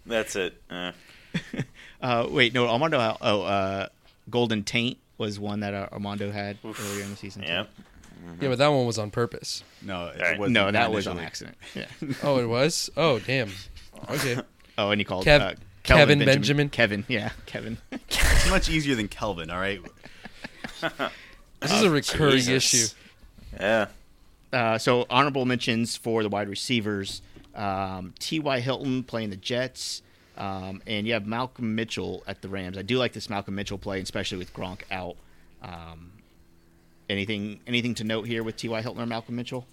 That's 0.06 0.36
it. 0.36 0.62
Uh, 0.70 0.92
Uh, 2.02 2.28
wait, 2.30 2.54
no, 2.54 2.68
Armando. 2.68 3.18
Oh, 3.22 3.42
uh, 3.44 3.88
Golden 4.30 4.64
Taint 4.64 4.98
was 5.18 5.40
one 5.40 5.60
that 5.62 5.74
uh, 5.74 5.88
Armando 5.92 6.32
had 6.32 6.58
earlier 6.64 7.04
in 7.04 7.10
the 7.12 7.16
season. 7.18 7.42
too. 7.44 7.48
yeah. 7.50 7.66
Yeah, 8.42 8.50
but 8.50 8.58
that 8.58 8.68
one 8.68 8.86
was 8.86 8.98
on 8.98 9.12
purpose. 9.12 9.64
No, 9.82 10.08
it 10.08 10.20
Right. 10.22 10.38
wasn't 10.38 10.54
No, 10.54 10.70
that 10.72 10.92
was 10.92 11.08
on 11.08 11.20
accident. 11.20 11.58
Yeah. 11.76 11.86
Oh, 12.22 12.38
it 12.40 12.48
was. 12.48 12.90
Oh, 12.98 13.20
damn. 13.20 13.50
Okay. 14.10 14.38
Oh, 14.78 14.92
and 14.92 15.02
he 15.02 15.04
called 15.06 15.26
Kev- 15.26 15.42
uh, 15.42 15.54
Kevin 15.84 16.20
Kelvin 16.20 16.26
Benjamin. 16.26 16.70
Kevin, 16.70 17.04
yeah, 17.10 17.32
Kevin. 17.46 17.78
It's 17.92 18.50
much 18.50 18.70
easier 18.70 18.96
than 18.96 19.10
Kelvin, 19.10 19.50
all 19.50 19.60
right? 19.60 19.82
This 21.60 21.72
is 21.74 21.82
a 21.84 21.90
recurring 21.90 22.38
Jesus. 22.38 22.74
issue. 22.74 22.88
Yeah. 23.60 23.88
Uh, 24.54 24.78
so 24.78 25.06
honorable 25.10 25.46
mentions 25.46 25.96
for 25.98 26.24
the 26.24 26.30
wide 26.30 26.48
receivers: 26.50 27.22
um, 27.56 28.14
T.Y. 28.20 28.60
Hilton 28.62 29.04
playing 29.04 29.30
the 29.32 29.36
Jets, 29.36 30.02
um, 30.40 30.82
and 30.88 31.06
you 31.06 31.14
have 31.14 31.28
Malcolm 31.28 31.76
Mitchell 31.76 32.24
at 32.26 32.42
the 32.42 32.50
Rams. 32.50 32.78
I 32.78 32.82
do 32.82 32.98
like 32.98 33.14
this 33.14 33.30
Malcolm 33.30 33.56
Mitchell 33.56 33.78
play, 33.78 34.00
especially 34.02 34.38
with 34.38 34.54
Gronk 34.54 34.82
out. 34.90 35.18
Um, 35.62 36.12
anything 37.10 37.60
anything 37.68 37.94
to 37.96 38.04
note 38.04 38.24
here 38.24 38.44
with 38.44 38.56
T.Y. 38.56 38.82
Hilton 38.82 39.02
or 39.02 39.06
Malcolm 39.06 39.36
Mitchell? 39.36 39.66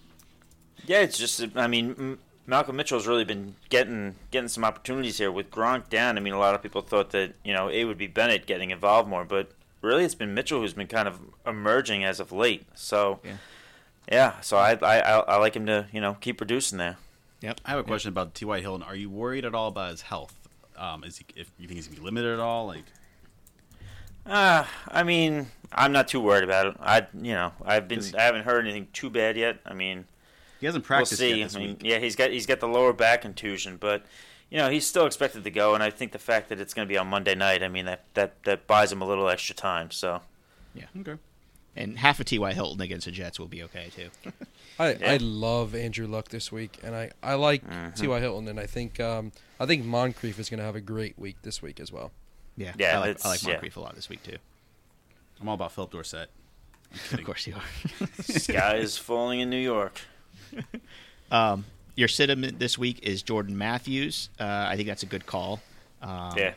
Yeah, 0.86 1.00
it's 1.00 1.18
just 1.18 1.42
I 1.56 1.66
mean 1.66 1.94
M- 1.98 2.18
Malcolm 2.46 2.76
Mitchell's 2.76 3.06
really 3.06 3.24
been 3.24 3.54
getting 3.68 4.14
getting 4.30 4.48
some 4.48 4.64
opportunities 4.64 5.18
here 5.18 5.30
with 5.32 5.50
Gronk 5.50 5.88
down. 5.88 6.16
I 6.16 6.20
mean, 6.20 6.32
a 6.34 6.38
lot 6.38 6.54
of 6.54 6.62
people 6.62 6.82
thought 6.82 7.10
that 7.10 7.34
you 7.44 7.52
know 7.52 7.68
it 7.68 7.84
would 7.84 7.98
be 7.98 8.06
Bennett 8.06 8.46
getting 8.46 8.70
involved 8.70 9.08
more, 9.08 9.24
but 9.24 9.50
really 9.82 10.04
it's 10.04 10.14
been 10.14 10.34
Mitchell 10.34 10.60
who's 10.60 10.74
been 10.74 10.86
kind 10.86 11.08
of 11.08 11.20
emerging 11.46 12.04
as 12.04 12.20
of 12.20 12.32
late. 12.32 12.66
So 12.74 13.20
Yeah. 13.24 13.36
yeah, 14.10 14.40
so 14.40 14.56
I 14.56 14.72
I 14.82 15.00
I 15.00 15.18
I 15.20 15.36
like 15.36 15.54
him 15.54 15.66
to 15.66 15.86
you 15.92 16.00
know 16.00 16.16
keep 16.20 16.38
producing 16.38 16.78
there. 16.78 16.96
Yep. 17.42 17.60
I 17.66 17.70
have 17.70 17.78
a 17.80 17.84
question 17.84 18.08
about 18.08 18.34
T.Y. 18.34 18.60
Hilton. 18.60 18.82
Are 18.82 18.96
you 18.96 19.10
worried 19.10 19.44
at 19.44 19.54
all 19.54 19.68
about 19.68 19.90
his 19.90 20.00
health? 20.02 20.45
Um, 20.76 21.04
is 21.04 21.18
he, 21.18 21.24
if 21.36 21.50
you 21.58 21.66
think 21.66 21.76
he's 21.76 21.86
going 21.86 21.96
to 21.96 22.00
be 22.02 22.04
limited 22.04 22.34
at 22.34 22.40
all? 22.40 22.66
Like, 22.66 22.84
Uh, 24.26 24.64
I 24.88 25.02
mean, 25.04 25.46
I'm 25.72 25.92
not 25.92 26.08
too 26.08 26.20
worried 26.20 26.44
about 26.44 26.66
it. 26.66 26.76
I, 26.80 27.06
you 27.14 27.32
know, 27.32 27.52
I've 27.64 27.86
been, 27.88 28.02
he- 28.02 28.16
I 28.16 28.22
haven't 28.22 28.42
heard 28.44 28.64
anything 28.64 28.88
too 28.92 29.08
bad 29.10 29.36
yet. 29.36 29.58
I 29.64 29.72
mean, 29.74 30.04
he 30.60 30.66
hasn't 30.66 30.84
practiced. 30.84 31.20
we'll 31.20 31.28
practiced 31.30 31.34
see. 31.34 31.40
yet 31.40 31.44
this 31.46 31.56
I 31.56 31.58
mean, 31.60 31.68
week. 31.70 31.82
yeah, 31.84 31.98
he's 31.98 32.16
got, 32.16 32.30
he's 32.30 32.46
got 32.46 32.60
the 32.60 32.68
lower 32.68 32.92
back 32.92 33.22
contusion, 33.22 33.76
but 33.78 34.04
you 34.50 34.58
know, 34.58 34.68
he's 34.70 34.86
still 34.86 35.06
expected 35.06 35.44
to 35.44 35.50
go. 35.50 35.74
And 35.74 35.82
I 35.82 35.90
think 35.90 36.12
the 36.12 36.18
fact 36.18 36.48
that 36.50 36.60
it's 36.60 36.72
going 36.74 36.86
to 36.86 36.92
be 36.92 36.96
on 36.98 37.06
Monday 37.08 37.34
night, 37.34 37.62
I 37.62 37.68
mean, 37.68 37.84
that 37.86 38.04
that 38.14 38.42
that 38.44 38.66
buys 38.66 38.90
him 38.92 39.02
a 39.02 39.04
little 39.06 39.28
extra 39.28 39.54
time. 39.56 39.90
So 39.90 40.22
yeah, 40.74 40.84
Okay. 41.00 41.16
And 41.74 41.98
half 41.98 42.20
of 42.20 42.26
T.Y. 42.26 42.52
Hilton 42.54 42.80
against 42.80 43.04
the 43.06 43.10
Jets 43.12 43.38
will 43.38 43.48
be 43.48 43.62
okay 43.64 43.90
too. 43.94 44.08
I, 44.78 44.94
Yeah. 44.94 45.12
I 45.12 45.16
love 45.18 45.74
Andrew 45.74 46.06
Luck 46.06 46.28
this 46.28 46.52
week, 46.52 46.78
and 46.82 46.94
I, 46.94 47.10
I 47.22 47.34
like 47.34 47.62
T.Y. 47.94 48.20
Hilton, 48.20 48.48
and 48.48 48.60
I 48.60 48.66
think 48.66 49.00
um, 49.00 49.32
I 49.58 49.66
think 49.66 49.84
Moncrief 49.84 50.38
is 50.38 50.50
going 50.50 50.58
to 50.58 50.64
have 50.64 50.76
a 50.76 50.80
great 50.80 51.18
week 51.18 51.36
this 51.42 51.62
week 51.62 51.80
as 51.80 51.90
well. 51.90 52.12
Yeah, 52.56 52.72
Yeah, 52.78 52.96
I 52.96 53.08
like, 53.08 53.24
I 53.24 53.28
like 53.28 53.42
yeah. 53.42 53.52
Moncrief 53.52 53.76
a 53.76 53.80
lot 53.80 53.94
this 53.94 54.08
week 54.08 54.22
too. 54.22 54.36
I'm 55.40 55.48
all 55.48 55.54
about 55.54 55.72
Phillip 55.72 55.90
Dorsett. 55.90 56.30
I'm 57.12 57.18
Of 57.18 57.24
course 57.24 57.46
you 57.46 57.54
are. 57.54 58.06
sky 58.22 58.76
is 58.76 58.96
falling 58.96 59.40
in 59.40 59.50
New 59.50 59.56
York. 59.56 60.00
Um, 61.28 61.64
your 61.96 62.06
sit 62.06 62.28
this 62.60 62.78
week 62.78 63.00
is 63.02 63.20
Jordan 63.20 63.58
Matthews. 63.58 64.28
Uh, 64.38 64.66
I 64.68 64.76
think 64.76 64.86
that's 64.86 65.02
a 65.02 65.06
good 65.06 65.26
call. 65.26 65.60
Um, 66.00 66.34
yeah, 66.36 66.52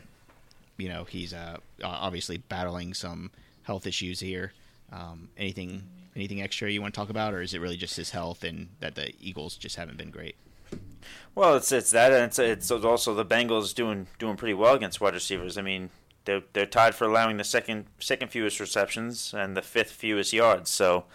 you 0.78 0.90
know 0.90 1.06
he's 1.06 1.34
uh, 1.34 1.58
obviously 1.84 2.38
battling 2.38 2.94
some 2.94 3.32
health 3.64 3.88
issues 3.88 4.20
here. 4.20 4.54
Um, 4.92 5.30
anything 5.38 5.82
anything 6.20 6.42
extra 6.42 6.70
you 6.70 6.82
want 6.82 6.94
to 6.94 7.00
talk 7.00 7.10
about, 7.10 7.34
or 7.34 7.42
is 7.42 7.54
it 7.54 7.60
really 7.60 7.78
just 7.78 7.96
his 7.96 8.12
health 8.12 8.44
and 8.44 8.70
that 8.80 8.96
the 8.96 9.14
Eagles 9.20 9.56
just 9.56 9.76
haven't 9.76 9.98
been 9.98 10.12
great? 10.12 10.36
Well, 11.36 11.56
it's 11.56 11.72
it's 11.72 11.92
that, 11.92 12.12
and 12.12 12.24
it's 12.26 12.40
it's 12.40 12.72
also 12.72 13.14
the 13.14 13.26
Bengals 13.26 13.74
doing 13.74 14.08
doing 14.18 14.36
pretty 14.36 14.54
well 14.54 14.76
against 14.76 15.00
wide 15.00 15.14
receivers. 15.14 15.58
I 15.58 15.62
mean, 15.62 15.90
they're 16.26 16.44
they're 16.54 16.66
tied 16.66 16.96
for 16.96 17.06
allowing 17.06 17.38
the 17.38 17.44
second 17.44 17.86
second 18.00 18.30
fewest 18.30 18.60
receptions 18.60 19.34
and 19.34 19.56
the 19.56 19.62
fifth 19.62 19.92
fewest 19.92 20.34
yards. 20.34 20.70
So, 20.70 21.06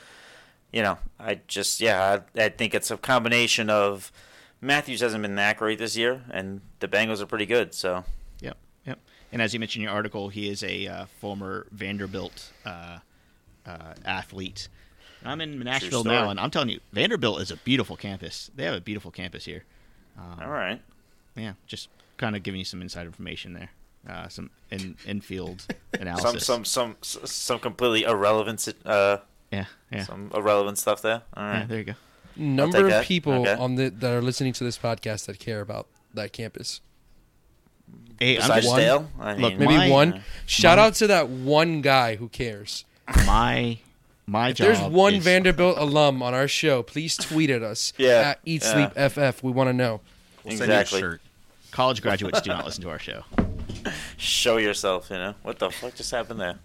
you 0.72 0.82
know, 0.82 0.98
I 1.20 1.40
just 1.46 1.80
yeah, 1.80 2.20
I, 2.36 2.44
I 2.44 2.48
think 2.48 2.74
it's 2.74 2.90
a 2.90 2.96
combination 2.96 3.68
of 3.68 4.10
Matthews 4.60 5.00
hasn't 5.00 5.22
been 5.22 5.34
that 5.34 5.58
great 5.58 5.78
this 5.78 5.96
year, 5.96 6.22
and 6.30 6.62
the 6.80 6.88
Bengals 6.88 7.20
are 7.20 7.26
pretty 7.26 7.46
good. 7.46 7.74
So, 7.74 8.04
Yep, 8.40 8.56
yep. 8.86 8.98
And 9.30 9.42
as 9.42 9.52
you 9.52 9.60
mentioned 9.60 9.82
in 9.82 9.88
your 9.88 9.94
article, 9.94 10.30
he 10.30 10.48
is 10.48 10.62
a 10.62 10.86
uh, 10.86 11.06
former 11.20 11.66
Vanderbilt 11.70 12.50
uh, 12.64 12.98
uh, 13.66 13.94
athlete. 14.04 14.68
And 15.24 15.32
I'm 15.32 15.40
in 15.40 15.58
Nashville 15.58 16.00
story. 16.02 16.14
now, 16.14 16.28
and 16.30 16.38
I'm 16.38 16.50
telling 16.50 16.68
you, 16.68 16.80
Vanderbilt 16.92 17.40
is 17.40 17.50
a 17.50 17.56
beautiful 17.56 17.96
campus. 17.96 18.50
They 18.54 18.64
have 18.64 18.74
a 18.74 18.80
beautiful 18.80 19.10
campus 19.10 19.44
here. 19.46 19.64
all 20.40 20.48
right, 20.50 20.80
Yeah, 21.34 21.54
just 21.66 21.88
kind 22.18 22.36
of 22.36 22.42
giving 22.42 22.58
you 22.60 22.64
some 22.64 22.82
inside 22.82 23.06
information 23.06 23.54
there. 23.54 23.70
Uh, 24.08 24.28
some 24.28 24.50
in 24.70 24.96
infield 25.06 25.66
analysis. 25.98 26.44
some 26.44 26.62
some 26.64 26.94
some 27.00 27.58
completely 27.58 28.02
irrelevant 28.04 28.68
uh 28.84 29.16
yeah, 29.50 29.64
yeah. 29.90 30.04
some 30.04 30.30
irrelevant 30.34 30.76
stuff 30.76 31.00
there. 31.00 31.22
All 31.34 31.42
yeah. 31.42 31.64
There 31.66 31.78
you 31.78 31.84
go. 31.84 31.94
Number 32.36 32.84
of 32.84 32.90
that. 32.90 33.04
people 33.06 33.32
Okay. 33.32 33.54
on 33.54 33.76
the 33.76 33.88
that 33.88 34.12
are 34.12 34.20
listening 34.20 34.52
to 34.54 34.64
this 34.64 34.76
podcast 34.76 35.24
that 35.24 35.38
care 35.38 35.62
about 35.62 35.86
that 36.12 36.34
campus. 36.34 36.82
Hey, 38.20 38.34
I'm 38.36 38.42
besides 38.42 38.66
just 38.66 38.72
one- 38.72 38.80
Dale, 38.80 39.10
I 39.18 39.34
Look, 39.36 39.56
Maybe 39.58 39.74
My- 39.74 39.88
one. 39.90 40.22
Shout 40.46 40.76
my- 40.78 40.84
out 40.84 40.94
to 40.96 41.06
that 41.08 41.28
one 41.30 41.80
guy 41.80 42.16
who 42.16 42.28
cares. 42.28 42.84
my 43.26 43.78
my 44.26 44.48
If 44.50 44.56
job. 44.56 44.66
there's 44.66 44.80
one 44.80 45.14
is- 45.14 45.24
Vanderbilt 45.24 45.76
alum 45.78 46.22
on 46.22 46.34
our 46.34 46.48
show, 46.48 46.82
please 46.82 47.16
tweet 47.16 47.50
at 47.50 47.62
us 47.62 47.92
Yeah, 47.98 48.30
at 48.30 48.40
Eat 48.44 48.62
yeah. 48.62 48.90
Sleep 48.92 49.10
FF. 49.34 49.42
We 49.42 49.52
want 49.52 49.68
to 49.68 49.72
know. 49.72 50.00
We'll 50.44 50.56
send 50.56 50.68
you 50.70 50.76
a 50.76 50.80
Exactly. 50.80 51.00
shirt. 51.00 51.20
college 51.70 52.02
graduates 52.02 52.40
do 52.42 52.50
not 52.50 52.64
listen 52.64 52.82
to 52.84 52.90
our 52.90 52.98
show. 52.98 53.24
show 54.16 54.56
yourself. 54.58 55.08
You 55.10 55.16
know 55.16 55.34
what 55.42 55.58
the 55.58 55.70
fuck 55.70 55.94
just 55.94 56.10
happened 56.10 56.40
there? 56.40 56.58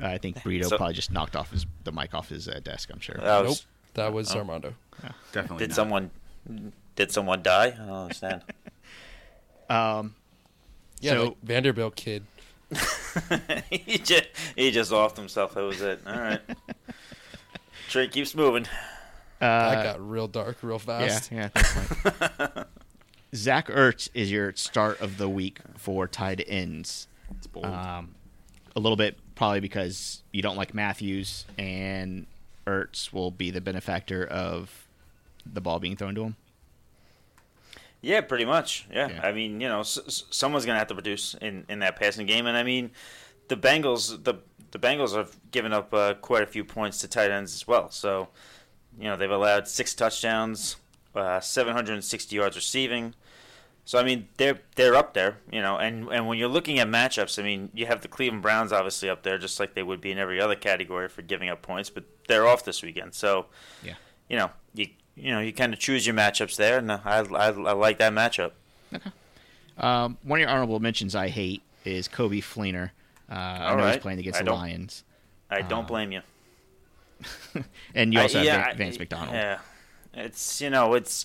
Uh, 0.00 0.06
I 0.06 0.18
think 0.18 0.36
Burrito 0.42 0.64
So- 0.66 0.76
probably 0.76 0.94
just 0.94 1.10
knocked 1.12 1.36
off 1.36 1.50
his 1.50 1.66
the 1.84 1.92
mic 1.92 2.14
off 2.14 2.28
his 2.28 2.48
uh, 2.48 2.60
desk. 2.62 2.90
I'm 2.92 3.00
sure. 3.00 3.16
That 3.18 3.44
was, 3.44 3.48
Nope, 3.48 3.58
that 3.94 4.12
was 4.12 4.34
Oh. 4.34 4.38
Armando. 4.40 4.74
Definitely 5.32 5.58
Did 5.58 5.70
not. 5.70 5.76
someone 5.76 6.10
did 6.96 7.10
someone 7.12 7.42
die? 7.42 7.66
I 7.66 7.86
don't 7.86 7.88
understand. 7.90 8.42
Um, 9.70 10.14
Yeah, 11.00 11.12
So- 11.12 11.24
like 11.24 11.36
Vanderbilt 11.42 11.96
kid. 11.96 12.24
he 13.70 13.98
just 13.98 14.24
he 14.56 14.70
just 14.70 14.92
offed 14.92 15.16
himself. 15.16 15.54
That 15.54 15.62
was 15.62 15.80
it. 15.80 16.00
All 16.06 16.12
right. 16.18 16.40
Trey 17.88 18.08
keeps 18.08 18.34
moving. 18.34 18.66
that 19.40 19.84
got 19.84 20.08
real 20.08 20.28
dark 20.28 20.58
real 20.62 20.78
fast. 20.78 21.30
yeah. 21.30 21.48
Thanks, 21.48 22.68
Zach 23.34 23.68
Ertz 23.68 24.08
is 24.14 24.30
your 24.30 24.54
start 24.56 25.00
of 25.00 25.18
the 25.18 25.28
week 25.28 25.58
for 25.76 26.06
tight 26.06 26.44
ends. 26.46 27.08
It's 27.36 27.46
bold. 27.46 27.66
Um, 27.66 28.14
a 28.76 28.80
little 28.80 28.96
bit 28.96 29.16
probably 29.34 29.60
because 29.60 30.22
you 30.32 30.42
don't 30.42 30.56
like 30.56 30.74
Matthews, 30.74 31.46
and 31.58 32.26
Ertz 32.66 33.12
will 33.12 33.30
be 33.30 33.50
the 33.50 33.60
benefactor 33.60 34.24
of 34.24 34.86
the 35.50 35.60
ball 35.60 35.78
being 35.78 35.96
thrown 35.96 36.14
to 36.14 36.24
him. 36.24 36.36
Yeah, 38.02 38.20
pretty 38.20 38.44
much. 38.44 38.86
Yeah, 38.92 39.08
Yeah. 39.08 39.20
I 39.26 39.32
mean, 39.32 39.60
you 39.60 39.68
know, 39.68 39.80
s- 39.80 40.24
someone's 40.30 40.66
going 40.66 40.74
to 40.74 40.78
have 40.80 40.88
to 40.88 40.94
produce 40.94 41.34
in, 41.40 41.64
in 41.68 41.78
that 41.78 41.96
passing 41.96 42.26
game, 42.26 42.46
and 42.46 42.56
I 42.56 42.62
mean, 42.64 42.90
the 43.48 43.56
Bengals 43.56 44.22
the 44.24 44.34
the 44.72 44.78
Bengals 44.78 45.14
have 45.14 45.36
given 45.50 45.72
up 45.72 45.92
uh, 45.94 46.14
quite 46.14 46.42
a 46.42 46.46
few 46.46 46.64
points 46.64 46.98
to 46.98 47.08
tight 47.08 47.30
ends 47.30 47.54
as 47.54 47.66
well. 47.68 47.90
So, 47.90 48.28
you 48.98 49.04
know, 49.04 49.16
they've 49.16 49.30
allowed 49.30 49.68
six 49.68 49.94
touchdowns, 49.94 50.76
uh, 51.14 51.40
760 51.40 52.34
yards 52.34 52.56
receiving. 52.56 53.14
So 53.84 53.98
I 53.98 54.04
mean, 54.04 54.28
they're 54.36 54.60
they're 54.76 54.94
up 54.94 55.12
there, 55.14 55.38
you 55.50 55.60
know, 55.60 55.76
and 55.76 56.08
and 56.08 56.26
when 56.26 56.38
you're 56.38 56.48
looking 56.48 56.78
at 56.78 56.88
matchups, 56.88 57.38
I 57.38 57.42
mean, 57.42 57.68
you 57.74 57.86
have 57.86 58.00
the 58.00 58.08
Cleveland 58.08 58.42
Browns 58.42 58.72
obviously 58.72 59.08
up 59.10 59.22
there, 59.24 59.38
just 59.38 59.60
like 59.60 59.74
they 59.74 59.82
would 59.82 60.00
be 60.00 60.10
in 60.12 60.18
every 60.18 60.40
other 60.40 60.54
category 60.56 61.08
for 61.08 61.22
giving 61.22 61.48
up 61.50 61.62
points, 61.62 61.90
but 61.90 62.04
they're 62.28 62.46
off 62.46 62.64
this 62.64 62.82
weekend, 62.82 63.12
so 63.14 63.46
Yeah. 63.82 63.94
you 64.28 64.36
know, 64.38 64.50
you 65.16 65.30
know, 65.30 65.40
you 65.40 65.52
kind 65.52 65.72
of 65.72 65.78
choose 65.78 66.06
your 66.06 66.14
matchups 66.14 66.56
there, 66.56 66.78
and 66.78 66.90
I 66.90 66.98
I, 67.04 67.48
I 67.48 67.72
like 67.72 67.98
that 67.98 68.12
matchup. 68.12 68.52
Um, 69.78 70.18
one 70.22 70.38
of 70.38 70.40
your 70.42 70.50
honorable 70.50 70.80
mentions 70.80 71.14
I 71.14 71.28
hate 71.28 71.62
is 71.84 72.08
Coby 72.08 72.40
Fleener. 72.42 72.90
Uh, 73.30 73.34
I 73.34 73.74
know 73.74 73.86
he's 73.86 73.96
playing 73.96 74.18
against 74.18 74.40
I 74.40 74.44
the 74.44 74.52
Lions, 74.52 75.04
I 75.50 75.62
don't 75.62 75.88
blame 75.88 76.12
you. 76.12 76.20
and 77.94 78.12
you 78.12 78.20
also 78.20 78.40
I- 78.40 78.44
have 78.44 78.46
yeah, 78.46 78.64
Van- 78.68 78.76
Vance 78.76 78.98
McDonald. 78.98 79.34
Yeah, 79.34 79.58
it's 80.14 80.60
you 80.60 80.70
know 80.70 80.94
it's 80.94 81.24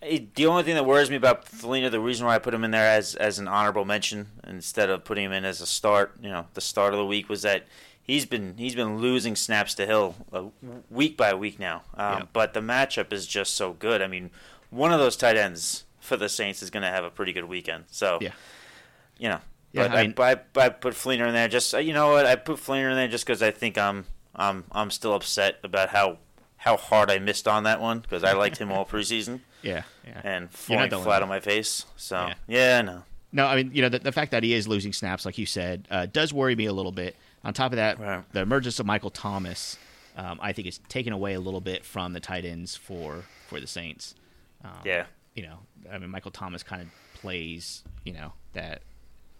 it, 0.00 0.34
the 0.34 0.46
only 0.46 0.62
thing 0.62 0.74
that 0.76 0.86
worries 0.86 1.10
me 1.10 1.16
about 1.16 1.44
Fleener. 1.44 1.90
The 1.90 2.00
reason 2.00 2.26
why 2.26 2.34
I 2.34 2.38
put 2.38 2.54
him 2.54 2.64
in 2.64 2.70
there 2.70 2.86
as 2.86 3.14
as 3.14 3.38
an 3.38 3.48
honorable 3.48 3.84
mention 3.84 4.28
instead 4.46 4.88
of 4.88 5.04
putting 5.04 5.24
him 5.26 5.32
in 5.32 5.44
as 5.44 5.60
a 5.60 5.66
start, 5.66 6.12
you 6.22 6.30
know, 6.30 6.46
the 6.54 6.60
start 6.60 6.94
of 6.94 6.98
the 6.98 7.06
week 7.06 7.28
was 7.28 7.42
that 7.42 7.64
he's 8.02 8.26
been 8.26 8.54
he's 8.56 8.74
been 8.74 8.98
losing 8.98 9.36
snaps 9.36 9.74
to 9.74 9.86
Hill 9.86 10.14
uh, 10.32 10.44
week 10.90 11.16
by 11.16 11.34
week 11.34 11.58
now. 11.58 11.82
Um, 11.94 12.18
Yeah. 12.18 12.22
But 12.32 12.54
the 12.54 12.60
matchup 12.60 13.12
is 13.12 13.26
just 13.26 13.54
so 13.54 13.72
good. 13.72 14.02
I 14.02 14.06
mean, 14.06 14.30
one 14.70 14.92
of 14.92 14.98
those 15.00 15.16
tight 15.16 15.36
ends 15.36 15.84
for 16.00 16.16
the 16.16 16.28
Saints 16.28 16.62
is 16.62 16.70
going 16.70 16.82
to 16.82 16.88
have 16.88 17.04
a 17.04 17.10
pretty 17.10 17.32
good 17.32 17.44
weekend. 17.44 17.84
So 17.90 18.18
Yeah. 18.20 18.32
you 19.18 19.28
know. 19.28 19.40
Yeah, 19.72 19.86
but 19.86 19.90
I 19.96 20.00
I, 20.00 20.02
mean- 20.02 20.14
I, 20.18 20.36
I, 20.56 20.68
put 20.70 20.94
Fleener 20.94 21.28
in 21.28 21.32
there 21.34 21.46
just 21.46 21.72
uh, 21.72 21.78
you 21.78 21.92
know 21.92 22.10
what 22.10 22.26
I 22.26 22.34
put 22.34 22.56
Fleener 22.56 22.90
in 22.90 22.96
there 22.96 23.06
just 23.06 23.24
because 23.24 23.40
I 23.40 23.52
think 23.52 23.78
I'm 23.78 24.04
I'm 24.34 24.64
I'm 24.72 24.90
still 24.90 25.14
upset 25.14 25.58
about 25.62 25.90
how 25.90 26.18
how 26.56 26.76
hard 26.76 27.08
I 27.10 27.20
missed 27.20 27.46
on 27.46 27.62
that 27.64 27.80
one 27.80 28.00
because 28.00 28.24
I 28.24 28.32
liked 28.32 28.58
him 28.58 28.72
all 28.72 28.84
preseason 28.94 29.40
Yeah, 29.62 29.82
yeah. 30.04 30.20
and 30.24 30.50
falling 30.50 30.90
flat 30.90 31.22
on 31.22 31.28
my 31.28 31.38
face. 31.40 31.86
So 31.96 32.16
Yeah. 32.16 32.34
yeah, 32.48 32.82
no, 32.82 33.02
No, 33.32 33.46
I 33.46 33.54
mean, 33.56 33.70
you 33.72 33.80
know, 33.82 33.88
the, 33.88 34.00
the 34.00 34.10
fact 34.12 34.32
that 34.32 34.42
he 34.42 34.52
is 34.54 34.66
losing 34.66 34.92
snaps, 34.92 35.24
like 35.24 35.38
you 35.38 35.46
said, 35.46 35.86
uh, 35.90 36.06
does 36.06 36.32
worry 36.34 36.56
me 36.56 36.66
a 36.66 36.72
little 36.72 36.90
bit. 36.92 37.14
On 37.44 37.54
top 37.54 37.72
of 37.72 37.76
that, 37.76 37.98
the 38.32 38.40
emergence 38.40 38.78
of 38.80 38.86
Michael 38.86 39.10
Thomas, 39.10 39.78
um, 40.16 40.38
I 40.42 40.52
think, 40.52 40.68
is 40.68 40.78
taken 40.88 41.12
away 41.12 41.34
a 41.34 41.40
little 41.40 41.60
bit 41.60 41.84
from 41.84 42.12
the 42.12 42.20
tight 42.20 42.44
ends 42.44 42.76
for 42.76 43.24
for 43.48 43.60
the 43.60 43.66
Saints. 43.66 44.14
Um, 44.64 44.72
yeah, 44.84 45.06
You 45.34 45.44
know, 45.44 45.58
I 45.90 45.98
mean, 45.98 46.10
Michael 46.10 46.30
Thomas 46.30 46.62
kind 46.62 46.82
of 46.82 46.88
plays, 47.14 47.82
you 48.04 48.12
know, 48.12 48.32
that 48.52 48.82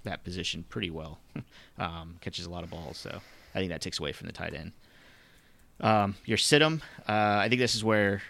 that 0.05 0.24
position 0.24 0.64
pretty 0.68 0.90
well. 0.90 1.18
um, 1.78 2.16
catches 2.20 2.46
a 2.46 2.51
lot 2.51 2.64
of 2.64 2.70
balls, 2.70 2.96
so 2.96 3.20
I 3.55 3.59
think 3.59 3.70
that 3.70 3.80
takes 3.82 3.98
away 4.01 4.12
from 4.12 4.26
the 4.28 4.32
tight 4.32 4.55
end. 4.55 4.72
Um, 5.80 6.14
your 6.24 6.38
situm, 6.38 6.80
uh, 7.09 7.12
I 7.42 7.48
think 7.48 7.61
this 7.61 7.74
is 7.74 7.82
where 7.84 8.22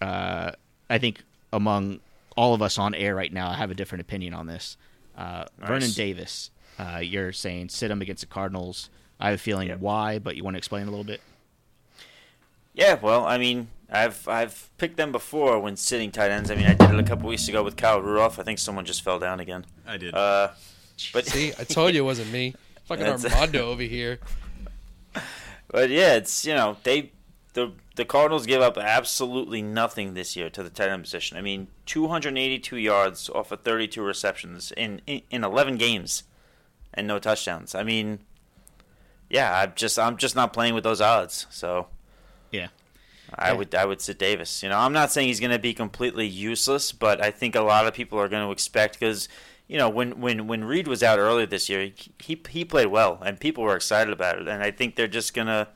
uh, 0.00 0.52
I 0.88 0.98
think 0.98 1.22
among 1.52 2.00
all 2.36 2.54
of 2.54 2.62
us 2.62 2.78
on 2.78 2.94
air 2.94 3.14
right 3.14 3.32
now, 3.32 3.50
I 3.50 3.54
have 3.54 3.70
a 3.70 3.74
different 3.74 4.02
opinion 4.02 4.34
on 4.34 4.46
this. 4.46 4.76
Uh, 5.16 5.44
Vernon 5.58 5.90
Davis, 5.92 6.50
uh, 6.78 6.98
you're 6.98 7.32
saying 7.32 7.68
sit 7.68 7.90
him 7.90 8.02
against 8.02 8.20
the 8.22 8.26
Cardinals. 8.26 8.90
I 9.20 9.30
have 9.30 9.36
a 9.36 9.42
feeling 9.42 9.68
Yep. 9.68 9.78
why, 9.80 10.18
but 10.18 10.36
you 10.36 10.44
want 10.44 10.54
to 10.54 10.58
explain 10.58 10.82
a 10.86 10.90
little 10.90 11.04
bit? 11.04 11.20
yeah. 12.74 12.98
Well, 13.00 13.24
I 13.24 13.38
mean, 13.38 13.68
I've 13.90 14.26
I've 14.28 14.70
picked 14.78 14.96
them 14.96 15.12
before 15.12 15.60
when 15.60 15.76
sitting 15.76 16.10
tight 16.10 16.30
ends. 16.30 16.50
I 16.50 16.56
mean, 16.56 16.66
I 16.66 16.74
did 16.74 16.90
it 16.90 16.98
a 16.98 17.02
couple 17.04 17.28
weeks 17.28 17.48
ago 17.48 17.62
with 17.62 17.76
Kyle 17.76 18.00
Rudolph. 18.00 18.38
I 18.38 18.42
think 18.42 18.58
someone 18.58 18.84
just 18.84 19.02
fell 19.02 19.18
down 19.18 19.40
again. 19.40 19.66
I 19.86 19.96
did. 19.96 20.14
Uh, 20.14 20.48
but 21.12 21.26
See, 21.26 21.52
I 21.58 21.64
told 21.64 21.94
you 21.94 22.02
it 22.02 22.04
wasn't 22.06 22.32
me. 22.32 22.54
Fucking 22.86 23.04
That's- 23.04 23.24
Armando 23.24 23.70
over 23.70 23.82
here. 23.82 24.18
But 25.68 25.90
yeah, 25.90 26.14
it's 26.14 26.44
you 26.44 26.54
know 26.54 26.76
they 26.84 27.10
the 27.54 27.72
the 27.96 28.04
Cardinals 28.04 28.46
give 28.46 28.62
up 28.62 28.76
absolutely 28.78 29.60
nothing 29.62 30.14
this 30.14 30.36
year 30.36 30.48
to 30.50 30.62
the 30.62 30.70
tight 30.70 30.88
end 30.88 31.02
position. 31.02 31.36
I 31.36 31.40
mean, 31.40 31.66
282 31.86 32.76
yards 32.76 33.28
off 33.30 33.50
of 33.50 33.62
32 33.62 34.00
receptions 34.02 34.72
in 34.76 35.00
in, 35.06 35.22
in 35.30 35.42
11 35.42 35.76
games, 35.76 36.22
and 36.92 37.08
no 37.08 37.18
touchdowns. 37.18 37.74
I 37.74 37.82
mean, 37.82 38.20
yeah, 39.34 39.58
I'm 39.60 39.72
just 39.74 39.98
I'm 39.98 40.16
just 40.16 40.36
not 40.36 40.52
playing 40.52 40.74
with 40.74 40.84
those 40.84 41.00
odds. 41.00 41.46
So 41.50 41.88
Yeah. 42.52 42.68
I 43.34 43.48
Yeah. 43.48 43.54
would 43.54 43.74
I 43.74 43.84
would 43.84 44.00
sit 44.00 44.18
Davis. 44.18 44.62
You 44.62 44.68
know, 44.68 44.78
I'm 44.78 44.92
not 44.92 45.10
saying 45.10 45.26
he's 45.26 45.40
going 45.40 45.50
to 45.50 45.58
be 45.58 45.74
completely 45.74 46.26
useless, 46.26 46.92
but 46.92 47.20
I 47.20 47.32
think 47.32 47.56
a 47.56 47.60
lot 47.60 47.86
of 47.86 47.94
people 47.94 48.18
are 48.20 48.28
going 48.28 48.46
to 48.46 48.52
expect 48.52 48.98
because 48.98 49.28
you 49.66 49.76
know 49.76 49.88
when 49.88 50.20
when 50.20 50.46
when 50.46 50.62
Reed 50.64 50.86
was 50.86 51.02
out 51.02 51.18
earlier 51.18 51.46
this 51.46 51.68
year, 51.68 51.90
he 52.20 52.40
he, 52.48 52.64
played 52.64 52.86
well 52.86 53.18
and 53.24 53.40
people 53.40 53.64
were 53.64 53.74
excited 53.74 54.12
about 54.12 54.38
it, 54.38 54.46
and 54.46 54.62
I 54.62 54.70
think 54.70 54.94
they're 54.94 55.08
just 55.08 55.34
going 55.34 55.48
to 55.48 55.66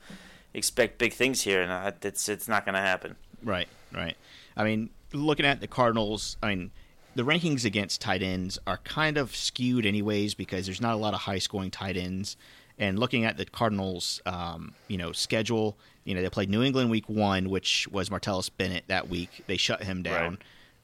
expect 0.53 0.97
big 0.97 1.11
things 1.11 1.41
here, 1.41 1.61
and 1.61 1.71
uh, 1.71 1.91
it's 2.01 2.29
it's 2.29 2.47
not 2.47 2.63
going 2.63 2.75
to 2.75 2.81
happen. 2.81 3.17
Right, 3.43 3.67
right. 3.93 4.15
I 4.55 4.63
mean, 4.63 4.89
looking 5.11 5.45
at 5.45 5.59
the 5.59 5.67
Cardinals, 5.67 6.37
I 6.41 6.49
mean, 6.49 6.71
the 7.15 7.23
rankings 7.23 7.65
against 7.65 7.99
tight 7.99 8.21
ends 8.21 8.57
are 8.65 8.77
kind 8.77 9.17
of 9.17 9.35
skewed, 9.35 9.85
anyways, 9.85 10.33
because 10.33 10.65
there's 10.65 10.81
not 10.81 10.93
a 10.93 10.97
lot 10.97 11.13
of 11.13 11.21
high 11.21 11.39
scoring 11.39 11.71
tight 11.71 11.97
ends. 11.97 12.37
And 12.79 12.97
looking 12.97 13.25
at 13.25 13.35
the 13.37 13.45
Cardinals, 13.45 14.21
um, 14.25 14.73
you 14.87 14.97
know, 14.97 15.11
schedule, 15.11 15.77
you 16.05 16.15
know, 16.15 16.21
they 16.21 16.29
played 16.29 16.49
New 16.49 16.63
England 16.63 16.89
week 16.89 17.09
one, 17.09 17.49
which 17.49 17.87
was 17.91 18.09
Martellus 18.09 18.49
Bennett 18.55 18.85
that 18.87 19.09
week. 19.09 19.43
They 19.47 19.57
shut 19.57 19.83
him 19.83 20.01
down. 20.01 20.39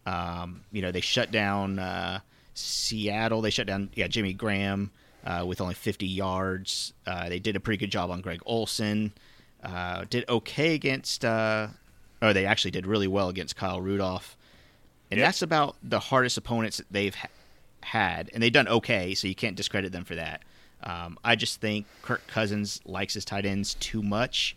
Um, 0.05 0.61
you 0.73 0.81
know, 0.81 0.91
they 0.91 1.01
shut 1.01 1.31
down 1.31 1.79
uh, 1.79 2.19
Seattle. 2.53 3.41
They 3.41 3.49
shut 3.49 3.65
down, 3.67 3.89
yeah, 3.95 4.07
Jimmy 4.07 4.33
Graham 4.33 4.91
uh, 5.25 5.45
with 5.47 5.61
only 5.61 5.73
50 5.73 6.05
yards. 6.05 6.93
Uh, 7.07 7.29
they 7.29 7.39
did 7.39 7.55
a 7.55 7.59
pretty 7.61 7.77
good 7.77 7.91
job 7.91 8.11
on 8.11 8.19
Greg 8.21 8.41
Olsen. 8.45 9.13
Uh, 9.63 10.03
did 10.09 10.27
okay 10.29 10.75
against, 10.75 11.23
uh, 11.25 11.67
or 12.21 12.33
they 12.33 12.45
actually 12.45 12.71
did 12.71 12.85
really 12.85 13.07
well 13.07 13.29
against 13.29 13.55
Kyle 13.55 13.79
Rudolph. 13.81 14.35
And 15.09 15.19
Yep. 15.19 15.27
that's 15.27 15.41
about 15.41 15.75
the 15.81 15.99
hardest 15.99 16.37
opponents 16.37 16.77
that 16.77 16.87
they've 16.91 17.15
ha- 17.15 17.29
had. 17.81 18.29
And 18.33 18.43
they've 18.43 18.51
done 18.51 18.67
okay, 18.67 19.15
so 19.15 19.27
you 19.27 19.35
can't 19.35 19.55
discredit 19.55 19.91
them 19.91 20.03
for 20.03 20.15
that. 20.15 20.41
Um, 20.85 21.17
I 21.23 21.35
just 21.35 21.61
think 21.61 21.85
Kirk 22.01 22.25
Cousins 22.27 22.79
likes 22.85 23.13
his 23.13 23.25
tight 23.25 23.45
ends 23.45 23.73
too 23.75 24.03
much. 24.03 24.55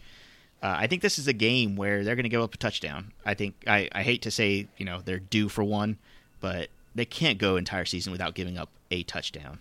Uh, 0.63 0.75
I 0.77 0.87
think 0.87 1.03
this 1.03 1.19
is 1.19 1.29
a 1.29 1.33
game 1.33 1.77
where 1.77 2.05
they're 2.05 2.17
going 2.17 2.25
to 2.25 2.29
give 2.29 2.43
up 2.43 2.53
a 2.53 2.59
touchdown. 2.59 3.13
I 3.25 3.35
think 3.35 3.55
I, 3.67 3.89
I 3.93 4.03
hate 4.03 4.23
to 4.23 4.31
say 4.31 4.67
you 4.77 4.85
know 4.85 5.01
they're 5.05 5.21
due 5.21 5.49
for 5.49 5.63
one, 5.65 5.99
but 6.41 6.69
they 6.95 7.05
can't 7.05 7.39
go 7.39 7.57
entire 7.57 7.85
season 7.85 8.13
without 8.13 8.35
giving 8.35 8.59
up 8.59 8.69
a 8.91 9.05
touchdown. 9.05 9.59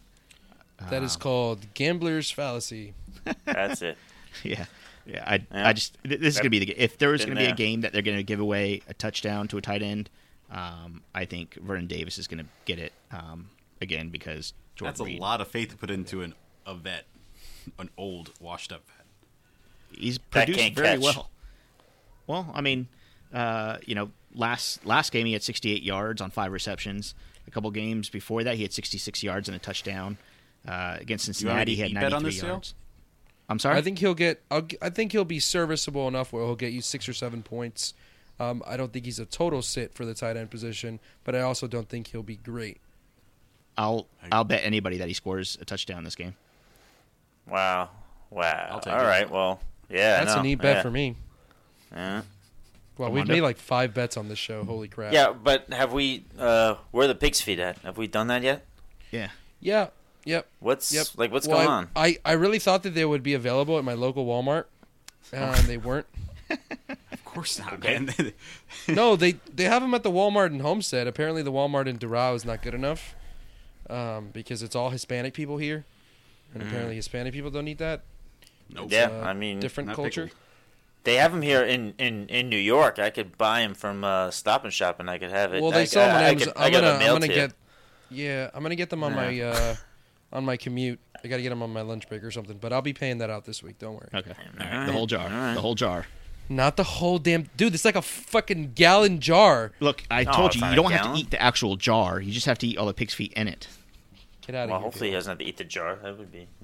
That 0.90 1.04
is 1.04 1.16
called 1.16 1.74
gambler's 1.74 2.30
fallacy. 2.30 2.94
That's 3.46 3.82
it. 3.82 3.98
Yeah, 4.44 4.66
yeah. 5.08 5.24
I 5.26 5.44
Yeah. 5.52 5.68
I 5.70 5.74
just 5.74 5.98
this 6.04 6.22
is 6.22 6.36
going 6.36 6.44
to 6.44 6.50
be 6.52 6.60
the 6.60 6.72
if 6.80 7.00
there 7.00 7.12
is 7.16 7.26
Been 7.26 7.34
going 7.34 7.44
to 7.44 7.50
be 7.50 7.52
a 7.52 7.56
game 7.56 7.82
that 7.82 7.92
they're 7.92 8.04
going 8.04 8.18
to 8.18 8.24
give 8.24 8.40
away 8.40 8.82
a 8.88 8.94
touchdown 8.94 9.48
to 9.48 9.58
a 9.58 9.62
tight 9.62 9.82
end, 9.82 10.12
um, 10.52 11.02
I 11.16 11.26
think 11.26 11.56
Vernon 11.56 11.88
Davis 11.88 12.20
is 12.20 12.28
going 12.28 12.44
to 12.44 12.46
get 12.66 12.78
it 12.78 12.94
um, 13.12 13.50
again 13.82 14.10
because 14.10 14.54
Jordan 14.76 14.96
That's 14.96 15.10
a 15.10 15.20
lot 15.20 15.42
of 15.42 15.48
faith 15.48 15.70
to 15.70 15.78
put 15.78 15.90
into 15.90 16.22
an 16.22 16.36
a 16.68 16.76
vet, 16.76 17.06
an 17.80 17.90
old, 17.98 18.32
washed 18.40 18.72
up 18.72 18.84
vet. 18.88 19.06
He's 20.00 20.18
That 20.18 20.24
produced 20.46 20.60
can't 20.60 20.76
very 20.76 20.88
catch. 20.90 21.00
well. 21.02 21.30
Well, 22.28 22.52
I 22.54 22.62
mean, 22.62 22.88
uh, 23.34 23.78
you 23.86 23.96
know, 23.96 24.12
last 24.36 24.86
last 24.86 25.12
game 25.12 25.26
he 25.26 25.34
had 25.34 25.42
68 25.44 25.82
yards 25.82 26.22
on 26.22 26.30
five 26.30 26.52
receptions. 26.52 27.16
A 27.48 27.52
couple 27.52 27.72
games 27.72 28.10
before 28.10 28.44
that, 28.44 28.56
he 28.58 28.62
had 28.64 28.74
66 28.74 29.24
yards 29.24 29.48
and 29.48 29.56
a 29.56 29.60
touchdown. 29.60 30.18
Uh, 30.68 30.98
against 31.00 31.26
Cincinnati, 31.26 31.76
he 31.76 31.82
had 31.82 31.94
93 31.94 32.16
on 32.18 32.24
this, 32.24 32.40
Theo? 32.42 32.50
yards. 32.50 32.76
I'm 33.50 33.60
sorry. 33.60 33.78
I 33.78 33.82
think 33.82 34.00
he'll 34.00 34.14
get. 34.14 34.44
I'll, 34.52 34.64
g- 34.64 34.78
I 34.82 34.90
think 34.90 35.14
he'll 35.14 35.24
be 35.24 35.40
serviceable 35.40 36.08
enough 36.10 36.34
where 36.34 36.44
he'll 36.44 36.58
get 36.58 36.74
you 36.74 36.82
six 36.82 37.08
or 37.08 37.14
seven 37.14 37.42
points. 37.42 37.94
Um, 38.42 38.62
I 38.68 38.76
don't 38.76 38.92
think 38.92 39.06
he's 39.06 39.20
a 39.20 39.26
total 39.26 39.62
sit 39.62 39.94
for 39.94 40.06
the 40.06 40.14
tight 40.14 40.36
end 40.36 40.52
position, 40.52 41.00
but 41.24 41.34
I 41.34 41.40
also 41.42 41.66
don't 41.66 41.88
think 41.88 42.08
he'll 42.08 42.22
be 42.24 42.36
great. 42.36 42.82
I'll 43.78 44.08
I'll 44.32 44.44
bet 44.44 44.62
anybody 44.66 44.98
that 44.98 45.08
he 45.08 45.14
scores 45.14 45.58
a 45.62 45.66
touchdown 45.66 46.04
this 46.04 46.16
game. 46.16 46.36
Wow, 47.50 47.90
wow. 48.30 48.68
I'll 48.86 48.94
All 48.94 49.02
it. 49.02 49.06
right, 49.08 49.30
well, 49.30 49.60
yeah, 49.90 50.20
That's 50.24 50.36
no, 50.36 50.42
a 50.42 50.44
neat 50.44 50.56
bet 50.56 50.78
yeah. 50.78 50.82
for 50.82 50.92
me. 50.92 51.16
Yeah. 51.94 52.22
Well, 52.98 53.12
we've 53.12 53.28
made 53.28 53.42
like 53.42 53.58
five 53.58 53.94
bets 53.94 54.18
on 54.18 54.28
this 54.28 54.40
show. 54.40 54.64
Holy 54.64 54.88
crap! 54.88 55.14
Yeah, 55.14 55.32
but 55.32 55.72
have 55.72 55.94
we? 55.94 56.26
Uh, 56.38 56.76
where 56.92 57.06
are 57.06 57.08
the 57.08 57.16
pigs 57.16 57.40
feed 57.42 57.60
at? 57.60 57.78
Have 57.80 57.98
we 57.98 58.08
done 58.08 58.28
that 58.28 58.42
yet? 58.42 58.66
Yeah. 59.12 59.30
yeah, 59.62 59.88
yep, 60.26 60.48
What's 60.60 60.92
yep. 60.94 61.08
like 61.16 61.32
what's 61.32 61.48
Well, 61.48 61.58
going 61.58 61.70
I, 61.70 61.72
on? 61.72 61.90
I 61.96 62.18
I 62.26 62.32
really 62.34 62.60
thought 62.60 62.84
that 62.84 62.96
they 62.96 63.06
would 63.06 63.24
be 63.24 63.34
available 63.36 63.78
at 63.78 63.84
my 63.86 63.94
local 63.94 64.26
Walmart, 64.26 64.66
uh, 65.32 65.38
and 65.58 65.68
they 65.68 65.78
weren't. 65.78 66.08
Of 67.12 67.24
course 67.26 67.60
not, 67.60 67.74
Okay. 67.74 68.00
man. 68.00 68.34
no, 68.88 69.16
they 69.16 69.34
they 69.54 69.66
have 69.66 69.82
them 69.84 69.94
at 69.94 70.02
the 70.02 70.10
Walmart 70.10 70.48
in 70.48 70.60
Homestead. 70.62 71.06
Apparently, 71.08 71.44
the 71.44 71.52
Walmart 71.52 71.86
in 71.86 72.00
Doral 72.00 72.36
is 72.36 72.46
not 72.46 72.62
good 72.64 72.74
enough 72.74 73.16
um, 73.90 74.30
because 74.34 74.64
it's 74.64 74.76
all 74.76 74.90
Hispanic 74.90 75.34
people 75.36 75.58
here, 75.58 75.86
and 76.62 76.70
apparently 76.70 76.96
Hispanic 76.96 77.34
people 77.34 77.52
don't 77.52 77.68
eat 77.68 77.78
that. 77.80 78.02
nope. 78.70 78.88
Yeah, 78.92 79.10
Uh, 79.12 79.26
I 79.28 79.34
mean, 79.34 79.60
different 79.60 79.94
culture. 79.94 80.26
pickled. 80.26 80.42
they 81.04 81.16
have 81.16 81.32
them 81.32 81.42
here 81.42 81.64
in, 81.64 81.94
in, 81.98 82.28
in 82.28 82.50
New 82.50 82.58
York. 82.58 83.00
I 83.00 83.10
could 83.10 83.38
buy 83.38 83.62
them 83.62 83.74
from 83.74 84.04
uh, 84.04 84.32
Stop 84.32 84.64
and 84.64 84.74
Shop, 84.74 85.00
and 85.00 85.10
I 85.10 85.18
could 85.18 85.32
have 85.32 85.54
it. 85.54 85.62
Well, 85.62 85.72
I, 85.72 85.80
they 85.80 85.86
sell 85.86 86.08
them 86.08 86.16
on 86.18 86.22
I, 86.24 86.26
I 86.26 86.30
Amazon. 86.32 86.54
could- 86.54 86.62
I 86.62 86.66
I'm 86.66 86.72
got 86.72 86.82
gonna 86.82 86.94
I'm 86.94 87.00
gonna 87.14 87.20
to 87.22 87.28
you. 87.28 87.34
get 87.36 87.52
yeah 88.10 88.50
I'm 88.54 88.64
gonna 88.64 88.76
get 88.76 88.90
them 88.90 89.04
on 89.04 89.14
my 89.14 89.40
uh, 89.42 89.76
on 90.34 90.46
my 90.46 90.58
commute. 90.58 91.00
I 91.24 91.28
got 91.30 91.38
to 91.38 91.42
get 91.42 91.50
them 91.50 91.64
on 91.64 91.74
my 91.74 91.82
lunch 91.82 92.08
break 92.08 92.24
or 92.24 92.30
something. 92.30 92.58
But 92.60 92.72
I'll 92.72 92.84
be 92.84 92.94
paying 92.94 93.18
that 93.18 93.30
out 93.32 93.44
this 93.46 93.64
week. 93.64 93.80
Don't 93.80 93.96
worry. 93.96 94.08
Okay. 94.14 94.30
All 94.32 94.66
right. 94.66 94.80
All 94.82 94.86
The 94.86 94.92
whole 94.92 95.08
jar. 95.08 95.24
All 95.26 95.30
right. 95.30 95.54
The 95.56 95.62
whole 95.62 95.74
jar. 95.76 96.06
Not 96.48 96.78
the 96.78 96.84
whole 96.84 97.18
damn 97.18 97.50
dude. 97.58 97.74
It's 97.74 97.84
like 97.84 97.96
a 97.96 98.02
fucking 98.04 98.74
gallon 98.76 99.20
jar. 99.20 99.72
Look, 99.80 100.04
I 100.12 100.24
No, 100.26 100.32
told 100.32 100.48
it's 100.54 100.62
you, 100.62 100.68
you 100.68 100.76
don't 100.76 100.92
have 100.92 101.12
to 101.14 101.20
eat 101.20 101.32
the 101.32 101.42
actual 101.42 101.76
jar. 101.76 102.22
You 102.22 102.32
just 102.32 102.46
have 102.46 102.60
to 102.60 102.68
eat 102.68 102.78
all 102.78 102.86
the 102.86 102.94
pig's 102.94 103.14
feet 103.16 103.34
in 103.34 103.48
it. 103.48 103.68
Get 104.48 104.56
out 104.56 104.64
of 104.64 104.70
Well, 104.70 104.80
here. 104.80 104.84
hopefully 104.86 105.10
he 105.10 105.14
doesn't 105.16 105.30
have 105.30 105.38
to 105.40 105.46
eat 105.46 105.58
the 105.58 105.64
jar. 105.66 105.98
That 106.02 106.18
would 106.18 106.32
be. 106.32 106.48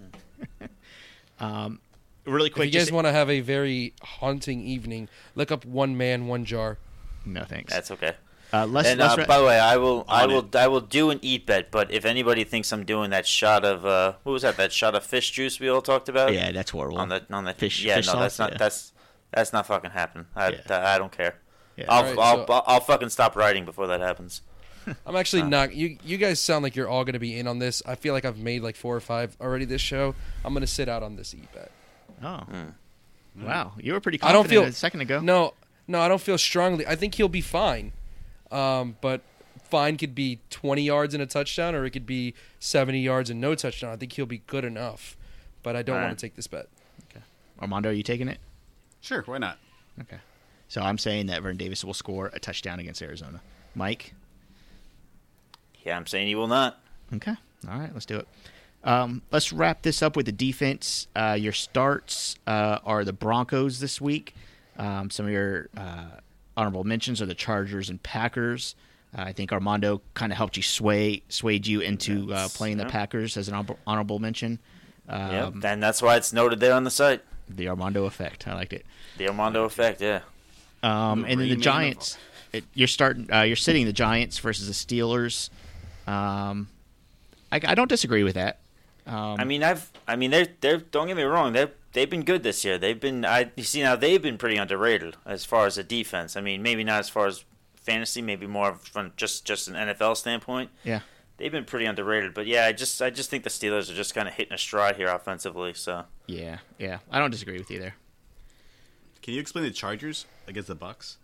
Really 2.25 2.47
If 2.47 2.53
quick, 2.53 2.67
you 2.67 2.71
guys 2.71 2.83
just- 2.83 2.91
want 2.93 3.05
to 3.05 3.11
have 3.11 3.29
a 3.29 3.41
very 3.41 3.93
haunting 4.01 4.61
evening, 4.61 5.09
look 5.35 5.51
up 5.51 5.65
one 5.65 5.97
man, 5.97 6.27
one 6.27 6.45
jar. 6.45 6.77
no 7.25 7.43
thanks. 7.43 7.73
That's 7.73 7.91
okay. 7.91 8.13
Uh, 8.53 8.65
let's, 8.67 8.87
and 8.87 8.99
let's 8.99 9.15
uh, 9.15 9.17
ra- 9.21 9.25
by 9.25 9.37
the 9.39 9.43
way, 9.45 9.59
I 9.59 9.75
will, 9.77 10.05
I 10.07 10.25
will, 10.27 10.39
it. 10.45 10.55
I 10.55 10.67
will 10.67 10.79
do 10.79 11.09
an 11.09 11.19
eat 11.21 11.45
bet. 11.47 11.69
But 11.71 11.91
if 11.91 12.05
anybody 12.05 12.43
thinks 12.45 12.71
I'm 12.71 12.85
doing 12.85 13.09
that 13.09 13.25
shot 13.25 13.65
of, 13.65 13.83
uh, 13.85 14.13
what 14.23 14.31
was 14.31 14.43
that? 14.43 14.55
That 14.57 14.71
shot 14.71 14.93
of 14.95 15.03
fish 15.03 15.31
juice 15.31 15.59
we 15.59 15.67
all 15.67 15.81
talked 15.81 16.07
about. 16.07 16.33
yeah, 16.33 16.51
that's 16.51 16.69
horrible. 16.71 16.99
On 16.99 17.09
the 17.09 17.25
on 17.31 17.43
the 17.45 17.53
Fish- 17.53 17.83
Yeah, 17.83 17.95
fish 17.95 18.07
no, 18.07 18.19
that's 18.19 18.37
not. 18.39 18.51
Yeah. 18.53 18.57
That's 18.59 18.93
that's 19.31 19.51
not 19.51 19.65
fucking 19.65 19.89
happening. 19.91 20.27
I 20.35 20.49
Yeah. 20.51 20.93
I 20.93 20.97
don't 20.99 21.11
care. 21.11 21.35
Yeah. 21.75 21.85
I'll, 21.89 22.03
Alright, 22.03 22.19
I'll, 22.19 22.47
so- 22.47 22.53
I'll 22.53 22.63
I'll 22.67 22.79
fucking 22.79 23.09
stop 23.09 23.35
writing 23.35 23.65
before 23.65 23.87
that 23.87 23.99
happens. 23.99 24.41
I'm 25.05 25.15
actually 25.15 25.43
not. 25.43 25.75
You 25.75 25.97
you 26.03 26.17
guys 26.17 26.39
sound 26.39 26.63
like 26.63 26.75
you're 26.75 26.87
all 26.89 27.03
going 27.03 27.13
to 27.13 27.19
be 27.19 27.37
in 27.37 27.47
on 27.47 27.59
this. 27.59 27.81
I 27.85 27.95
feel 27.95 28.13
like 28.13 28.25
I've 28.25 28.37
made 28.37 28.61
like 28.61 28.75
four 28.75 28.95
or 28.95 28.99
five 28.99 29.35
already 29.39 29.65
this 29.65 29.81
show. 29.81 30.15
I'm 30.43 30.53
going 30.53 30.61
to 30.61 30.67
sit 30.67 30.89
out 30.89 31.03
on 31.03 31.15
this 31.15 31.33
e 31.33 31.39
bet. 31.53 31.71
oh, 32.23 32.43
wow, 33.41 33.73
you 33.79 33.93
were 33.93 33.99
pretty. 33.99 34.21
I 34.21 34.31
don't 34.31 34.47
feel 34.47 34.63
a 34.63 34.71
second 34.71 35.01
ago. 35.01 35.19
No, 35.19 35.53
no, 35.87 35.99
I 35.99 36.07
don't 36.07 36.21
feel 36.21 36.37
strongly. 36.37 36.85
I 36.87 36.95
think 36.95 37.15
he'll 37.15 37.29
be 37.29 37.41
fine. 37.41 37.91
Um, 38.51 38.97
but 39.01 39.21
fine 39.69 39.97
could 39.97 40.13
be 40.13 40.39
20 40.51 40.83
yards 40.83 41.13
and 41.15 41.23
a 41.23 41.25
touchdown, 41.25 41.73
or 41.73 41.85
it 41.85 41.89
could 41.89 42.05
be 42.05 42.35
70 42.59 42.99
yards 42.99 43.29
and 43.29 43.41
no 43.41 43.55
touchdown. 43.55 43.91
I 43.91 43.95
think 43.95 44.13
he'll 44.13 44.27
be 44.27 44.43
good 44.45 44.63
enough. 44.63 45.17
But 45.63 45.75
I 45.75 45.81
don't 45.81 45.95
Alright. 45.95 46.09
want 46.09 46.19
to 46.19 46.25
take 46.25 46.35
this 46.35 46.47
bet. 46.47 46.67
Armando, 47.59 47.89
are 47.89 47.93
you 47.93 48.03
taking 48.03 48.27
it? 48.27 48.39
Sure, 49.01 49.21
why 49.25 49.37
not? 49.37 49.57
Okay. 50.01 50.17
So 50.67 50.81
I'm 50.81 50.97
saying 50.97 51.27
that 51.27 51.41
Vernon 51.41 51.57
Davis 51.57 51.83
will 51.83 51.93
score 51.93 52.29
a 52.33 52.39
touchdown 52.39 52.79
against 52.79 53.01
Arizona. 53.01 53.41
Mike. 53.75 54.13
Yeah, 55.85 55.97
I'm 55.97 56.07
saying 56.07 56.27
he 56.27 56.35
will 56.35 56.47
not. 56.47 56.79
Okay. 57.13 57.35
All 57.69 57.77
right, 57.79 57.91
let's 57.93 58.05
do 58.05 58.17
it. 58.17 58.27
Um, 58.83 59.21
let's 59.31 59.53
wrap 59.53 59.81
this 59.81 60.01
up 60.01 60.15
with 60.15 60.25
the 60.25 60.31
defense. 60.31 61.07
Uh, 61.15 61.37
your 61.39 61.53
starts 61.53 62.35
uh, 62.45 62.79
are 62.85 63.05
the 63.05 63.13
Broncos 63.13 63.79
this 63.79 64.01
week. 64.01 64.35
Um, 64.77 65.09
some 65.09 65.25
of 65.25 65.31
your 65.31 65.69
uh, 65.77 66.05
honorable 66.57 66.83
mentions 66.83 67.21
are 67.21 67.25
the 67.25 67.35
Chargers 67.35 67.89
and 67.89 68.01
Packers. 68.03 68.75
Uh, 69.17 69.21
I 69.21 69.31
think 69.31 69.53
Armando 69.53 70.01
kind 70.15 70.31
of 70.31 70.37
helped 70.37 70.57
you 70.57 70.63
sway 70.63 71.21
swayed 71.29 71.65
you 71.67 71.81
into 71.81 72.33
uh, 72.33 72.37
Yes, 72.43 72.57
playing 72.57 72.77
the. 72.77 72.85
Packers 72.85 73.37
as 73.37 73.47
an 73.47 73.53
honor- 73.53 73.77
honorable 73.87 74.19
mention. 74.19 74.59
Yeah, 75.07 75.45
Um, 75.45 75.61
and 75.65 75.81
that's 75.83 76.01
why 76.01 76.15
it's 76.17 76.33
noted 76.33 76.59
there 76.59 76.73
on 76.73 76.83
the 76.83 76.91
site. 76.91 77.21
The 77.49 77.67
Armando 77.69 78.05
effect. 78.05 78.47
I 78.47 78.53
liked 78.55 78.73
it. 78.73 78.85
The 79.17 79.27
Armando 79.27 79.65
effect. 79.65 80.01
Yeah. 80.01 80.21
Um, 80.81 81.25
and 81.25 81.39
then 81.39 81.49
the 81.49 81.55
Giants. 81.55 82.17
It, 82.51 82.63
you're 82.73 82.87
starting. 82.87 83.31
Uh, 83.31 83.41
you're 83.43 83.55
sitting 83.55 83.85
the 83.85 83.93
Giants 83.93 84.39
versus 84.39 84.67
the 84.67 84.73
Steelers. 84.73 85.49
Um, 86.07 86.69
I, 87.51 87.59
I 87.63 87.75
don't 87.75 87.89
disagree 87.89 88.23
with 88.23 88.35
that. 88.35 88.59
Um, 89.05 89.35
I 89.39 89.43
mean, 89.43 89.63
I've, 89.63 89.91
I 90.07 90.15
mean, 90.15 90.31
they're, 90.31 90.47
they're. 90.61 90.77
Don't 90.77 91.07
get 91.07 91.17
me 91.17 91.23
wrong. 91.23 91.53
They've, 91.53 91.71
they've 91.91 92.09
been 92.09 92.23
good 92.23 92.43
this 92.43 92.63
year. 92.63 92.77
They've 92.77 92.99
been. 92.99 93.25
I, 93.25 93.51
you 93.55 93.63
see, 93.63 93.81
now 93.81 93.95
they've 93.95 94.21
been 94.21 94.37
pretty 94.37 94.57
underrated 94.57 95.15
as 95.25 95.43
far 95.45 95.65
as 95.65 95.75
the 95.75 95.83
defense. 95.83 96.37
I 96.37 96.41
mean, 96.41 96.61
maybe 96.61 96.83
not 96.83 96.99
as 96.99 97.09
far 97.09 97.27
as 97.27 97.43
fantasy, 97.75 98.21
maybe 98.21 98.47
more 98.47 98.75
from 98.75 99.11
just, 99.17 99.45
just 99.45 99.67
an 99.67 99.75
NFL 99.75 100.17
standpoint. 100.17 100.69
yeah. 100.83 101.01
They've 101.37 101.51
been 101.51 101.65
pretty 101.65 101.85
underrated. 101.85 102.35
But 102.35 102.45
yeah, 102.45 102.67
I 102.67 102.73
just, 102.73 103.01
I 103.01 103.09
just 103.09 103.29
think 103.31 103.43
the 103.43 103.49
Steelers 103.49 103.91
are 103.91 103.95
just 103.95 104.13
kind 104.13 104.27
of 104.27 104.35
hitting 104.35 104.53
a 104.53 104.57
stride 104.57 104.97
here 104.97 105.07
offensively. 105.07 105.73
So 105.73 106.05
Yeah, 106.27 106.59
yeah. 106.77 106.99
I 107.11 107.17
don't 107.17 107.31
disagree 107.31 107.57
with 107.57 107.71
you 107.71 107.79
there. 107.79 107.95
Can 109.23 109.33
you 109.33 109.41
explain 109.41 109.65
the 109.65 109.71
Chargers 109.71 110.27
against 110.47 110.67
the 110.67 110.75
Bucs? 110.75 111.15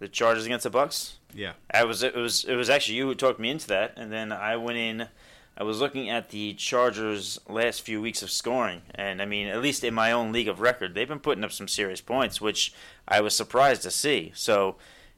The 0.00 0.08
Chargers 0.08 0.46
against 0.46 0.64
the 0.64 0.70
Bucs. 0.70 1.12
Yeah. 1.34 1.52
I 1.72 1.84
was 1.84 2.02
it 2.02 2.16
was 2.16 2.44
it 2.44 2.56
was 2.56 2.68
actually 2.68 2.96
you 2.96 3.06
who 3.06 3.14
talked 3.14 3.38
me 3.38 3.50
into 3.50 3.68
that, 3.68 3.94
and 3.96 4.10
then 4.10 4.32
I 4.32 4.56
went 4.56 4.78
in. 4.78 5.08
I 5.56 5.62
was 5.62 5.78
looking 5.78 6.08
at 6.08 6.30
the 6.30 6.54
Chargers' 6.54 7.38
last 7.48 7.82
few 7.82 8.00
weeks 8.00 8.22
of 8.22 8.30
scoring, 8.30 8.80
and 8.94 9.20
I 9.20 9.26
mean, 9.26 9.46
at 9.46 9.60
least 9.60 9.84
in 9.84 9.92
my 9.92 10.10
own 10.10 10.32
league 10.32 10.48
of 10.48 10.60
record, 10.60 10.94
they've 10.94 11.06
been 11.06 11.20
putting 11.20 11.44
up 11.44 11.52
some 11.52 11.68
serious 11.68 12.00
points, 12.00 12.40
which 12.40 12.72
I 13.06 13.20
was 13.20 13.36
surprised 13.36 13.82
to 13.82 13.90
see. 13.90 14.32
So, 14.34 14.76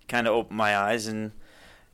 kind 0.09 0.27
of 0.27 0.35
opened 0.35 0.59
my 0.59 0.77
eyes, 0.77 1.07
and 1.07 1.31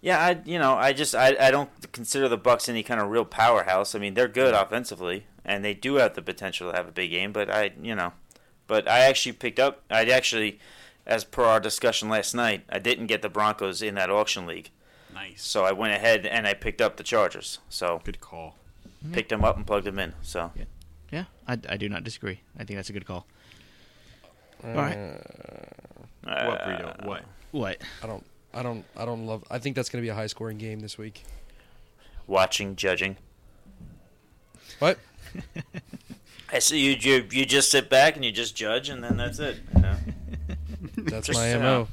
yeah, 0.01 0.19
I 0.19 0.41
you 0.45 0.59
know 0.59 0.75
I 0.75 0.93
just 0.95 1.15
I, 1.15 1.37
I 1.39 1.51
don't 1.51 1.71
consider 1.93 2.29
the 2.29 2.39
Bucs 2.39 2.69
any 2.69 2.83
kind 2.83 3.01
of 3.01 3.11
real 3.11 3.27
powerhouse. 3.27 3.95
I 3.95 3.99
mean, 3.99 4.15
they're 4.15 4.29
good 4.29 4.55
offensively, 4.55 5.27
and 5.45 5.63
they 5.63 5.75
do 5.75 5.97
have 5.97 6.15
the 6.15 6.23
potential 6.23 6.71
to 6.71 6.77
have 6.77 6.89
a 6.89 6.93
big 6.93 7.11
game, 7.11 7.33
but 7.33 7.51
I 7.51 7.73
you 7.83 7.95
know, 7.95 8.13
but 8.67 8.89
I 8.89 9.01
actually 9.01 9.33
picked 9.33 9.59
up. 9.59 9.83
I 9.91 10.05
actually, 10.05 10.59
as 11.09 11.25
per 11.25 11.43
our 11.43 11.59
discussion 11.59 12.09
last 12.09 12.35
night, 12.35 12.63
I 12.69 12.79
didn't 12.79 13.07
get 13.07 13.23
the 13.23 13.29
Broncos 13.29 13.81
in 13.83 13.95
that 13.95 14.11
auction 14.11 14.47
league. 14.47 14.71
Nice. 15.13 15.43
So 15.43 15.65
I 15.65 15.73
went 15.73 15.95
ahead 15.95 16.27
and 16.27 16.47
I 16.47 16.55
picked 16.55 16.81
up 16.81 16.97
the 16.97 17.03
Chargers. 17.03 17.59
So 17.71 18.01
Good 18.05 18.21
call. 18.21 18.55
picked 19.13 19.31
them 19.31 19.43
up 19.43 19.57
and 19.57 19.67
plugged 19.67 19.87
them 19.87 19.99
in. 19.99 20.13
So 20.23 20.53
Yeah, 20.55 20.65
yeah 21.11 21.25
I, 21.49 21.59
I 21.69 21.77
do 21.79 21.89
not 21.89 22.05
disagree. 22.05 22.41
I 22.57 22.65
think 22.65 22.79
that's 22.79 22.91
a 22.91 22.93
good 22.93 23.07
call. 23.07 23.27
Uh, 24.63 24.69
All 24.69 24.75
right. 24.75 24.97
Uh, 26.27 26.45
what, 26.47 26.61
Burrito? 26.61 27.07
What? 27.07 27.23
What? 27.53 27.79
I 28.03 28.07
don't. 28.07 28.25
I 28.53 28.63
don't. 28.63 28.85
I 28.97 29.05
don't 29.05 29.27
love. 29.27 29.45
I 29.51 29.59
think 29.59 29.77
that's 29.77 29.89
going 29.89 30.03
to 30.03 30.07
be 30.07 30.11
a 30.11 30.15
high 30.15 30.27
scoring 30.27 30.59
game 30.59 30.81
this 30.81 30.99
week. 30.99 31.25
watching, 32.27 32.77
judging. 32.77 33.17
What? 34.79 34.99
I 36.53 36.59
see 36.59 36.81
you, 36.81 36.97
you. 36.99 37.27
You 37.31 37.47
just 37.47 37.71
sit 37.71 37.89
back 37.89 38.17
and 38.17 38.25
you 38.25 38.33
just 38.33 38.57
judge, 38.57 38.89
and 38.89 39.03
then 39.03 39.17
that's 39.17 39.39
it. 39.39 39.61
You 39.75 39.83
know? 39.83 39.97
That's 40.97 41.33
my 41.33 41.55
uh, 41.55 41.61
mo. 41.61 41.89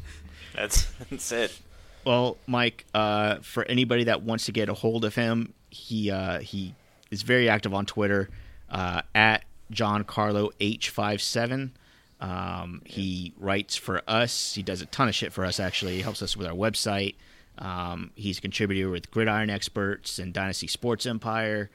That's 0.56 0.86
that's 1.10 1.32
it. 1.32 1.60
Well, 2.06 2.38
Mike, 2.46 2.86
uh, 2.94 3.38
for 3.38 3.64
anybody 3.66 4.06
that 4.06 4.22
wants 4.22 4.46
to 4.46 4.52
get 4.52 4.70
a 4.70 4.74
hold 4.74 5.06
of 5.06 5.16
him, 5.16 5.54
he 5.70 6.12
uh, 6.12 6.40
he 6.40 6.76
is 7.12 7.24
very 7.24 7.50
active 7.50 7.74
on 7.74 7.86
Twitter 7.86 8.30
uh, 8.70 9.02
at 9.14 9.44
John 9.72 10.04
Carlo 10.04 10.52
H57. 10.60 11.72
Um, 12.22 12.82
he 12.86 13.34
writes 13.38 13.76
for 13.76 14.02
us. 14.08 14.54
He 14.54 14.64
does 14.64 14.82
a 14.82 14.86
ton 14.86 15.08
of 15.08 15.16
shit 15.16 15.34
for 15.34 15.44
us. 15.44 15.60
Actually, 15.60 15.96
he 15.96 16.02
helps 16.02 16.22
us 16.22 16.38
with 16.38 16.48
our 16.48 16.54
website. 16.54 17.16
Um, 17.58 18.12
he's 18.16 18.38
a 18.38 18.42
contributor 18.42 18.90
with 18.90 19.12
Gridiron 19.12 19.50
Experts 19.50 20.20
and 20.20 20.34
Dynasty 20.34 20.68
Sports 20.68 21.06
Empire. 21.06 21.70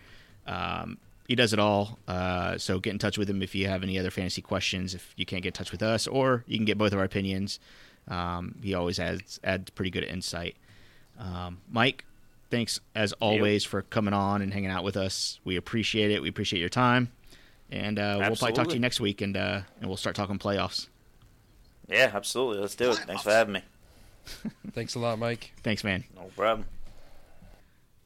Um, 0.46 0.98
he 1.31 1.37
does 1.37 1.53
it 1.53 1.61
all. 1.61 1.97
Uh, 2.09 2.59
so 2.59 2.81
get 2.81 2.91
in 2.91 2.99
touch 2.99 3.16
with 3.16 3.31
him 3.31 3.41
if 3.41 3.55
you 3.55 3.68
have 3.68 3.85
any 3.85 3.97
other 4.01 4.11
fantasy 4.11 4.43
questions. 4.43 4.97
If 4.97 5.14
you 5.16 5.24
can't 5.24 5.45
get 5.45 5.51
in 5.51 5.53
touch 5.53 5.70
with 5.70 5.81
us, 5.81 6.09
or 6.09 6.43
you 6.49 6.59
can 6.59 6.64
get 6.64 6.76
both 6.76 6.93
of 6.93 6.99
our 6.99 7.05
opinions. 7.05 7.61
Um, 8.09 8.57
he 8.61 8.74
always 8.74 8.99
adds 8.99 9.39
adds 9.45 9.70
pretty 9.70 9.93
good 9.93 10.03
insight. 10.03 10.57
Um, 11.20 11.59
Mike, 11.70 12.05
thanks 12.51 12.81
as 12.97 13.12
always 13.20 13.64
for 13.64 13.83
coming 13.83 14.12
on 14.12 14.43
and 14.43 14.53
hanging 14.53 14.70
out 14.70 14.83
with 14.83 14.97
us. 14.97 15.39
We 15.45 15.55
appreciate 15.55 16.11
it. 16.11 16.20
We 16.20 16.28
appreciate 16.28 16.59
your 16.59 16.68
time, 16.68 17.12
and 17.70 18.01
uh, 18.01 18.16
we'll 18.18 18.35
probably 18.35 18.53
talk 18.53 18.66
to 18.66 18.74
you 18.74 18.81
next 18.81 18.99
week, 18.99 19.20
and 19.20 19.37
uh, 19.37 19.61
and 19.81 19.89
we'll 19.89 19.97
start 19.97 20.16
talking 20.16 20.37
playoffs. 20.37 20.89
Yeah, 21.89 22.11
absolutely. 22.12 22.61
Let's 22.61 22.74
do 22.74 22.91
it. 22.91 22.97
Thanks 22.97 23.22
for 23.22 23.31
having 23.31 23.53
me. 23.53 23.62
Thanks 24.72 24.97
a 24.97 24.99
lot, 24.99 25.20
Mike. 25.20 25.53
Thanks, 25.62 25.85
man. 25.85 26.03
No 26.16 26.22
problem. 26.37 26.66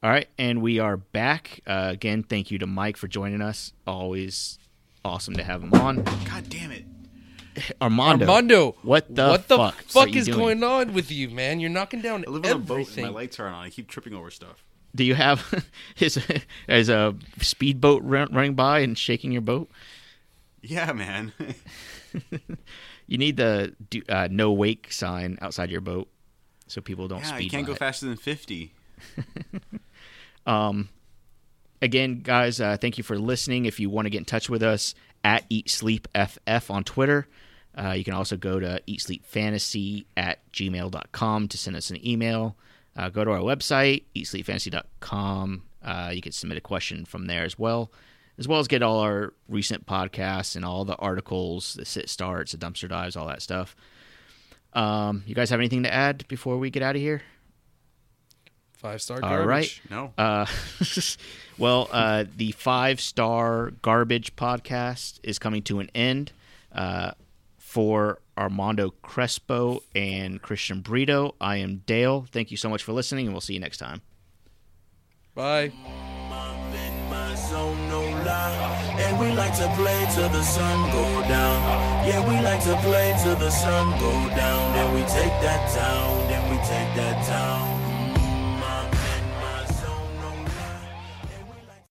All 0.05 0.11
right, 0.11 0.29
and 0.37 0.61
we 0.61 0.77
are 0.77 0.97
back 0.97 1.61
uh, 1.65 1.87
again. 1.91 2.21
Thank 2.21 2.51
you 2.51 2.59
to 2.59 2.67
Mike 2.67 2.95
for 2.95 3.07
joining 3.07 3.41
us. 3.41 3.73
Always 3.87 4.59
awesome 5.03 5.33
to 5.33 5.43
have 5.43 5.63
him 5.63 5.73
on. 5.73 6.03
God 6.03 6.47
damn 6.47 6.69
it. 6.69 6.85
Armando, 7.81 8.27
Armando, 8.27 8.75
what 8.83 9.07
the 9.15 9.29
what 9.29 9.47
the 9.47 9.57
fuck, 9.57 9.81
fuck 9.81 10.15
is 10.15 10.27
doing? 10.27 10.37
going 10.37 10.63
on 10.63 10.93
with 10.93 11.11
you, 11.11 11.31
man? 11.31 11.59
You're 11.59 11.71
knocking 11.71 12.01
down 12.01 12.23
I 12.27 12.29
live 12.29 12.45
on 12.45 12.51
a 12.51 12.59
boat 12.59 12.59
and 12.59 12.81
everything. 12.81 13.05
my 13.05 13.09
lights 13.09 13.39
aren't 13.39 13.55
on. 13.55 13.65
I 13.65 13.71
keep 13.71 13.87
tripping 13.87 14.13
over 14.13 14.29
stuff. 14.29 14.63
Do 14.93 15.03
you 15.03 15.15
have 15.15 15.65
is 15.99 16.19
is 16.67 16.89
a 16.89 17.15
speedboat 17.39 18.03
run, 18.03 18.31
running 18.31 18.53
by 18.53 18.81
and 18.81 18.95
shaking 18.95 19.31
your 19.31 19.41
boat? 19.41 19.71
Yeah, 20.61 20.93
man. 20.93 21.33
You 23.07 23.17
need 23.19 23.37
the 23.37 23.75
do, 23.89 24.01
uh, 24.09 24.27
no 24.31 24.51
wake 24.51 24.91
sign 24.91 25.37
outside 25.41 25.69
your 25.69 25.81
boat 25.81 26.09
so 26.65 26.81
people 26.81 27.07
don't 27.07 27.21
yeah, 27.21 27.35
speed. 27.35 27.43
you 27.43 27.49
can't 27.51 27.65
by 27.65 27.67
go 27.67 27.73
it. 27.73 27.79
faster 27.79 28.07
than 28.07 28.17
50. 30.45 30.89
Again, 31.81 32.21
guys, 32.23 32.61
uh, 32.61 32.77
thank 32.79 32.97
you 32.97 33.03
for 33.03 33.19
listening. 33.19 33.65
If 33.65 33.79
you 33.79 33.89
want 33.89 34.05
to 34.05 34.09
get 34.09 34.19
in 34.19 34.25
touch 34.25 34.49
with 34.49 34.63
us, 34.63 34.95
at 35.25 35.43
Eat 35.49 35.69
Sleep 35.69 36.07
FF 36.15 36.69
on 36.69 36.83
Twitter. 36.83 37.27
Uh, 37.77 37.91
you 37.91 38.03
can 38.05 38.13
also 38.13 38.37
go 38.37 38.59
to 38.59 38.79
eatsleepfantasy 38.87 40.05
at 40.15 40.39
gmail.com 40.53 41.47
to 41.47 41.57
send 41.57 41.75
us 41.75 41.89
an 41.89 42.07
email. 42.07 42.55
Uh, 42.95 43.09
go 43.09 43.25
to 43.25 43.31
our 43.31 43.39
website, 43.39 44.03
eatsleepfantasy.com. 44.15 45.63
Uh, 45.83 46.11
you 46.13 46.21
can 46.21 46.31
submit 46.31 46.57
a 46.59 46.61
question 46.61 47.05
from 47.05 47.25
there 47.25 47.43
as 47.43 47.59
well, 47.59 47.91
as 48.37 48.47
well 48.47 48.59
as 48.59 48.67
get 48.67 48.83
all 48.83 48.99
our 48.99 49.33
recent 49.49 49.85
podcasts 49.85 50.55
and 50.55 50.63
all 50.63 50.85
the 50.85 50.95
articles, 50.97 51.73
the 51.73 51.85
sit 51.85 52.07
starts, 52.07 52.51
the 52.53 52.57
dumpster 52.57 52.87
dives, 52.87 53.15
all 53.15 53.27
that 53.27 53.41
stuff. 53.41 53.75
Um, 54.73 55.23
you 55.25 55.33
guys 55.33 55.49
have 55.49 55.59
anything 55.59 55.83
to 55.83 55.93
add 55.93 56.27
before 56.27 56.57
we 56.57 56.69
get 56.69 56.83
out 56.83 56.95
of 56.95 57.01
here? 57.01 57.23
Five 58.85 59.01
star 59.01 59.19
garbage. 59.19 59.47
right. 59.47 59.81
No. 59.89 60.13
Uh, 60.15 60.45
well, 61.57 61.89
uh, 61.91 62.25
the 62.37 62.51
five 62.51 63.01
star 63.01 63.71
garbage 63.81 64.35
podcast 64.35 65.19
is 65.23 65.39
coming 65.39 65.63
to 65.63 65.79
an 65.79 65.89
end. 65.95 66.31
Uh, 66.71 67.11
for 67.57 68.19
Armando 68.37 68.91
Crespo 69.01 69.81
and 69.95 70.39
Christian 70.39 70.81
Brito, 70.81 71.33
I 71.41 71.57
am 71.57 71.81
Dale. 71.87 72.27
Thank 72.31 72.51
you 72.51 72.57
so 72.57 72.69
much 72.69 72.83
for 72.83 72.93
listening, 72.93 73.25
and 73.25 73.33
we'll 73.33 73.41
see 73.41 73.55
you 73.55 73.59
next 73.59 73.79
time. 73.79 74.01
Bye. 75.33 75.71
I'm 76.31 76.73
in 76.73 77.09
my 77.09 77.33
zone, 77.33 77.89
no 77.89 78.01
lie. 78.01 78.95
And 78.99 79.19
we 79.19 79.31
like 79.35 79.55
to 79.57 79.67
play 79.75 80.07
till 80.13 80.29
the 80.29 80.43
sun 80.43 80.91
go 80.91 81.21
down. 81.27 82.07
Yeah, 82.07 82.21
we 82.29 82.39
like 82.45 82.63
to 82.65 82.75
play 82.77 83.15
till 83.23 83.35
the 83.35 83.49
sun 83.49 83.99
go 83.99 84.11
down. 84.35 84.73
Then 84.73 84.93
we 84.93 85.01
take 85.01 85.33
that 85.41 85.73
town, 85.73 86.27
then 86.29 86.49
we 86.51 86.57
take 86.57 86.95
that 86.95 87.25
town. 87.25 87.84